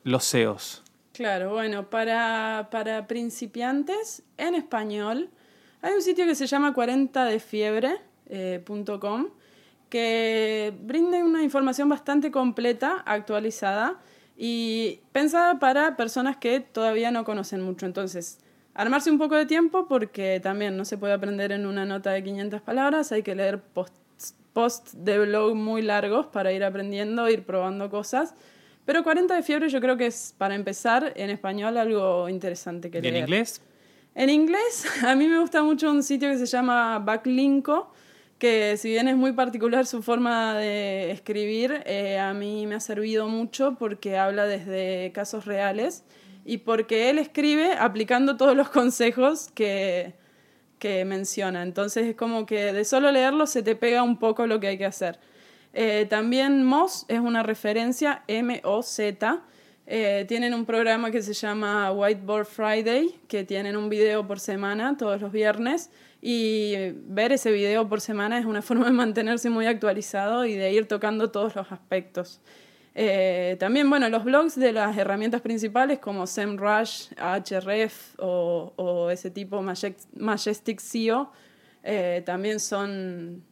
los 0.04 0.24
SEOs? 0.24 0.84
Claro, 1.14 1.52
bueno, 1.52 1.89
para, 1.89 2.70
para 2.72 3.08
principiantes 3.08 4.24
en 4.38 4.56
español 4.56 5.30
hay 5.82 5.94
un 5.94 6.02
sitio 6.02 6.26
que 6.26 6.36
se 6.36 6.48
llama 6.48 6.74
40defiebre.com 6.74 9.28
que 9.89 10.74
brinda 10.82 11.24
una 11.24 11.44
información 11.44 11.88
bastante 11.89 12.32
completa, 12.32 13.04
actualizada 13.06 14.00
y 14.38 15.02
pensada 15.12 15.60
para 15.60 15.98
personas 15.98 16.38
que 16.38 16.62
todavía 16.62 17.12
no 17.12 17.26
conocen 17.26 17.62
mucho. 17.62 17.86
Entonces, 17.86 18.39
armarse 18.74 19.11
un 19.11 19.17
poco 19.17 19.36
de 19.36 19.45
tiempo 19.45 19.88
porque 19.88 20.39
también 20.41 20.78
no 20.78 20.86
se 20.86 20.97
puede 20.97 21.13
aprender 21.13 21.51
en 21.51 21.65
una 21.65 21.86
nota 21.86 22.11
de 22.11 22.24
500 22.24 22.61
palabras, 22.61 23.11
hay 23.11 23.24
que 23.24 23.36
leer 23.36 23.59
posts 23.59 24.01
post 24.53 24.93
de 24.93 25.19
blog 25.19 25.55
muy 25.55 25.82
largos 25.82 26.28
para 26.28 26.51
ir 26.51 26.63
aprendiendo, 26.63 27.30
ir 27.30 27.43
probando 27.43 27.89
cosas. 27.89 28.34
Pero 28.86 29.03
40 29.03 29.36
de 29.36 29.43
fiebre 29.43 29.69
yo 29.69 29.80
creo 29.80 29.97
que 29.97 30.07
es, 30.07 30.34
para 30.38 30.55
empezar, 30.55 31.13
en 31.15 31.30
español 31.30 31.78
algo 31.78 32.28
interesante 32.28 32.89
que 32.89 33.01
leer. 33.01 33.15
¿En 33.15 33.22
inglés? 33.22 33.61
En 34.15 34.30
inglés, 34.30 34.86
a 35.03 35.15
mí 35.15 35.28
me 35.28 35.39
gusta 35.39 35.63
mucho 35.63 35.89
un 35.89 36.03
sitio 36.03 36.30
que 36.30 36.38
se 36.38 36.45
llama 36.45 36.99
Backlinko, 36.99 37.91
que 38.38 38.76
si 38.78 38.89
bien 38.89 39.07
es 39.07 39.15
muy 39.15 39.34
particular 39.34 39.86
su 39.86 40.01
forma 40.01 40.57
de 40.57 41.11
escribir, 41.11 41.84
eh, 41.86 42.17
a 42.17 42.34
mí 42.34 42.65
me 42.65 42.76
ha 42.76 42.80
servido 42.80 43.28
mucho 43.28 43.76
porque 43.78 44.17
habla 44.17 44.45
desde 44.45 45.11
casos 45.13 45.45
reales 45.45 46.03
y 46.46 46.58
porque 46.58 47.10
él 47.10 47.20
escribe 47.20 47.74
aplicando 47.74 48.38
todos 48.38 48.56
los 48.56 48.70
consejos 48.70 49.50
que, 49.54 50.14
que 50.80 51.06
menciona. 51.06 51.64
Entonces 51.64 52.08
es 52.08 52.16
como 52.16 52.46
que 52.46 52.74
de 52.74 52.86
solo 52.86 53.12
leerlo 53.12 53.48
se 53.48 53.64
te 53.64 53.76
pega 53.76 54.04
un 54.04 54.18
poco 54.18 54.48
lo 54.48 54.60
que 54.60 54.68
hay 54.68 54.78
que 54.78 54.86
hacer. 54.86 55.20
Eh, 55.74 56.06
también 56.10 56.64
Moz 56.64 57.06
es 57.08 57.20
una 57.20 57.44
referencia, 57.44 58.24
M-O-Z. 58.28 59.42
Eh, 59.88 60.26
tienen 60.28 60.54
un 60.54 60.66
programa 60.66 61.12
que 61.12 61.22
se 61.22 61.34
llama 61.34 61.92
Whiteboard 61.92 62.46
Friday, 62.46 63.20
que 63.28 63.44
tienen 63.44 63.76
un 63.76 63.89
video 63.89 64.26
por 64.28 64.39
semana 64.39 64.96
todos 64.98 65.20
los 65.22 65.32
viernes 65.32 65.89
y 66.22 66.76
ver 67.08 67.32
ese 67.32 67.52
video 67.52 67.89
por 67.89 68.00
semana 68.00 68.38
es 68.38 68.46
una 68.46 68.62
forma 68.62 68.86
de 68.86 68.92
mantenerse 68.92 69.50
muy 69.50 69.66
actualizado 69.66 70.46
y 70.46 70.56
de 70.56 70.72
ir 70.72 70.88
tocando 70.88 71.32
todos 71.32 71.56
los 71.56 71.72
aspectos. 71.72 72.42
Eh, 72.94 73.56
también, 73.60 73.89
bueno, 73.89 74.10
los 74.10 74.24
blogs 74.24 74.56
de 74.56 74.74
las 74.74 74.98
herramientas 74.98 75.42
principales 75.42 76.00
como 76.00 76.28
SEMrush, 76.28 77.14
Ahref 77.18 78.16
o, 78.20 78.74
o 78.76 79.10
ese 79.10 79.32
tipo 79.32 79.62
Majestic 79.62 80.80
SEO 80.80 81.32
eh, 81.84 82.22
también 82.26 82.60
son, 82.60 83.44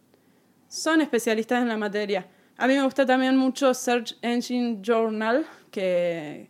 son 0.68 1.02
especialistas 1.02 1.62
en 1.62 1.70
la 1.70 1.78
materia. 1.78 2.28
A 2.58 2.68
mí 2.68 2.76
me 2.76 2.84
gusta 2.84 3.06
también 3.06 3.38
mucho 3.38 3.74
Search 3.74 4.18
Engine 4.22 4.80
Journal, 4.82 5.46
que, 5.72 6.50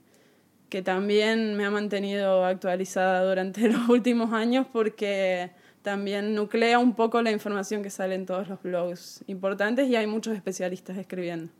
que 0.69 0.81
también 0.81 1.55
me 1.55 1.65
ha 1.65 1.71
mantenido 1.71 2.43
actualizada 2.43 3.23
durante 3.23 3.67
los 3.69 3.87
últimos 3.87 4.33
años 4.33 4.65
porque 4.71 5.51
también 5.83 6.35
nuclea 6.35 6.79
un 6.79 6.95
poco 6.95 7.21
la 7.21 7.31
información 7.31 7.83
que 7.83 7.89
sale 7.89 8.15
en 8.15 8.25
todos 8.25 8.47
los 8.49 8.61
blogs 8.61 9.23
importantes 9.27 9.87
y 9.87 9.95
hay 9.95 10.07
muchos 10.07 10.35
especialistas 10.35 10.97
escribiendo. 10.97 11.51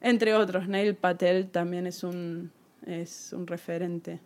Entre 0.00 0.34
otros, 0.34 0.68
Neil 0.68 0.94
Patel 0.94 1.48
también 1.48 1.86
es 1.86 2.04
un, 2.04 2.50
es 2.86 3.32
un 3.32 3.46
referente. 3.46 4.20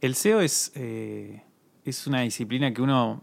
El 0.00 0.14
SEO 0.14 0.40
es, 0.40 0.72
eh, 0.74 1.42
es 1.84 2.06
una 2.06 2.22
disciplina 2.22 2.72
que 2.72 2.82
uno, 2.82 3.22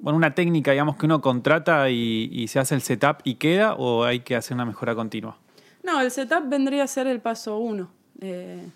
bueno, 0.00 0.16
una 0.16 0.34
técnica, 0.34 0.72
digamos, 0.72 0.96
que 0.96 1.06
uno 1.06 1.20
contrata 1.20 1.90
y, 1.90 2.46
se 2.48 2.58
hace 2.58 2.74
el 2.74 2.82
setup 2.82 3.18
y 3.24 3.34
queda, 3.36 3.74
o 3.74 4.04
hay 4.04 4.20
que 4.20 4.36
hacer 4.36 4.54
una 4.54 4.64
mejora 4.64 4.94
continua? 4.94 5.38
No, 5.82 6.00
el 6.00 6.10
setup 6.10 6.48
vendría 6.48 6.84
a 6.84 6.86
ser 6.86 7.06
el 7.06 7.20
paso 7.20 7.58
uno. 7.58 7.90
Eh, 8.20 8.66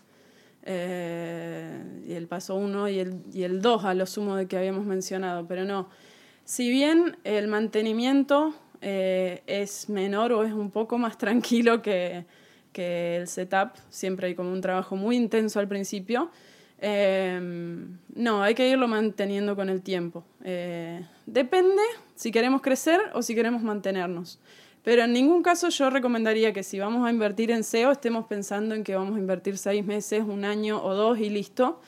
eh, 0.70 1.82
y 2.06 2.12
el 2.12 2.26
paso 2.26 2.56
1 2.56 2.90
y 2.90 2.98
el, 2.98 3.22
y 3.32 3.44
el 3.44 3.62
2 3.62 3.84
a 3.86 3.94
lo 3.94 4.04
sumo 4.04 4.36
de 4.36 4.46
que 4.46 4.58
habíamos 4.58 4.84
mencionado, 4.84 5.46
pero 5.46 5.64
no. 5.64 5.88
Si 6.44 6.68
bien 6.68 7.16
el 7.24 7.48
mantenimiento 7.48 8.54
eh, 8.80 9.42
es 9.46 9.88
menor 9.88 10.32
o 10.32 10.44
es 10.44 10.52
un 10.52 10.70
poco 10.70 10.98
más 10.98 11.18
tranquilo 11.18 11.82
que, 11.82 12.24
que, 12.72 13.16
el 13.16 13.28
setup, 13.28 13.70
siempre 13.90 14.28
hay 14.28 14.34
como 14.34 14.52
un 14.52 14.60
trabajo 14.60 14.96
muy 14.96 15.16
intenso 15.16 15.60
al 15.60 15.68
principio, 15.68 16.30
eh, 16.80 17.40
no, 18.14 18.42
hay 18.42 18.54
que 18.54 18.68
irlo 18.68 18.86
manteniendo 18.86 19.56
con 19.56 19.68
el 19.68 19.82
tiempo. 19.82 20.24
depende 21.26 21.82
si 22.14 22.30
queremos 22.30 22.62
crecer 22.62 23.00
o 23.14 23.22
si 23.22 23.34
queremos 23.34 23.62
mantenernos. 23.62 24.38
Pero 24.88 25.02
en 25.04 25.12
ningún 25.12 25.42
caso 25.42 25.68
yo 25.68 25.90
recomendaría 25.90 26.52
que 26.52 26.62
si 26.62 26.78
vamos 26.78 27.06
a 27.06 27.10
invertir 27.10 27.50
en 27.50 27.62
SEO 27.62 27.92
estemos 27.92 28.26
pensando 28.26 28.74
en 28.74 28.84
que 28.84 28.96
vamos 28.96 29.16
a 29.16 29.18
invertir 29.18 29.58
seis 29.58 29.84
meses, 29.84 30.22
un 30.26 30.46
año 30.46 30.82
o 30.82 30.94
dos 30.94 31.18
y 31.18 31.28
listo. 31.28 31.80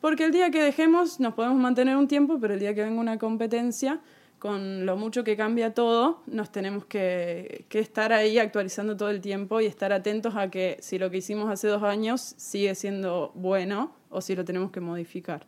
Porque 0.00 0.24
el 0.24 0.32
día 0.32 0.50
que 0.50 0.62
dejemos 0.62 1.20
nos 1.20 1.34
podemos 1.34 1.58
mantener 1.58 1.96
un 1.96 2.08
tiempo, 2.08 2.38
pero 2.40 2.54
el 2.54 2.60
día 2.60 2.74
que 2.74 2.82
venga 2.82 3.00
una 3.00 3.18
competencia, 3.18 4.00
con 4.38 4.86
lo 4.86 4.96
mucho 4.96 5.24
que 5.24 5.36
cambia 5.36 5.74
todo, 5.74 6.22
nos 6.26 6.50
tenemos 6.50 6.84
que, 6.84 7.64
que, 7.68 7.78
estar 7.78 8.12
ahí 8.12 8.38
actualizando 8.38 8.96
todo 8.96 9.10
el 9.10 9.20
tiempo 9.20 9.60
y 9.60 9.66
estar 9.66 9.92
atentos 9.92 10.36
a 10.36 10.50
que 10.50 10.76
si 10.80 10.98
lo 10.98 11.10
que 11.10 11.18
hicimos 11.18 11.50
hace 11.50 11.68
dos 11.68 11.82
años 11.82 12.34
sigue 12.36 12.74
siendo 12.74 13.32
bueno 13.34 13.92
o 14.10 14.20
si 14.20 14.36
lo 14.36 14.44
tenemos 14.44 14.70
que 14.70 14.80
modificar. 14.80 15.46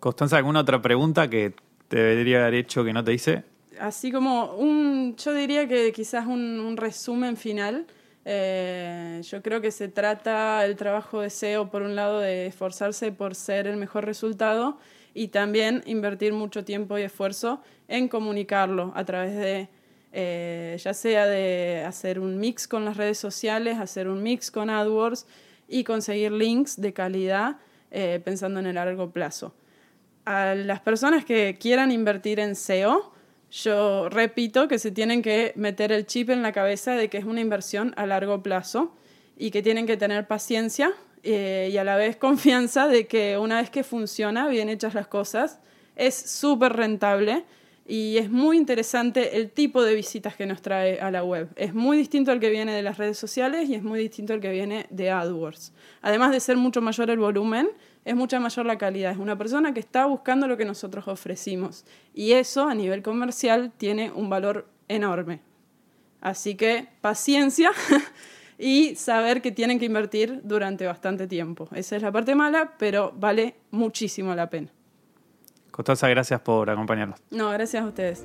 Constanza, 0.00 0.36
¿alguna 0.36 0.60
otra 0.60 0.80
pregunta 0.80 1.28
que 1.28 1.54
te 1.88 1.96
debería 1.96 2.42
haber 2.42 2.54
hecho 2.54 2.84
que 2.84 2.92
no 2.92 3.04
te 3.04 3.12
hice? 3.12 3.44
así 3.82 4.12
como 4.12 4.54
un, 4.54 5.16
yo 5.16 5.34
diría 5.34 5.66
que 5.68 5.92
quizás 5.92 6.26
un, 6.26 6.76
resumen 6.76 7.36
final. 7.36 7.86
Eh, 8.24 9.20
yo 9.24 9.42
creo 9.42 9.60
que 9.60 9.72
se 9.72 9.88
trata 9.88 10.64
el 10.64 10.76
trabajo 10.76 11.20
de 11.20 11.30
SEO, 11.30 11.70
por 11.70 11.82
un 11.82 11.96
lado, 11.96 12.20
de 12.20 12.46
esforzarse 12.46 13.10
por 13.10 13.34
ser 13.34 13.66
el 13.66 13.76
mejor 13.76 14.04
resultado 14.04 14.78
y 15.14 15.28
también 15.28 15.82
invertir 15.86 16.32
mucho 16.32 16.64
tiempo 16.64 16.98
y 16.98 17.02
esfuerzo 17.02 17.62
en 17.88 18.08
comunicarlo 18.08 18.92
a 18.94 19.04
través 19.04 19.36
de, 19.36 19.68
eh, 20.12 20.76
ya 20.82 20.94
sea 20.94 21.26
de 21.26 21.84
hacer 21.86 22.18
un 22.18 22.38
mix 22.38 22.66
con 22.66 22.84
las 22.84 22.96
redes 22.96 23.18
sociales, 23.18 23.78
hacer 23.78 24.08
un 24.08 24.22
mix 24.22 24.50
con 24.50 24.70
AdWords 24.70 25.26
y 25.68 25.84
conseguir 25.84 26.32
links 26.32 26.80
de 26.80 26.92
calidad 26.92 27.56
eh, 27.90 28.20
pensando 28.24 28.60
en 28.60 28.66
el 28.66 28.74
largo 28.76 29.10
plazo. 29.10 29.54
A 30.24 30.54
las 30.54 30.80
personas 30.80 31.24
que 31.24 31.58
quieran 31.60 31.90
invertir 31.90 32.38
en 32.40 32.54
SEO, 32.54 33.12
yo 33.50 34.08
repito 34.08 34.66
que 34.66 34.78
se 34.78 34.90
tienen 34.90 35.20
que 35.20 35.52
meter 35.56 35.92
el 35.92 36.06
chip 36.06 36.30
en 36.30 36.42
la 36.42 36.52
cabeza 36.52 36.92
de 36.92 37.10
que 37.10 37.18
es 37.18 37.24
una 37.24 37.40
inversión 37.40 37.92
a 37.96 38.06
largo 38.06 38.42
plazo 38.42 38.94
y 39.36 39.50
que 39.50 39.62
tienen 39.62 39.86
que 39.86 39.96
tener 39.98 40.26
paciencia 40.26 40.92
eh, 41.22 41.70
y 41.72 41.76
a 41.76 41.84
la 41.84 41.96
vez 41.96 42.16
confianza 42.18 42.88
de 42.88 43.06
que 43.06 43.38
una 43.38 43.60
vez 43.60 43.70
que 43.70 43.84
funciona, 43.84 44.48
bien 44.48 44.68
hechas 44.68 44.94
las 44.94 45.06
cosas, 45.06 45.60
es 45.96 46.14
súper 46.14 46.72
rentable 46.72 47.44
y 47.86 48.16
es 48.18 48.30
muy 48.30 48.56
interesante 48.56 49.36
el 49.36 49.50
tipo 49.50 49.82
de 49.82 49.94
visitas 49.94 50.36
que 50.36 50.46
nos 50.46 50.62
trae 50.62 51.00
a 51.00 51.10
la 51.10 51.24
web. 51.24 51.48
Es 51.56 51.74
muy 51.74 51.96
distinto 51.96 52.30
al 52.30 52.38
que 52.38 52.48
viene 52.48 52.72
de 52.72 52.82
las 52.82 52.96
redes 52.96 53.18
sociales 53.18 53.68
y 53.68 53.74
es 53.74 53.82
muy 53.82 53.98
distinto 53.98 54.32
al 54.32 54.40
que 54.40 54.52
viene 54.52 54.86
de 54.90 55.10
AdWords. 55.10 55.72
Además 56.00 56.30
de 56.30 56.40
ser 56.40 56.56
mucho 56.56 56.80
mayor 56.80 57.10
el 57.10 57.18
volumen, 57.18 57.68
es 58.04 58.14
mucha 58.14 58.38
mayor 58.38 58.66
la 58.66 58.78
calidad. 58.78 59.12
Es 59.12 59.18
una 59.18 59.36
persona 59.36 59.74
que 59.74 59.80
está 59.80 60.06
buscando 60.06 60.46
lo 60.46 60.56
que 60.56 60.64
nosotros 60.64 61.08
ofrecimos. 61.08 61.84
Y 62.14 62.32
eso 62.32 62.68
a 62.68 62.74
nivel 62.74 63.02
comercial 63.02 63.72
tiene 63.76 64.12
un 64.12 64.30
valor 64.30 64.68
enorme. 64.88 65.40
Así 66.20 66.54
que 66.54 66.88
paciencia 67.00 67.72
y 68.62 68.94
saber 68.94 69.42
que 69.42 69.50
tienen 69.50 69.80
que 69.80 69.86
invertir 69.86 70.40
durante 70.44 70.86
bastante 70.86 71.26
tiempo. 71.26 71.68
Esa 71.74 71.96
es 71.96 72.02
la 72.02 72.12
parte 72.12 72.36
mala, 72.36 72.74
pero 72.78 73.12
vale 73.16 73.56
muchísimo 73.72 74.36
la 74.36 74.48
pena. 74.48 74.68
Costosa, 75.72 76.08
gracias 76.08 76.40
por 76.42 76.70
acompañarnos. 76.70 77.18
No, 77.30 77.50
gracias 77.50 77.82
a 77.82 77.86
ustedes. 77.88 78.24